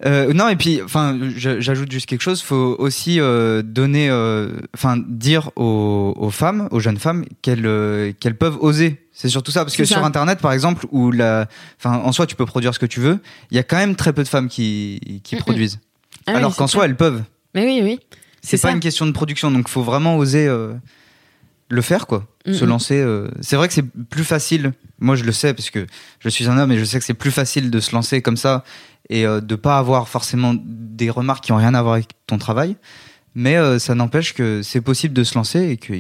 Euh, 0.06 0.32
non 0.32 0.48
et 0.48 0.56
puis 0.56 0.80
enfin 0.82 1.18
j'ajoute 1.36 1.90
juste 1.90 2.06
quelque 2.06 2.22
chose. 2.22 2.40
Faut 2.40 2.76
aussi 2.78 3.20
euh, 3.20 3.62
donner 3.62 4.08
euh, 4.08 4.56
enfin 4.74 4.96
dire 5.06 5.50
aux, 5.56 6.14
aux 6.16 6.30
femmes 6.30 6.68
aux 6.70 6.80
jeunes 6.80 6.96
femmes 6.96 7.26
qu'elles 7.42 8.14
qu'elles 8.18 8.36
peuvent 8.36 8.56
oser. 8.60 9.06
C'est 9.12 9.28
surtout 9.28 9.50
ça 9.50 9.64
parce 9.64 9.76
que 9.76 9.84
sur 9.84 10.02
internet 10.02 10.38
par 10.40 10.52
exemple 10.52 10.86
où 10.90 11.10
la 11.10 11.46
enfin 11.78 11.98
en 11.98 12.12
soi 12.12 12.26
tu 12.26 12.34
peux 12.34 12.46
produire 12.46 12.74
ce 12.74 12.78
que 12.78 12.86
tu 12.86 13.00
veux 13.00 13.20
il 13.50 13.56
y 13.56 13.60
a 13.60 13.62
quand 13.62 13.76
même 13.76 13.94
très 13.94 14.14
peu 14.14 14.22
de 14.22 14.28
femmes 14.28 14.48
qui 14.48 15.20
qui 15.22 15.36
produisent. 15.36 15.80
Ah 16.26 16.36
alors 16.36 16.56
qu'en 16.56 16.66
soi 16.66 16.86
elles 16.86 16.96
peuvent. 16.96 17.22
Mais 17.54 17.66
oui, 17.66 17.80
oui. 17.82 18.00
c'est 18.40 18.60
pas 18.60 18.68
ça. 18.68 18.74
une 18.74 18.80
question 18.80 19.06
de 19.06 19.12
production 19.12 19.50
donc 19.50 19.68
faut 19.68 19.82
vraiment 19.82 20.16
oser 20.16 20.48
le 21.68 21.82
faire 21.82 22.06
quoi. 22.06 22.26
Se 22.50 22.64
lancer 22.64 23.04
c'est 23.42 23.56
vrai 23.56 23.68
que 23.68 23.74
c'est 23.74 23.86
plus 24.08 24.24
facile. 24.24 24.72
Moi 24.98 25.14
je 25.14 25.24
le 25.24 25.32
sais 25.32 25.52
parce 25.52 25.68
que 25.68 25.86
je 26.20 26.28
suis 26.30 26.48
un 26.48 26.56
homme 26.56 26.72
et 26.72 26.78
je 26.78 26.84
sais 26.84 26.98
que 26.98 27.04
c'est 27.04 27.12
plus 27.12 27.30
facile 27.30 27.70
de 27.70 27.80
se 27.80 27.92
lancer 27.92 28.22
comme 28.22 28.38
ça 28.38 28.64
et 29.10 29.26
euh, 29.26 29.40
de 29.40 29.56
pas 29.56 29.76
avoir 29.76 30.08
forcément 30.08 30.54
des 30.56 31.10
remarques 31.10 31.44
qui 31.44 31.52
ont 31.52 31.56
rien 31.56 31.74
à 31.74 31.82
voir 31.82 31.94
avec 31.94 32.08
ton 32.26 32.38
travail. 32.38 32.76
Mais 33.34 33.56
euh, 33.56 33.78
ça 33.78 33.94
n'empêche 33.94 34.32
que 34.32 34.62
c'est 34.62 34.80
possible 34.80 35.12
de 35.12 35.24
se 35.24 35.34
lancer 35.34 35.68
et 35.68 35.76
que 35.76 35.92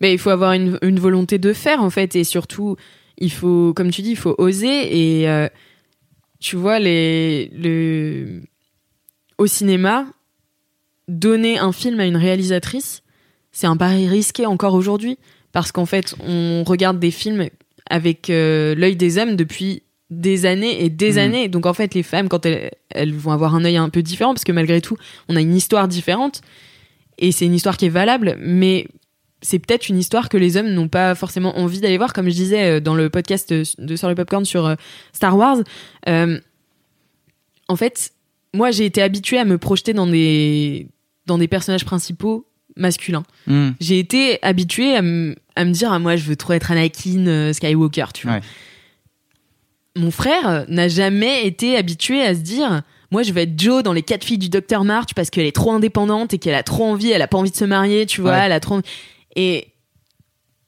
Mais 0.00 0.12
il 0.12 0.18
faut 0.18 0.30
avoir 0.30 0.52
une, 0.52 0.78
volonté 0.98 1.38
de 1.38 1.52
faire 1.52 1.82
en 1.82 1.90
fait 1.90 2.14
et 2.14 2.24
surtout 2.24 2.76
il 3.16 3.32
faut 3.32 3.72
comme 3.74 3.90
tu 3.90 4.02
dis 4.02 4.10
il 4.10 4.16
faut 4.16 4.34
oser 4.38 5.20
et 5.20 5.28
euh, 5.28 5.48
tu 6.38 6.56
vois 6.56 6.78
les 6.78 7.50
le 7.56 8.42
au 9.38 9.46
cinéma 9.48 10.06
donner 11.08 11.58
un 11.58 11.72
film 11.72 11.98
à 11.98 12.06
une 12.06 12.16
réalisatrice 12.16 13.02
c'est 13.50 13.66
un 13.66 13.76
pari 13.76 14.08
risqué 14.08 14.46
encore 14.46 14.74
aujourd'hui 14.74 15.18
parce 15.50 15.72
qu'en 15.72 15.86
fait 15.86 16.14
on 16.20 16.62
regarde 16.62 17.00
des 17.00 17.10
films 17.10 17.48
avec 17.90 18.28
l'œil 18.28 18.94
des 18.94 19.18
hommes 19.18 19.34
depuis 19.34 19.82
des 20.10 20.46
années 20.46 20.84
et 20.84 20.88
des 20.90 21.12
Mhm. 21.12 21.18
années 21.18 21.48
donc 21.48 21.66
en 21.66 21.74
fait 21.74 21.94
les 21.94 22.02
femmes 22.02 22.28
quand 22.28 22.46
elles, 22.46 22.70
elles 22.90 23.12
vont 23.14 23.30
avoir 23.32 23.54
un 23.54 23.64
œil 23.64 23.76
un 23.76 23.90
peu 23.90 24.02
différent 24.02 24.32
parce 24.32 24.44
que 24.44 24.52
malgré 24.52 24.80
tout 24.80 24.96
on 25.28 25.36
a 25.36 25.40
une 25.40 25.54
histoire 25.54 25.86
différente 25.88 26.40
et 27.18 27.30
c'est 27.32 27.44
une 27.44 27.54
histoire 27.54 27.76
qui 27.76 27.84
est 27.86 27.90
valable 27.90 28.36
mais 28.40 28.88
c'est 29.42 29.58
peut-être 29.58 29.88
une 29.88 29.98
histoire 29.98 30.28
que 30.30 30.36
les 30.36 30.56
hommes 30.56 30.70
n'ont 30.70 30.88
pas 30.88 31.14
forcément 31.14 31.56
envie 31.58 31.78
d'aller 31.80 31.96
voir, 31.96 32.12
comme 32.12 32.24
je 32.28 32.34
disais 32.34 32.64
euh, 32.64 32.80
dans 32.80 32.94
le 32.96 33.08
podcast 33.08 33.52
de, 33.52 33.94
Sur 33.96 34.08
le 34.08 34.16
Popcorn 34.16 34.44
sur 34.44 34.66
euh, 34.66 34.74
Star 35.12 35.36
Wars. 35.36 35.58
Euh, 36.08 36.40
en 37.68 37.76
fait, 37.76 38.12
moi 38.54 38.70
j'ai 38.72 38.84
été 38.84 39.00
habituée 39.02 39.38
à 39.38 39.44
me 39.44 39.56
projeter 39.58 39.92
dans 39.92 40.06
des 40.08 40.88
dans 41.26 41.38
des 41.38 41.46
personnages 41.48 41.84
principaux 41.84 42.46
masculins. 42.76 43.22
Hmm. 43.46 43.70
J'ai 43.80 43.98
été 44.00 44.38
habituée 44.42 44.96
à, 44.96 45.02
me- 45.02 45.36
à 45.54 45.64
me 45.64 45.70
dire 45.72 45.92
ah 45.92 45.98
moi 46.00 46.16
je 46.16 46.24
veux 46.24 46.36
trop 46.36 46.54
être 46.54 46.72
Anakin 46.72 47.52
Skywalker, 47.52 48.06
tu 48.14 48.26
vois. 48.26 48.36
Ouais. 48.36 48.42
Mon 49.96 50.10
frère 50.10 50.48
euh, 50.48 50.64
n'a 50.68 50.88
jamais 50.88 51.46
été 51.46 51.76
habitué 51.76 52.22
à 52.22 52.34
se 52.34 52.40
dire 52.40 52.82
moi 53.10 53.22
je 53.22 53.32
veux 53.32 53.40
être 53.40 53.58
Joe 53.58 53.82
dans 53.82 53.92
les 53.92 54.02
quatre 54.02 54.24
filles 54.24 54.38
du 54.38 54.48
docteur 54.48 54.84
March 54.84 55.14
parce 55.14 55.30
qu'elle 55.30 55.46
est 55.46 55.54
trop 55.56 55.72
indépendante 55.72 56.34
et 56.34 56.38
qu'elle 56.38 56.54
a 56.54 56.62
trop 56.62 56.84
envie, 56.84 57.10
elle 57.10 57.22
a 57.22 57.26
pas 57.28 57.38
envie 57.38 57.50
de 57.50 57.56
se 57.56 57.64
marier, 57.64 58.06
tu 58.06 58.20
vois, 58.20 58.32
Ouais. 58.32 58.40
elle 58.44 58.52
a 58.52 58.60
trop 58.60 58.80
et 59.34 59.68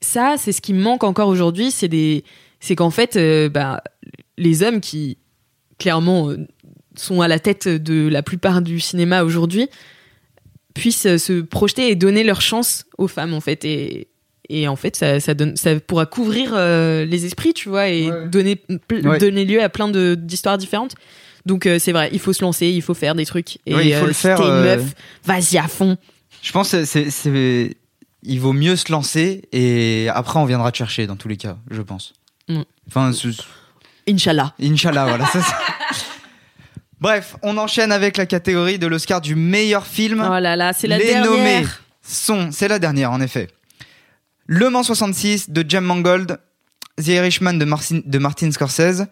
ça 0.01 0.35
c'est 0.37 0.51
ce 0.51 0.61
qui 0.61 0.73
me 0.73 0.81
manque 0.81 1.03
encore 1.03 1.27
aujourd'hui, 1.29 1.71
c'est 1.71 1.87
des 1.87 2.23
c'est 2.59 2.75
qu'en 2.75 2.89
fait 2.89 3.15
euh, 3.15 3.47
bah 3.49 3.81
les 4.37 4.63
hommes 4.63 4.81
qui 4.81 5.17
clairement 5.77 6.29
euh, 6.29 6.37
sont 6.95 7.21
à 7.21 7.27
la 7.27 7.39
tête 7.39 7.67
de 7.67 8.07
la 8.07 8.23
plupart 8.23 8.61
du 8.61 8.79
cinéma 8.79 9.23
aujourd'hui 9.23 9.67
puissent 10.73 11.17
se 11.17 11.41
projeter 11.41 11.89
et 11.89 11.95
donner 11.95 12.23
leur 12.23 12.41
chance 12.41 12.85
aux 12.97 13.07
femmes 13.07 13.33
en 13.33 13.41
fait 13.41 13.65
et 13.65 14.07
et 14.51 14.67
en 14.67 14.75
fait 14.75 14.95
ça, 14.95 15.19
ça 15.19 15.33
donne 15.33 15.55
ça 15.57 15.79
pourra 15.79 16.05
couvrir 16.05 16.51
euh, 16.53 17.05
les 17.05 17.25
esprits 17.25 17.53
tu 17.53 17.69
vois 17.69 17.87
et 17.89 18.09
Ouais. 18.11 18.27
donner 18.27 18.61
Ouais. 18.91 19.17
donner 19.17 19.45
lieu 19.45 19.61
à 19.63 19.69
plein 19.69 19.87
de 19.87 20.15
d'histoires 20.15 20.57
différentes 20.57 20.95
donc 21.45 21.65
euh, 21.65 21.79
c'est 21.79 21.91
vrai 21.91 22.09
il 22.13 22.19
faut 22.19 22.33
se 22.33 22.41
lancer 22.43 22.67
il 22.67 22.81
faut 22.81 22.93
faire 22.93 23.15
des 23.15 23.25
trucs 23.25 23.57
et 23.65 23.75
Ouais, 23.75 23.87
il 23.87 23.93
faut 23.95 24.03
euh, 24.03 24.07
le 24.07 24.13
si 24.13 24.21
faire, 24.21 24.37
t'es 24.37 24.43
une 24.43 24.49
euh, 24.49 24.75
meuf 24.77 24.93
vas-y 25.25 25.57
à 25.57 25.67
fond 25.67 25.97
Je 26.41 26.51
pense 26.51 26.71
que 26.71 26.85
c'est, 26.85 27.09
c'est- 27.09 27.75
il 28.23 28.39
vaut 28.39 28.53
mieux 28.53 28.75
se 28.75 28.91
lancer 28.91 29.43
et 29.51 30.07
après 30.13 30.37
on 30.39 30.45
viendra 30.45 30.71
te 30.71 30.77
chercher 30.77 31.07
dans 31.07 31.15
tous 31.15 31.27
les 31.27 31.37
cas, 31.37 31.57
je 31.71 31.81
pense. 31.81 32.13
Mm. 32.49 32.61
Enfin, 32.87 33.11
Inch'Allah 34.07 34.53
Inch'Allah, 34.61 35.05
voilà. 35.07 35.25
ça, 35.25 35.39
Bref, 36.99 37.35
on 37.41 37.57
enchaîne 37.57 37.91
avec 37.91 38.17
la 38.17 38.27
catégorie 38.27 38.77
de 38.77 38.85
l'Oscar 38.85 39.21
du 39.21 39.33
meilleur 39.35 39.87
film. 39.87 40.23
oh 40.23 40.39
là 40.39 40.55
là 40.55 40.71
c'est 40.73 40.87
la 40.87 40.97
Les 40.99 41.05
dernière 41.05 41.25
nommés 41.31 41.65
sont, 42.03 42.49
c'est 42.51 42.67
la 42.67 42.77
dernière 42.79 43.11
en 43.11 43.21
effet. 43.21 43.47
Le 44.47 44.69
Mans 44.69 44.83
66 44.83 45.49
de 45.49 45.63
Jem 45.67 45.83
Mangold, 45.85 46.39
The 46.97 47.07
Irishman 47.07 47.53
de, 47.57 47.65
Martin 48.19 48.51
Scorsese, 48.51 49.05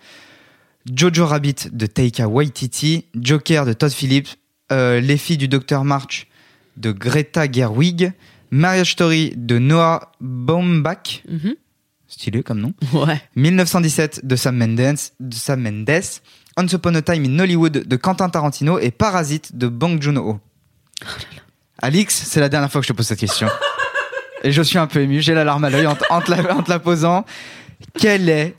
Jojo 0.94 1.26
Rabbit 1.26 1.70
de 1.76 1.86
Taika 1.86 2.28
Waititi, 2.28 3.06
Joker 3.16 3.66
de 3.66 3.74
Todd 3.74 3.92
Phillips, 3.92 4.36
euh, 4.72 5.00
Les 5.00 5.18
filles 5.18 5.38
du 5.38 5.48
Docteur 5.48 5.84
March 5.84 6.28
de 6.78 6.92
Greta 6.92 7.50
Gerwig, 7.52 8.12
Marriage 8.52 8.92
Story 8.94 9.34
de 9.36 9.60
Noah 9.60 10.12
Baumbach, 10.20 11.24
Mhm. 11.30 11.56
stylé 12.08 12.42
comme 12.44 12.60
nom, 12.60 12.74
ouais 12.94 13.22
1917 13.36 14.26
de 14.26 14.36
Sam 14.36 14.56
Mendes, 14.58 14.98
de 15.20 15.36
Sam 15.36 15.62
Mendes, 15.62 16.02
Once 16.58 16.74
Upon 16.74 16.96
a 16.96 17.02
Time 17.02 17.26
in 17.26 17.40
Hollywood 17.40 17.84
de 17.88 17.96
Quentin 17.96 18.30
Tarantino 18.30 18.80
et 18.80 18.92
Parasite 18.92 19.56
de 19.56 19.68
Bong 19.68 20.02
Joon-ho. 20.02 20.40
Alix, 21.82 22.14
c'est 22.26 22.40
la 22.42 22.50
dernière 22.50 22.70
fois 22.72 22.82
que 22.82 22.88
je 22.88 22.92
te 22.92 22.98
pose 22.98 23.08
cette 23.08 23.20
question. 23.20 23.48
et 24.44 24.52
je 24.52 24.62
suis 24.62 24.78
un 24.78 24.88
peu 24.88 25.02
ému, 25.02 25.22
j'ai 25.22 25.34
la 25.34 25.44
larme 25.44 25.64
à 25.66 25.70
l'œil 25.70 25.88
en, 25.88 25.96
te- 25.96 26.04
en 26.10 26.22
te 26.22 26.32
la, 26.32 26.56
en 26.56 26.64
te 26.64 26.70
la 26.70 26.80
posant. 26.80 27.26
Quel 27.98 28.30
est 28.30 28.56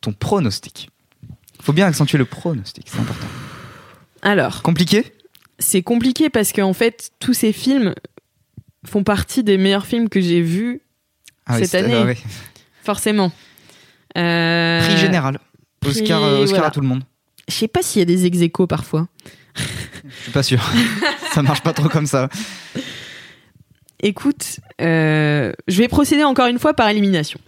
ton 0.00 0.12
pronostic? 0.12 0.90
Faut 1.62 1.72
bien 1.72 1.86
accentuer 1.86 2.18
le 2.18 2.24
pronostic, 2.24 2.86
c'est 2.88 2.98
important. 2.98 3.26
alors 4.22 4.62
Compliqué? 4.62 5.12
C'est 5.58 5.82
compliqué 5.82 6.28
parce 6.28 6.52
qu'en 6.52 6.72
fait 6.72 7.10
tous 7.20 7.34
ces 7.34 7.52
films 7.52 7.94
font 8.84 9.04
partie 9.04 9.44
des 9.44 9.58
meilleurs 9.58 9.86
films 9.86 10.08
que 10.08 10.20
j'ai 10.20 10.40
vus 10.42 10.80
Ah 11.46 11.54
oui, 11.54 11.60
Cette 11.60 11.70
c'est- 11.70 11.78
année. 11.78 11.94
ah 11.94 12.04
ouais. 12.04 12.18
forcément 12.82 13.30
Euh, 14.16 14.80
Prix 14.84 14.96
général. 14.98 15.38
Oscar, 15.86 16.22
euh, 16.22 16.38
Oscar 16.42 16.48
voilà. 16.58 16.66
à 16.66 16.70
tout 16.70 16.80
le 16.80 16.86
monde. 16.88 17.04
Je 17.48 17.54
sais 17.54 17.68
pas 17.68 17.82
s'il 17.82 18.00
y 18.00 18.02
a 18.02 18.04
des 18.06 18.24
ex 18.26 18.38
parfois. 18.68 19.08
Je 19.56 20.22
suis 20.24 20.32
pas 20.32 20.42
sûr. 20.42 20.60
ça 21.32 21.42
marche 21.42 21.62
pas 21.62 21.72
trop 21.72 21.88
comme 21.88 22.06
ça. 22.06 22.28
Écoute, 24.02 24.58
euh, 24.80 25.52
je 25.68 25.78
vais 25.78 25.88
procéder 25.88 26.24
encore 26.24 26.48
une 26.48 26.58
fois 26.58 26.74
par 26.74 26.88
élimination. 26.88 27.38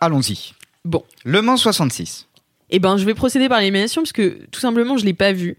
Allons-y. 0.00 0.52
Bon. 0.84 1.02
Le 1.24 1.40
Mans 1.40 1.56
66. 1.56 2.28
Eh 2.70 2.78
ben, 2.78 2.98
je 2.98 3.04
vais 3.06 3.14
procéder 3.14 3.48
par 3.48 3.60
élimination 3.60 4.02
parce 4.02 4.12
que 4.12 4.38
tout 4.50 4.60
simplement, 4.60 4.98
je 4.98 5.06
l'ai 5.06 5.14
pas 5.14 5.32
vu. 5.32 5.56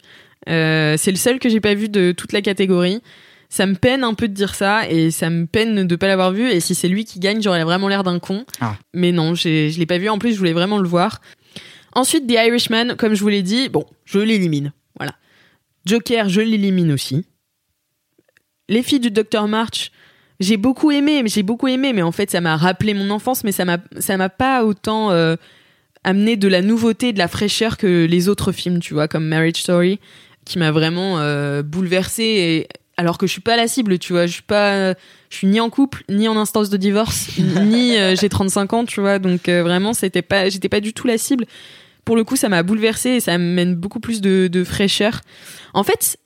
Euh, 0.47 0.95
c'est 0.97 1.11
le 1.11 1.17
seul 1.17 1.39
que 1.39 1.49
j'ai 1.49 1.61
pas 1.61 1.73
vu 1.73 1.89
de 1.89 2.11
toute 2.11 2.31
la 2.31 2.41
catégorie. 2.41 3.01
Ça 3.49 3.65
me 3.65 3.75
peine 3.75 4.03
un 4.03 4.13
peu 4.13 4.27
de 4.27 4.33
dire 4.33 4.53
ça 4.53 4.87
et 4.89 5.11
ça 5.11 5.29
me 5.29 5.45
peine 5.45 5.87
de 5.87 5.95
pas 5.95 6.07
l'avoir 6.07 6.31
vu. 6.31 6.49
Et 6.49 6.59
si 6.59 6.75
c'est 6.75 6.87
lui 6.87 7.05
qui 7.05 7.19
gagne, 7.19 7.41
j'aurais 7.41 7.63
vraiment 7.63 7.87
l'air 7.87 8.03
d'un 8.03 8.19
con. 8.19 8.45
Ah. 8.59 8.75
Mais 8.93 9.11
non, 9.11 9.33
je 9.33 9.77
l'ai 9.77 9.85
pas 9.85 9.97
vu. 9.97 10.09
En 10.09 10.19
plus, 10.19 10.33
je 10.33 10.37
voulais 10.37 10.53
vraiment 10.53 10.77
le 10.77 10.87
voir. 10.87 11.21
Ensuite, 11.93 12.27
The 12.27 12.33
Irishman, 12.33 12.95
comme 12.97 13.15
je 13.15 13.21
vous 13.21 13.29
l'ai 13.29 13.43
dit, 13.43 13.69
bon, 13.69 13.85
je 14.03 14.19
l'élimine. 14.19 14.73
Voilà. 14.97 15.15
Joker, 15.85 16.29
je 16.29 16.41
l'élimine 16.41 16.91
aussi. 16.91 17.25
Les 18.67 18.83
filles 18.83 18.99
du 18.99 19.11
Dr 19.11 19.47
March, 19.47 19.91
j'ai 20.39 20.57
beaucoup 20.57 20.91
aimé, 20.91 21.23
j'ai 21.25 21.43
beaucoup 21.43 21.67
aimé, 21.67 21.93
mais 21.93 22.01
en 22.01 22.11
fait, 22.11 22.29
ça 22.31 22.41
m'a 22.41 22.57
rappelé 22.57 22.93
mon 22.93 23.09
enfance, 23.09 23.43
mais 23.43 23.51
ça 23.51 23.65
m'a, 23.65 23.77
ça 23.99 24.17
m'a 24.17 24.29
pas 24.29 24.65
autant 24.65 25.11
euh, 25.11 25.35
amené 26.03 26.35
de 26.35 26.47
la 26.47 26.61
nouveauté, 26.61 27.13
de 27.13 27.17
la 27.17 27.27
fraîcheur 27.27 27.77
que 27.77 28.05
les 28.05 28.29
autres 28.29 28.51
films, 28.51 28.79
tu 28.79 28.93
vois, 28.93 29.07
comme 29.07 29.25
Marriage 29.25 29.61
Story, 29.61 29.99
qui 30.45 30.59
m'a 30.59 30.71
vraiment 30.71 31.19
euh, 31.19 31.63
bouleversée. 31.63 32.67
Alors 32.97 33.17
que 33.17 33.27
je 33.27 33.31
suis 33.33 33.41
pas 33.41 33.57
la 33.57 33.67
cible, 33.67 33.99
tu 33.99 34.13
vois, 34.13 34.25
je 34.25 34.33
suis 34.33 34.41
pas, 34.41 34.93
je 35.29 35.37
suis 35.37 35.47
ni 35.47 35.59
en 35.59 35.69
couple, 35.69 36.03
ni 36.09 36.29
en 36.29 36.37
instance 36.37 36.69
de 36.69 36.77
divorce, 36.77 37.29
ni 37.37 37.97
euh, 37.97 38.15
j'ai 38.15 38.29
35 38.29 38.73
ans, 38.73 38.85
tu 38.85 39.01
vois, 39.01 39.19
donc 39.19 39.49
euh, 39.49 39.63
vraiment, 39.63 39.93
c'était 39.93 40.21
pas, 40.21 40.47
j'étais 40.49 40.69
pas 40.69 40.79
du 40.79 40.93
tout 40.93 41.07
la 41.07 41.17
cible. 41.17 41.45
Pour 42.05 42.15
le 42.15 42.23
coup, 42.23 42.35
ça 42.35 42.49
m'a 42.49 42.61
bouleversée 42.61 43.09
et 43.09 43.19
ça 43.19 43.31
m'amène 43.37 43.75
beaucoup 43.75 43.99
plus 43.99 44.21
de 44.21 44.63
fraîcheur. 44.63 45.21
En 45.73 45.83
fait, 45.83 46.17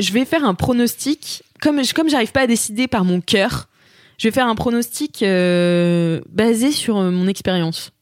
je 0.00 0.12
vais 0.12 0.24
faire 0.24 0.44
un 0.44 0.54
pronostic. 0.54 1.42
Comme, 1.62 1.80
comme 1.94 2.08
j'arrive 2.08 2.32
pas 2.32 2.42
à 2.42 2.46
décider 2.46 2.88
par 2.88 3.04
mon 3.04 3.20
cœur, 3.20 3.68
je 4.18 4.28
vais 4.28 4.32
faire 4.32 4.48
un 4.48 4.54
pronostic 4.54 5.22
euh, 5.22 6.20
basé 6.28 6.72
sur 6.72 6.98
euh, 6.98 7.10
mon 7.10 7.28
expérience. 7.28 7.92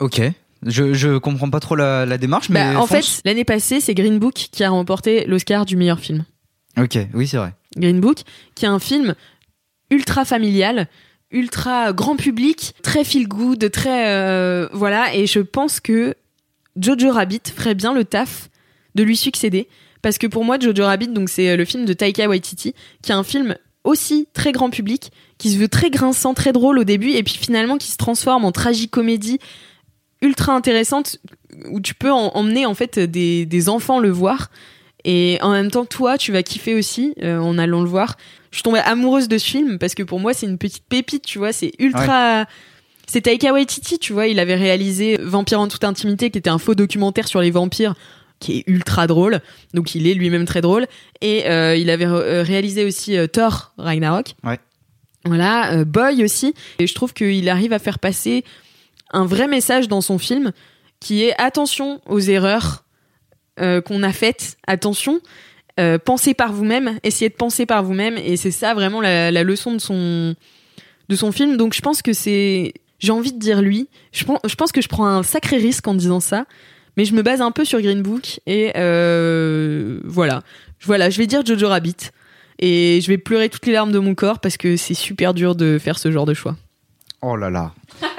Ok. 0.00 0.20
Je, 0.64 0.94
je 0.94 1.18
comprends 1.18 1.48
pas 1.48 1.60
trop 1.60 1.76
la, 1.76 2.06
la 2.06 2.18
démarche, 2.18 2.48
mais. 2.48 2.74
Bah, 2.74 2.80
en 2.80 2.86
fonce. 2.86 3.18
fait, 3.18 3.28
l'année 3.28 3.44
passée, 3.44 3.80
c'est 3.80 3.94
Green 3.94 4.18
Book 4.18 4.34
qui 4.50 4.64
a 4.64 4.70
remporté 4.70 5.24
l'Oscar 5.26 5.64
du 5.64 5.76
meilleur 5.76 6.00
film. 6.00 6.24
Ok, 6.76 6.98
oui, 7.14 7.28
c'est 7.28 7.36
vrai. 7.36 7.54
Green 7.76 8.00
Book, 8.00 8.18
qui 8.54 8.64
est 8.64 8.68
un 8.68 8.78
film 8.80 9.14
ultra 9.90 10.24
familial, 10.24 10.88
ultra 11.30 11.92
grand 11.92 12.16
public, 12.16 12.74
très 12.82 13.04
feel 13.04 13.28
good, 13.28 13.70
très 13.70 14.08
euh, 14.08 14.68
voilà. 14.72 15.14
Et 15.14 15.26
je 15.26 15.40
pense 15.40 15.78
que 15.78 16.14
Jojo 16.76 17.12
Rabbit 17.12 17.42
ferait 17.54 17.74
bien 17.74 17.94
le 17.94 18.04
taf 18.04 18.48
de 18.94 19.02
lui 19.02 19.16
succéder, 19.16 19.68
parce 20.02 20.18
que 20.18 20.26
pour 20.26 20.44
moi, 20.44 20.58
Jojo 20.58 20.84
Rabbit, 20.84 21.08
donc 21.08 21.28
c'est 21.28 21.56
le 21.56 21.64
film 21.64 21.84
de 21.84 21.92
Taika 21.92 22.28
Waititi, 22.28 22.74
qui 23.02 23.12
est 23.12 23.14
un 23.14 23.24
film 23.24 23.56
aussi 23.84 24.26
très 24.34 24.52
grand 24.52 24.70
public, 24.70 25.10
qui 25.38 25.50
se 25.50 25.58
veut 25.58 25.68
très 25.68 25.90
grinçant, 25.90 26.34
très 26.34 26.52
drôle 26.52 26.78
au 26.78 26.84
début, 26.84 27.10
et 27.12 27.22
puis 27.22 27.34
finalement 27.40 27.76
qui 27.78 27.88
se 27.90 27.96
transforme 27.96 28.44
en 28.44 28.52
tragicomédie 28.52 29.38
ultra 30.22 30.52
intéressante 30.54 31.18
où 31.70 31.80
tu 31.80 31.94
peux 31.94 32.10
en- 32.10 32.32
emmener 32.34 32.66
en 32.66 32.74
fait 32.74 32.98
des, 32.98 33.46
des 33.46 33.68
enfants 33.68 33.98
le 33.98 34.10
voir. 34.10 34.50
Et 35.04 35.38
en 35.42 35.52
même 35.52 35.70
temps 35.70 35.84
toi 35.84 36.18
tu 36.18 36.32
vas 36.32 36.42
kiffer 36.42 36.74
aussi 36.74 37.14
euh, 37.22 37.38
en 37.38 37.58
allant 37.58 37.80
le 37.82 37.88
voir. 37.88 38.16
Je 38.50 38.56
suis 38.56 38.62
tombée 38.64 38.80
amoureuse 38.80 39.28
de 39.28 39.38
ce 39.38 39.46
film 39.46 39.78
parce 39.78 39.94
que 39.94 40.02
pour 40.02 40.18
moi 40.18 40.34
c'est 40.34 40.46
une 40.46 40.58
petite 40.58 40.84
pépite 40.88 41.24
tu 41.24 41.38
vois 41.38 41.52
c'est 41.52 41.70
ultra 41.78 42.46
c'est 43.06 43.20
Taika 43.20 43.52
Waititi 43.52 43.98
tu 44.00 44.12
vois 44.12 44.26
il 44.26 44.40
avait 44.40 44.56
réalisé 44.56 45.16
Vampire 45.22 45.60
en 45.60 45.68
toute 45.68 45.84
intimité 45.84 46.30
qui 46.30 46.38
était 46.38 46.50
un 46.50 46.58
faux 46.58 46.74
documentaire 46.74 47.28
sur 47.28 47.40
les 47.40 47.52
vampires 47.52 47.94
qui 48.38 48.58
est 48.58 48.64
ultra 48.66 49.06
drôle. 49.06 49.40
Donc 49.74 49.94
il 49.94 50.06
est 50.06 50.14
lui-même 50.14 50.44
très 50.44 50.60
drôle. 50.60 50.86
Et 51.20 51.48
euh, 51.48 51.76
il 51.76 51.90
avait 51.90 52.06
euh, 52.06 52.42
réalisé 52.42 52.84
aussi 52.84 53.16
euh, 53.16 53.26
Thor 53.26 53.72
Ragnarok. 53.78 54.34
Ouais. 54.44 54.58
voilà 55.24 55.72
euh, 55.72 55.84
Boy 55.84 56.22
aussi. 56.22 56.54
Et 56.78 56.86
je 56.86 56.94
trouve 56.94 57.12
qu'il 57.12 57.48
arrive 57.48 57.72
à 57.72 57.78
faire 57.78 57.98
passer 57.98 58.44
un 59.12 59.24
vrai 59.24 59.48
message 59.48 59.88
dans 59.88 60.00
son 60.00 60.18
film 60.18 60.52
qui 61.00 61.24
est 61.24 61.34
attention 61.40 62.00
aux 62.06 62.20
erreurs 62.20 62.84
qu'on 63.58 64.02
a 64.02 64.12
faites, 64.12 64.58
attention, 64.66 65.20
pensez 66.04 66.34
par 66.34 66.52
vous-même, 66.52 66.98
essayez 67.04 67.30
de 67.30 67.34
penser 67.34 67.64
par 67.64 67.82
vous-même, 67.82 68.18
et 68.18 68.36
c'est 68.36 68.50
ça 68.50 68.74
vraiment 68.74 69.00
la, 69.00 69.30
la 69.30 69.42
leçon 69.44 69.72
de 69.72 69.78
son, 69.78 70.34
de 71.08 71.16
son 71.16 71.32
film. 71.32 71.56
Donc 71.56 71.72
je 71.72 71.80
pense 71.80 72.02
que 72.02 72.12
c'est, 72.12 72.74
j'ai 72.98 73.12
envie 73.12 73.32
de 73.32 73.38
dire 73.38 73.62
lui, 73.62 73.88
je 74.12 74.24
pense 74.24 74.72
que 74.72 74.82
je 74.82 74.88
prends 74.88 75.06
un 75.06 75.22
sacré 75.22 75.56
risque 75.56 75.88
en 75.88 75.94
disant 75.94 76.20
ça, 76.20 76.44
mais 76.96 77.04
je 77.04 77.14
me 77.14 77.22
base 77.22 77.40
un 77.40 77.50
peu 77.50 77.64
sur 77.64 77.80
Green 77.80 78.02
Book, 78.02 78.40
et 78.46 78.72
euh, 78.76 80.00
voilà. 80.04 80.42
Voilà, 80.82 81.10
je 81.10 81.18
vais 81.18 81.26
dire 81.26 81.44
Jojo 81.44 81.68
Rabbit, 81.68 82.10
et 82.58 83.00
je 83.02 83.08
vais 83.08 83.18
pleurer 83.18 83.48
toutes 83.48 83.66
les 83.66 83.72
larmes 83.72 83.92
de 83.92 83.98
mon 83.98 84.14
corps 84.14 84.40
parce 84.40 84.56
que 84.56 84.76
c'est 84.76 84.94
super 84.94 85.34
dur 85.34 85.54
de 85.54 85.78
faire 85.78 85.98
ce 85.98 86.10
genre 86.10 86.26
de 86.26 86.34
choix. 86.34 86.56
Oh 87.22 87.34
là 87.34 87.48
là, 87.50 87.72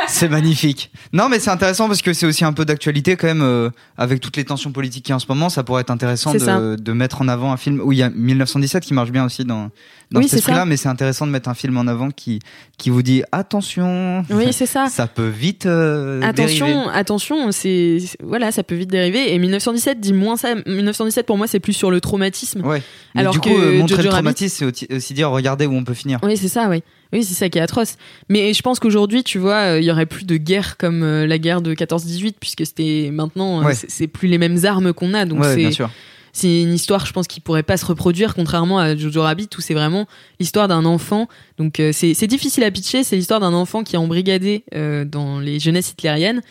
c'est 0.07 0.27
magnifique. 0.27 0.91
Non, 1.13 1.29
mais 1.29 1.39
c'est 1.39 1.51
intéressant 1.51 1.87
parce 1.87 2.01
que 2.01 2.13
c'est 2.13 2.25
aussi 2.25 2.43
un 2.43 2.51
peu 2.51 2.65
d'actualité 2.65 3.15
quand 3.15 3.27
même 3.27 3.43
euh, 3.43 3.69
avec 3.97 4.19
toutes 4.19 4.35
les 4.37 4.43
tensions 4.43 4.71
politiques 4.71 5.05
qui 5.05 5.13
en 5.13 5.19
ce 5.19 5.27
moment. 5.29 5.49
Ça 5.49 5.63
pourrait 5.63 5.81
être 5.81 5.91
intéressant 5.91 6.33
de, 6.33 6.75
de 6.75 6.93
mettre 6.93 7.21
en 7.21 7.27
avant 7.27 7.51
un 7.53 7.57
film 7.57 7.79
où 7.81 7.91
il 7.93 7.99
y 7.99 8.03
a 8.03 8.09
1917 8.09 8.83
qui 8.83 8.93
marche 8.95 9.11
bien 9.11 9.23
aussi 9.23 9.45
dans, 9.45 9.69
dans 10.11 10.19
Oui, 10.19 10.23
cet 10.23 10.31
c'est 10.31 10.37
esprit-là, 10.37 10.59
ça. 10.61 10.65
mais 10.65 10.77
c'est 10.77 10.89
intéressant 10.89 11.27
de 11.27 11.31
mettre 11.31 11.47
un 11.47 11.53
film 11.53 11.77
en 11.77 11.85
avant 11.87 12.09
qui, 12.09 12.39
qui 12.77 12.89
vous 12.89 13.03
dit 13.03 13.21
attention, 13.31 14.25
Oui, 14.31 14.51
c'est 14.51 14.65
ça. 14.65 14.87
ça 14.89 15.07
peut 15.07 15.27
vite 15.27 15.67
euh, 15.67 16.19
Attention, 16.23 16.65
dériver. 16.65 16.89
attention, 16.93 17.51
c'est 17.51 17.99
voilà, 18.23 18.51
ça 18.51 18.63
peut 18.63 18.75
vite 18.75 18.89
dériver. 18.89 19.33
Et 19.33 19.39
1917 19.39 19.99
dit 19.99 20.11
moins 20.13 20.37
ça. 20.37 20.55
1917 20.65 21.25
pour 21.25 21.37
moi, 21.37 21.47
c'est 21.47 21.59
plus 21.59 21.73
sur 21.73 21.91
le 21.91 22.01
traumatisme. 22.01 22.65
Ouais. 22.65 22.81
Mais 23.13 23.21
Alors 23.21 23.33
du 23.33 23.39
que 23.39 23.49
coup, 23.49 23.55
euh, 23.55 23.77
montrer 23.77 23.97
Jojo 23.97 24.07
le 24.09 24.13
traumatisme, 24.13 24.55
c'est 24.57 24.65
aussi- 24.65 24.87
aussi 24.91 25.13
dire 25.13 25.29
regardez 25.29 25.65
où 25.67 25.73
on 25.75 25.83
peut 25.83 25.93
finir. 25.93 26.19
Oui, 26.23 26.35
c'est 26.35 26.47
ça, 26.49 26.67
oui. 26.69 26.83
Oui, 27.13 27.23
c'est 27.23 27.33
ça 27.33 27.49
qui 27.49 27.57
est 27.57 27.61
atroce. 27.61 27.95
Mais 28.29 28.53
je 28.53 28.61
pense 28.61 28.79
qu'aujourd'hui, 28.79 29.23
tu 29.23 29.37
vois, 29.37 29.73
euh, 29.75 29.79
il 29.79 29.85
y 29.85 29.91
aurait 29.91 30.05
plus 30.05 30.25
de 30.25 30.37
guerre 30.37 30.77
comme 30.77 31.03
euh, 31.03 31.25
la 31.27 31.37
guerre 31.37 31.61
de 31.61 31.73
14-18, 31.73 32.35
puisque 32.39 32.65
c'était 32.65 33.09
maintenant, 33.13 33.61
euh, 33.61 33.65
Ouais. 33.65 33.73
c'est- 33.73 33.89
c'est 33.89 34.07
plus 34.07 34.27
les 34.27 34.37
mêmes 34.37 34.65
armes 34.65 34.93
qu'on 34.93 35.13
a. 35.13 35.25
Donc 35.25 35.41
ouais, 35.41 35.55
bien 35.55 35.69
c'est 35.69 35.75
sûr. 35.75 35.89
c'est 36.33 36.61
une 36.61 36.73
histoire, 36.73 37.05
je 37.05 37.13
pense, 37.13 37.27
qui 37.27 37.39
pourrait 37.39 37.63
pas 37.63 37.77
se 37.77 37.85
reproduire, 37.85 38.35
contrairement 38.35 38.77
à 38.79 38.95
Jojo 38.95 39.21
Rabbit, 39.21 39.49
où 39.57 39.61
c'est 39.61 39.73
vraiment 39.73 40.05
l'histoire 40.39 40.67
d'un 40.67 40.85
enfant. 40.85 41.27
Donc 41.57 41.79
euh, 41.79 41.91
c'est 41.93 42.13
c'est 42.13 42.27
difficile 42.27 42.63
à 42.63 42.71
pitcher. 42.71 43.03
C'est 43.03 43.15
l'histoire 43.15 43.39
d'un 43.39 43.53
enfant 43.53 43.83
qui 43.83 43.95
est 43.95 43.99
embrigadé 43.99 44.63
euh, 44.75 45.05
dans 45.05 45.39
les 45.39 45.59
jeunesses 45.59 45.91
hitlériennes. 45.91 46.41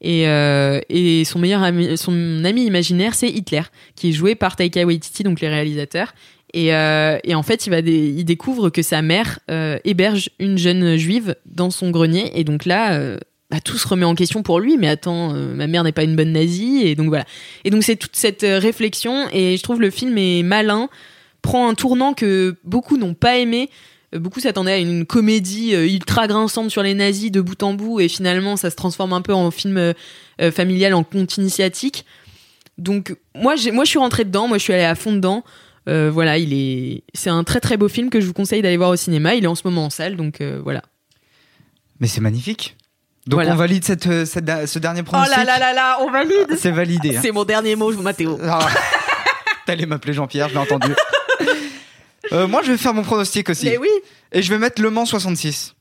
Et, 0.00 0.28
euh, 0.28 0.80
et 0.88 1.24
son 1.24 1.40
meilleur 1.40 1.62
ami, 1.64 1.98
son 1.98 2.44
ami 2.44 2.64
imaginaire, 2.64 3.14
c'est 3.16 3.28
Hitler, 3.28 3.62
qui 3.96 4.10
est 4.10 4.12
joué 4.12 4.36
par 4.36 4.54
Taika 4.54 4.84
Waititi, 4.86 5.24
donc 5.24 5.40
les 5.40 5.48
réalisateurs. 5.48 6.14
Et, 6.54 6.74
euh, 6.74 7.18
et 7.24 7.34
en 7.34 7.42
fait, 7.42 7.66
il, 7.66 8.24
découvre 8.24 8.70
que 8.70 8.82
sa 8.82 9.02
mère 9.02 9.38
euh, 9.50 9.78
héberge 9.84 10.30
une 10.38 10.56
jeune 10.56 10.96
juive 10.96 11.36
dans 11.46 11.70
son 11.70 11.90
grenier. 11.90 12.38
Et 12.38 12.44
donc 12.44 12.64
là, 12.64 12.94
euh, 12.94 13.18
bah, 13.50 13.60
tout 13.60 13.76
se 13.76 13.86
remet 13.86 14.06
en 14.06 14.14
question 14.14 14.42
pour 14.42 14.60
lui. 14.60 14.78
Mais 14.78 14.88
attends, 14.88 15.32
ma 15.32 15.66
mère 15.66 15.84
n'est 15.84 15.92
pas 15.92 16.04
une 16.04 16.16
bonne 16.16 16.32
nazie. 16.32 16.82
Et 16.84 16.94
donc 16.94 17.08
voilà. 17.08 17.26
Et 17.64 17.70
donc 17.70 17.82
c'est 17.82 17.96
toute 17.96 18.16
cette 18.16 18.42
réflexion. 18.42 19.28
Et 19.32 19.56
je 19.56 19.62
trouve 19.62 19.80
le 19.80 19.90
film 19.90 20.16
est 20.16 20.42
malin, 20.42 20.88
prend 21.42 21.68
un 21.68 21.74
tournant 21.74 22.14
que 22.14 22.56
beaucoup 22.64 22.96
n'ont 22.96 23.14
pas 23.14 23.38
aimé. 23.38 23.68
Beaucoup 24.16 24.40
s'attendaient 24.40 24.72
à 24.72 24.78
une 24.78 25.04
comédie 25.04 25.74
ultra 25.74 26.26
grinçante 26.26 26.70
sur 26.70 26.82
les 26.82 26.94
nazis 26.94 27.30
de 27.30 27.42
bout 27.42 27.62
en 27.62 27.74
bout. 27.74 28.00
Et 28.00 28.08
finalement, 28.08 28.56
ça 28.56 28.70
se 28.70 28.76
transforme 28.76 29.12
un 29.12 29.20
peu 29.20 29.34
en 29.34 29.50
film 29.50 29.92
familial, 30.50 30.94
en 30.94 31.04
conte 31.04 31.36
initiatique. 31.36 32.06
Donc 32.78 33.14
moi, 33.34 33.56
moi, 33.70 33.84
je 33.84 33.90
suis 33.90 33.98
rentrée 33.98 34.24
dedans. 34.24 34.48
Moi, 34.48 34.56
je 34.56 34.62
suis 34.62 34.72
allée 34.72 34.84
à 34.84 34.94
fond 34.94 35.12
dedans. 35.12 35.44
Euh, 35.88 36.10
voilà, 36.12 36.38
il 36.38 36.52
est, 36.52 37.02
c'est 37.14 37.30
un 37.30 37.42
très 37.44 37.60
très 37.60 37.76
beau 37.76 37.88
film 37.88 38.10
que 38.10 38.20
je 38.20 38.26
vous 38.26 38.32
conseille 38.34 38.62
d'aller 38.62 38.76
voir 38.76 38.90
au 38.90 38.96
cinéma. 38.96 39.34
Il 39.34 39.44
est 39.44 39.48
en 39.48 39.54
ce 39.54 39.62
moment 39.64 39.86
en 39.86 39.90
salle, 39.90 40.16
donc 40.16 40.40
euh, 40.40 40.60
voilà. 40.62 40.82
Mais 42.00 42.06
c'est 42.06 42.20
magnifique. 42.20 42.76
Donc 43.26 43.38
Voilà. 43.38 43.52
on 43.52 43.56
valide 43.56 43.84
cette, 43.84 44.06
euh, 44.06 44.24
cette 44.24 44.48
ce 44.66 44.78
dernier 44.78 45.00
Oh 45.00 45.04
pronostic. 45.10 45.36
là 45.36 45.44
là 45.44 45.58
là 45.58 45.72
là, 45.72 45.98
on 46.00 46.10
valide. 46.10 46.56
C'est 46.58 46.70
validé. 46.70 47.16
hein. 47.16 47.20
C'est 47.22 47.32
mon 47.32 47.44
dernier 47.44 47.74
mot, 47.76 47.92
Mathéo. 48.00 48.38
Ah. 48.42 48.66
T'allais 49.66 49.84
m'appeler 49.86 50.12
Jean-Pierre, 50.14 50.48
je 50.48 50.54
l'ai 50.54 50.60
entendu. 50.60 50.92
Euh, 52.32 52.46
moi, 52.46 52.60
je 52.62 52.72
vais 52.72 52.76
faire 52.76 52.92
mon 52.92 53.04
pronostic 53.04 53.48
aussi. 53.48 53.64
Mais 53.66 53.78
oui, 53.78 53.88
Et 54.32 54.42
je 54.42 54.50
vais 54.50 54.58
mettre 54.58 54.82
Le 54.82 54.90
Mans 54.90 55.06
66. 55.06 55.74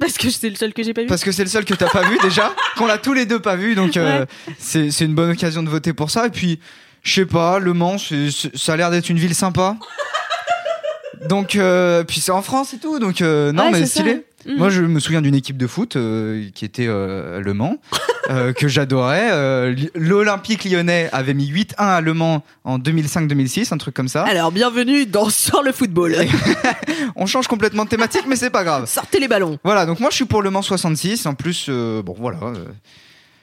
parce 0.00 0.14
que 0.14 0.28
c'est 0.28 0.48
le 0.50 0.56
seul 0.56 0.72
que 0.74 0.82
j'ai 0.82 0.92
pas 0.92 1.02
vu. 1.02 1.06
Parce 1.06 1.22
que 1.22 1.30
c'est 1.30 1.44
le 1.44 1.48
seul 1.50 1.64
que 1.64 1.74
t'as 1.74 1.88
pas 1.88 2.02
vu 2.02 2.18
déjà. 2.20 2.52
Qu'on 2.76 2.86
l'a 2.86 2.98
tous 2.98 3.12
les 3.12 3.26
deux 3.26 3.38
pas 3.38 3.54
vu. 3.54 3.76
Donc, 3.76 3.96
euh, 3.96 4.26
c'est 4.58 4.90
c'est 4.90 5.04
une 5.04 5.14
bonne 5.14 5.30
occasion 5.30 5.62
de 5.62 5.68
voter 5.68 5.92
pour 5.92 6.10
ça. 6.10 6.26
Et 6.26 6.30
puis, 6.30 6.58
je 7.04 7.14
sais 7.14 7.26
pas, 7.26 7.60
Le 7.60 7.72
Mans, 7.72 7.96
c'est- 7.98 8.30
c'est- 8.32 8.56
ça 8.56 8.72
a 8.72 8.76
l'air 8.76 8.90
d'être 8.90 9.08
une 9.08 9.18
ville 9.18 9.34
sympa. 9.36 9.76
Donc, 11.28 11.56
euh, 11.56 12.04
puis 12.04 12.20
c'est 12.20 12.32
en 12.32 12.42
France 12.42 12.74
et 12.74 12.78
tout. 12.78 12.98
Donc, 12.98 13.22
euh, 13.22 13.52
non, 13.52 13.64
Ouais, 13.66 13.70
mais 13.72 13.78
c'est 13.80 13.86
ça. 13.86 14.00
stylé. 14.00 14.24
Mhm. 14.46 14.56
Moi, 14.58 14.68
je 14.68 14.82
me 14.82 15.00
souviens 15.00 15.22
d'une 15.22 15.34
équipe 15.34 15.56
de 15.56 15.66
foot 15.66 15.96
euh, 15.96 16.48
qui 16.54 16.66
était 16.66 16.84
euh, 16.86 17.40
Le 17.40 17.54
Mans, 17.54 17.78
euh, 18.30 18.52
que 18.52 18.68
j'adorais. 18.68 19.30
Euh, 19.32 19.74
L'Olympique 19.94 20.64
lyonnais 20.64 21.08
avait 21.12 21.32
mis 21.32 21.46
8-1 21.46 21.74
à 21.78 22.00
Le 22.02 22.12
Mans 22.12 22.42
en 22.64 22.78
2005-2006, 22.78 23.72
un 23.72 23.78
truc 23.78 23.94
comme 23.94 24.08
ça. 24.08 24.24
Alors, 24.24 24.52
bienvenue 24.52 25.06
dans 25.06 25.30
Sort 25.30 25.62
le 25.62 25.72
football. 25.72 26.14
On 27.16 27.24
change 27.24 27.46
complètement 27.46 27.84
de 27.84 27.88
thématique, 27.88 28.24
mais 28.28 28.36
c'est 28.36 28.50
pas 28.50 28.64
grave. 28.64 28.84
Sortez 28.86 29.18
les 29.18 29.28
ballons. 29.28 29.58
Voilà, 29.64 29.86
donc 29.86 30.00
moi 30.00 30.10
je 30.10 30.16
suis 30.16 30.24
pour 30.26 30.42
Le 30.42 30.50
Mans 30.50 30.60
66. 30.62 31.24
En 31.24 31.32
plus, 31.34 31.66
euh, 31.70 32.02
bon 32.02 32.14
voilà. 32.18 32.38
euh, 32.42 32.64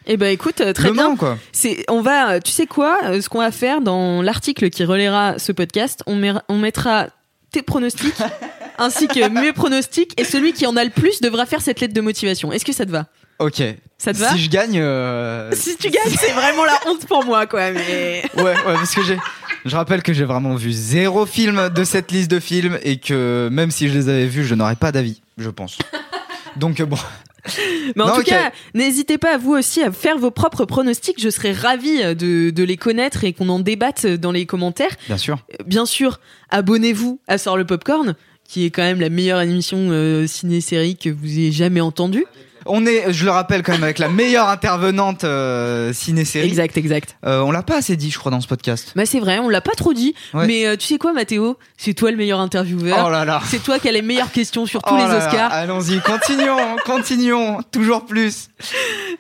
Eh 0.08 0.18
ben 0.18 0.28
écoute, 0.28 0.62
euh, 0.62 0.74
très 0.74 0.88
le 0.90 0.94
bien. 0.94 1.16
Quoi. 1.16 1.38
C'est, 1.52 1.84
on 1.90 2.02
va, 2.02 2.32
euh, 2.34 2.40
tu 2.44 2.52
sais 2.52 2.66
quoi, 2.66 2.98
euh, 3.06 3.22
ce 3.22 3.30
qu'on 3.30 3.40
va 3.40 3.52
faire 3.52 3.82
dans 3.82 4.22
l'article 4.22 4.70
qui 4.70 4.84
relaiera 4.84 5.38
ce 5.38 5.52
podcast, 5.52 6.04
on, 6.08 6.16
met- 6.16 6.34
on 6.50 6.58
mettra 6.58 7.08
tes 7.52 7.62
pronostics 7.62 8.16
ainsi 8.80 9.08
que 9.08 9.28
mes 9.30 9.54
pronostics 9.54 10.20
et 10.20 10.24
celui 10.24 10.54
qui 10.54 10.66
en 10.66 10.76
a 10.76 10.84
le 10.84 10.90
plus 10.90 11.22
devra 11.22 11.46
faire 11.46 11.62
cette 11.62 11.80
lettre 11.82 11.94
de 11.94 12.02
motivation. 12.02 12.52
Est-ce 12.52 12.66
que 12.66 12.74
ça 12.74 12.86
te 12.86 12.92
va? 12.92 13.06
Ok. 13.40 13.62
Ça 13.98 14.14
te 14.14 14.18
va? 14.20 14.30
Si 14.32 14.40
je 14.40 14.50
gagne. 14.50 14.80
euh, 14.80 15.52
Si 15.54 15.76
tu 15.78 15.90
gagnes, 15.90 16.16
c'est 16.20 16.32
vraiment 16.32 16.64
la 16.66 16.78
honte 16.88 17.06
pour 17.06 17.24
moi, 17.26 17.46
quoi. 17.46 17.72
Mais 17.72 18.24
Ouais, 18.38 18.44
ouais, 18.44 18.56
parce 18.64 18.96
que 18.96 19.04
j'ai. 19.04 19.18
Je 19.66 19.76
rappelle 19.76 20.02
que 20.02 20.14
j'ai 20.14 20.26
vraiment 20.26 20.56
vu 20.56 20.72
zéro 20.72 21.28
film 21.28 21.70
de 21.70 21.84
cette 21.84 22.12
liste 22.12 22.32
de 22.32 22.40
films 22.40 22.80
et 22.82 22.98
que 22.98 23.48
même 23.52 23.70
si 23.70 23.88
je 23.90 23.94
les 23.94 24.10
avais 24.10 24.26
vus, 24.26 24.44
je 24.46 24.56
n'aurais 24.56 24.76
pas 24.76 24.92
d'avis, 24.92 25.22
je 25.38 25.50
pense. 25.50 25.78
Donc 26.56 26.82
bon. 26.82 26.98
Mais 27.96 28.04
en 28.04 28.08
Non, 28.08 28.16
tout 28.16 28.24
cas, 28.24 28.52
n'hésitez 28.74 29.18
pas 29.18 29.38
vous 29.38 29.54
aussi 29.54 29.82
à 29.82 29.92
faire 29.92 30.18
vos 30.18 30.32
propres 30.32 30.66
pronostics. 30.66 31.20
Je 31.22 31.30
serais 31.30 31.52
ravie 31.52 32.16
de, 32.16 32.50
de 32.50 32.64
les 32.64 32.78
connaître 32.78 33.24
et 33.24 33.34
qu'on 33.34 33.50
en 33.50 33.60
débatte 33.60 34.06
dans 34.06 34.32
les 34.32 34.46
commentaires. 34.46 34.96
Bien 35.08 35.18
sûr. 35.18 35.38
Euh, 35.54 35.64
Bien 35.66 35.86
sûr, 35.86 36.20
abonnez-vous 36.50 37.20
à 37.28 37.38
Sort 37.38 37.58
le 37.58 37.66
Popcorn, 37.66 38.16
qui 38.48 38.66
est 38.66 38.70
quand 38.70 38.84
même 38.84 39.00
la 39.02 39.10
meilleure 39.10 39.42
émission 39.42 39.78
euh, 39.92 40.28
ciné-série 40.28 40.98
que 40.98 41.10
vous 41.10 41.26
ayez 41.40 41.52
jamais 41.52 41.82
entendue. 41.82 42.26
On 42.66 42.86
est, 42.86 43.12
je 43.12 43.26
le 43.26 43.32
rappelle 43.32 43.64
quand 43.64 43.72
même, 43.72 43.84
avec 43.84 44.00
la 44.00 44.10
meilleure 44.10 44.48
intervenante 44.50 45.24
euh, 45.24 45.94
ciné-série. 45.94 46.48
Exact, 46.48 46.78
exact. 46.78 47.18
Euh, 47.26 47.42
on 47.42 47.52
l'a 47.52 47.64
pas 47.64 47.78
assez 47.78 47.96
dit, 47.96 48.12
je 48.12 48.20
crois, 48.20 48.32
dans 48.32 48.42
ce 48.42 48.48
podcast. 48.48 48.94
Bah 48.96 49.06
c'est 49.06 49.20
vrai, 49.20 49.40
on 49.40 49.50
l'a 49.50 49.62
pas 49.62 49.74
trop 49.76 49.94
dit. 49.94 50.14
Ouais. 50.34 50.46
Mais 50.48 50.68
euh, 50.68 50.76
tu 50.76 50.88
sais 50.88 50.98
quoi, 50.98 51.14
Mathéo? 51.14 51.58
C'est 51.78 51.94
toi 51.94 52.12
le 52.12 52.18
meilleur 52.18 52.40
intervieweur. 52.40 53.06
Oh 53.08 53.10
là 53.10 53.26
là. 53.26 53.42
C'est 53.46 53.64
toi 53.64 53.80
qui 53.80 53.90
as 53.90 53.92
les 53.92 54.02
meilleures 54.02 54.32
questions 54.32 54.66
sur 54.66 54.82
tous 54.82 54.94
Oh 54.94 54.98
les. 54.98 55.16
Oscars. 55.16 55.52
Allons-y, 55.52 56.00
continuons, 56.02 56.76
continuons, 56.86 57.60
toujours 57.72 58.06
plus. 58.06 58.50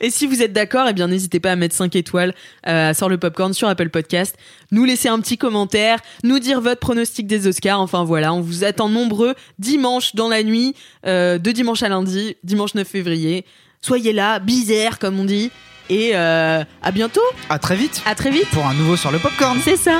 Et 0.01 0.09
si 0.09 0.25
vous 0.27 0.41
êtes 0.41 0.51
d'accord, 0.51 0.87
eh 0.89 0.93
bien 0.93 1.07
n'hésitez 1.07 1.39
pas 1.39 1.51
à 1.51 1.55
mettre 1.55 1.75
5 1.75 1.95
étoiles 1.95 2.33
euh, 2.67 2.89
à 2.89 2.93
Sort 2.93 3.07
le 3.07 3.17
Popcorn 3.17 3.53
sur 3.53 3.67
Apple 3.69 3.89
Podcast, 3.89 4.35
nous 4.71 4.83
laisser 4.83 5.07
un 5.09 5.19
petit 5.19 5.37
commentaire, 5.37 5.99
nous 6.23 6.39
dire 6.39 6.59
votre 6.59 6.79
pronostic 6.79 7.27
des 7.27 7.47
Oscars. 7.47 7.79
Enfin 7.79 8.03
voilà, 8.03 8.33
on 8.33 8.41
vous 8.41 8.63
attend 8.63 8.89
nombreux 8.89 9.35
dimanche 9.59 10.15
dans 10.15 10.27
la 10.27 10.43
nuit, 10.43 10.75
euh, 11.05 11.37
de 11.37 11.51
dimanche 11.51 11.83
à 11.83 11.89
lundi, 11.89 12.35
dimanche 12.43 12.73
9 12.73 12.87
février. 12.87 13.45
Soyez 13.81 14.11
là, 14.11 14.39
bizarre 14.39 14.99
comme 14.99 15.19
on 15.19 15.25
dit. 15.25 15.51
Et 15.89 16.11
euh, 16.15 16.63
à 16.81 16.91
bientôt, 16.91 17.21
À 17.49 17.59
très 17.59 17.75
vite 17.75 18.01
à 18.05 18.15
très 18.15 18.31
vite. 18.31 18.47
pour 18.51 18.65
un 18.65 18.73
nouveau 18.73 18.95
sur 18.95 19.11
le 19.11 19.19
popcorn. 19.19 19.59
C'est 19.63 19.77
ça. 19.77 19.99